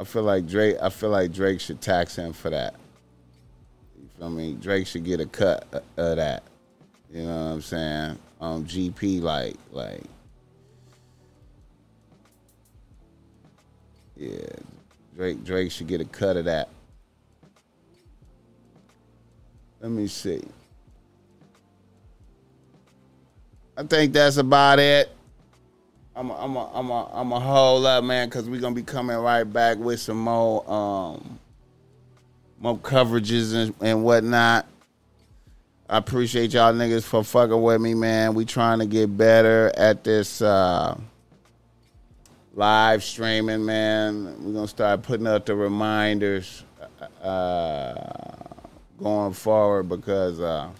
I 0.00 0.04
feel 0.04 0.22
like 0.24 0.48
Drake. 0.48 0.76
I 0.82 0.88
feel 0.88 1.10
like 1.10 1.32
Drake 1.32 1.60
should 1.60 1.80
tax 1.80 2.16
him 2.16 2.32
for 2.32 2.50
that. 2.50 2.74
You 3.96 4.08
feel 4.18 4.30
me? 4.30 4.54
Drake 4.54 4.88
should 4.88 5.04
get 5.04 5.20
a 5.20 5.26
cut 5.26 5.66
uh, 5.72 5.80
of 5.96 6.16
that. 6.16 6.42
You 7.14 7.22
know 7.22 7.28
what 7.28 7.52
I'm 7.52 7.60
saying? 7.62 8.18
Um, 8.40 8.64
GP 8.64 9.22
like 9.22 9.54
like. 9.70 10.02
Yeah, 14.16 14.30
Drake. 15.14 15.44
Drake 15.44 15.70
should 15.70 15.86
get 15.86 16.00
a 16.00 16.04
cut 16.04 16.36
of 16.36 16.46
that. 16.46 16.68
Let 19.80 19.92
me 19.92 20.08
see. 20.08 20.42
I 23.76 23.84
think 23.84 24.12
that's 24.12 24.36
about 24.36 24.80
it. 24.80 25.14
I'm 26.16 26.30
a, 26.30 26.34
I'm 26.34 26.56
a, 26.56 26.70
I'm 26.74 26.90
a, 26.90 27.10
I'm 27.12 27.32
a 27.32 27.38
hold 27.38 27.86
up, 27.86 28.02
man, 28.02 28.28
because 28.28 28.48
we're 28.48 28.60
gonna 28.60 28.74
be 28.74 28.82
coming 28.82 29.16
right 29.16 29.44
back 29.44 29.78
with 29.78 30.00
some 30.00 30.18
more 30.18 30.68
um 30.68 31.38
more 32.58 32.76
coverages 32.76 33.54
and, 33.54 33.72
and 33.80 34.02
whatnot. 34.02 34.66
I 35.86 35.98
appreciate 35.98 36.54
y'all 36.54 36.72
niggas 36.72 37.02
for 37.02 37.22
fucking 37.22 37.60
with 37.60 37.78
me, 37.78 37.92
man. 37.92 38.32
We 38.32 38.46
trying 38.46 38.78
to 38.78 38.86
get 38.86 39.14
better 39.18 39.70
at 39.76 40.02
this 40.02 40.40
uh 40.40 40.98
live 42.54 43.04
streaming, 43.04 43.66
man. 43.66 44.34
We're 44.42 44.54
gonna 44.54 44.68
start 44.68 45.02
putting 45.02 45.26
up 45.26 45.44
the 45.44 45.54
reminders 45.54 46.64
uh 47.22 47.92
going 48.98 49.34
forward 49.34 49.90
because 49.90 50.40
uh 50.40 50.70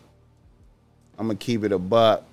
I'm 1.19 1.27
gonna 1.27 1.39
keep 1.39 1.65
it 1.65 1.73
a 1.73 1.79
buck. 1.79 2.25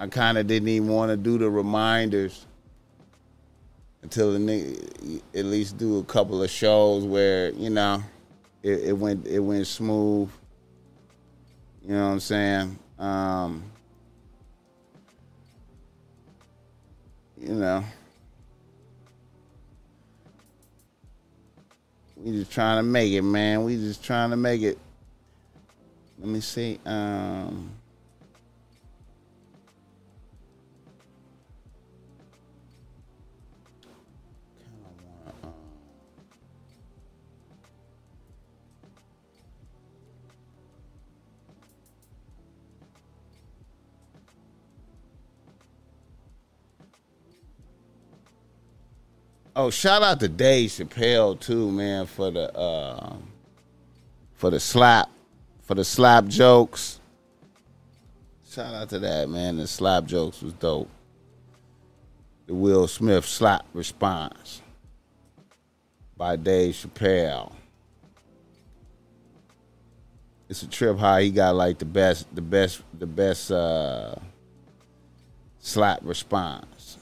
I 0.00 0.08
kind 0.08 0.38
of 0.38 0.48
didn't 0.48 0.68
even 0.68 0.88
want 0.88 1.10
to 1.10 1.16
do 1.16 1.38
the 1.38 1.48
reminders 1.48 2.46
until 4.02 4.32
the 4.32 5.22
at 5.36 5.44
least 5.44 5.78
do 5.78 6.00
a 6.00 6.04
couple 6.04 6.42
of 6.42 6.50
shows 6.50 7.04
where 7.04 7.52
you 7.52 7.70
know 7.70 8.02
it, 8.66 8.88
it 8.88 8.92
went 8.92 9.24
it 9.26 9.38
went 9.38 9.64
smooth. 9.64 10.28
You 11.82 11.94
know 11.94 12.06
what 12.06 12.12
I'm 12.14 12.20
saying? 12.20 12.78
Um, 12.98 13.62
you 17.40 17.54
know, 17.54 17.84
we 22.16 22.32
just 22.32 22.50
trying 22.50 22.78
to 22.78 22.82
make 22.82 23.12
it, 23.12 23.22
man. 23.22 23.62
We 23.62 23.76
just 23.76 24.02
trying 24.02 24.30
to 24.30 24.36
make 24.36 24.62
it. 24.62 24.78
Let 26.18 26.28
me 26.28 26.40
see. 26.40 26.80
Um, 26.84 27.70
Oh, 49.58 49.70
shout 49.70 50.02
out 50.02 50.20
to 50.20 50.28
Dave 50.28 50.68
Chappelle 50.68 51.40
too, 51.40 51.72
man, 51.72 52.04
for 52.04 52.30
the 52.30 52.54
uh, 52.54 53.16
for 54.34 54.50
the 54.50 54.60
slap, 54.60 55.08
for 55.62 55.74
the 55.74 55.82
slap 55.82 56.26
jokes. 56.26 57.00
Shout 58.46 58.74
out 58.74 58.90
to 58.90 58.98
that 58.98 59.30
man. 59.30 59.56
The 59.56 59.66
slap 59.66 60.04
jokes 60.04 60.42
was 60.42 60.52
dope. 60.52 60.90
The 62.46 62.54
Will 62.54 62.86
Smith 62.86 63.24
slap 63.24 63.64
response 63.72 64.60
by 66.18 66.36
Dave 66.36 66.74
Chappelle. 66.74 67.54
It's 70.50 70.62
a 70.64 70.68
trip 70.68 70.98
how 70.98 71.16
he 71.16 71.30
got 71.30 71.54
like 71.56 71.78
the 71.78 71.86
best, 71.86 72.26
the 72.34 72.42
best, 72.42 72.82
the 72.98 73.06
best 73.06 73.50
uh, 73.50 74.16
slap 75.60 76.00
response. 76.02 76.95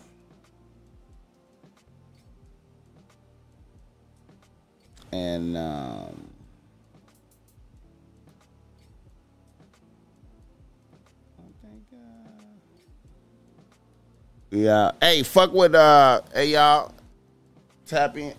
And 5.15 5.57
um, 5.57 6.29
yeah. 14.51 14.91
Hey, 15.01 15.23
fuck 15.23 15.53
with 15.53 15.75
uh, 15.77 16.21
hey 16.35 16.51
y'all, 16.51 16.93
tap 17.87 18.17
in. 18.17 18.35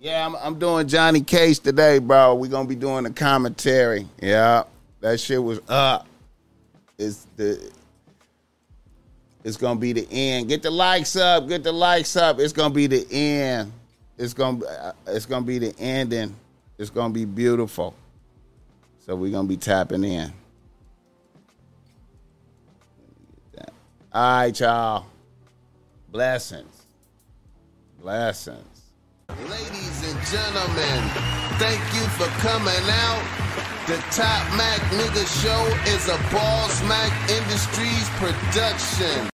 Yeah, 0.00 0.24
I'm, 0.24 0.36
I'm 0.36 0.60
doing 0.60 0.86
Johnny 0.86 1.22
Case 1.22 1.58
today, 1.58 1.98
bro. 1.98 2.36
we 2.36 2.46
gonna 2.46 2.68
be 2.68 2.76
doing 2.76 3.02
the 3.02 3.10
commentary. 3.10 4.06
Yeah, 4.22 4.62
that 5.00 5.18
shit 5.18 5.42
was 5.42 5.60
up. 5.68 6.06
It's 6.98 7.26
the 7.34 7.72
it's 9.44 9.56
gonna 9.56 9.80
be 9.80 9.92
the 9.92 10.06
end. 10.10 10.48
Get 10.48 10.62
the 10.62 10.70
likes 10.70 11.16
up. 11.16 11.48
Get 11.48 11.62
the 11.62 11.72
likes 11.72 12.16
up. 12.16 12.38
It's 12.38 12.52
gonna 12.52 12.74
be 12.74 12.86
the 12.86 13.06
end. 13.10 13.72
It's 14.16 14.34
gonna 14.34 14.64
uh, 14.64 14.92
it's 15.06 15.26
gonna 15.26 15.44
be 15.44 15.58
the 15.58 15.74
ending. 15.78 16.34
It's 16.76 16.90
gonna 16.90 17.14
be 17.14 17.24
beautiful. 17.24 17.94
So 19.00 19.16
we're 19.16 19.32
gonna 19.32 19.48
be 19.48 19.56
tapping 19.56 20.04
in. 20.04 20.32
All 24.10 24.38
right, 24.38 24.58
y'all. 24.58 25.06
Blessings. 26.10 26.86
Blessings. 28.00 28.82
Ladies 29.28 30.12
and 30.12 30.26
gentlemen, 30.26 31.10
thank 31.58 31.80
you 31.94 32.02
for 32.16 32.26
coming 32.40 32.72
out. 32.88 33.47
The 33.88 33.96
Top 34.10 34.44
Mac 34.54 34.80
Nigga 34.90 35.24
Show 35.42 35.64
is 35.96 36.08
a 36.08 36.18
Boss 36.30 36.82
Mac 36.82 37.30
Industries 37.30 38.06
production. 38.18 39.30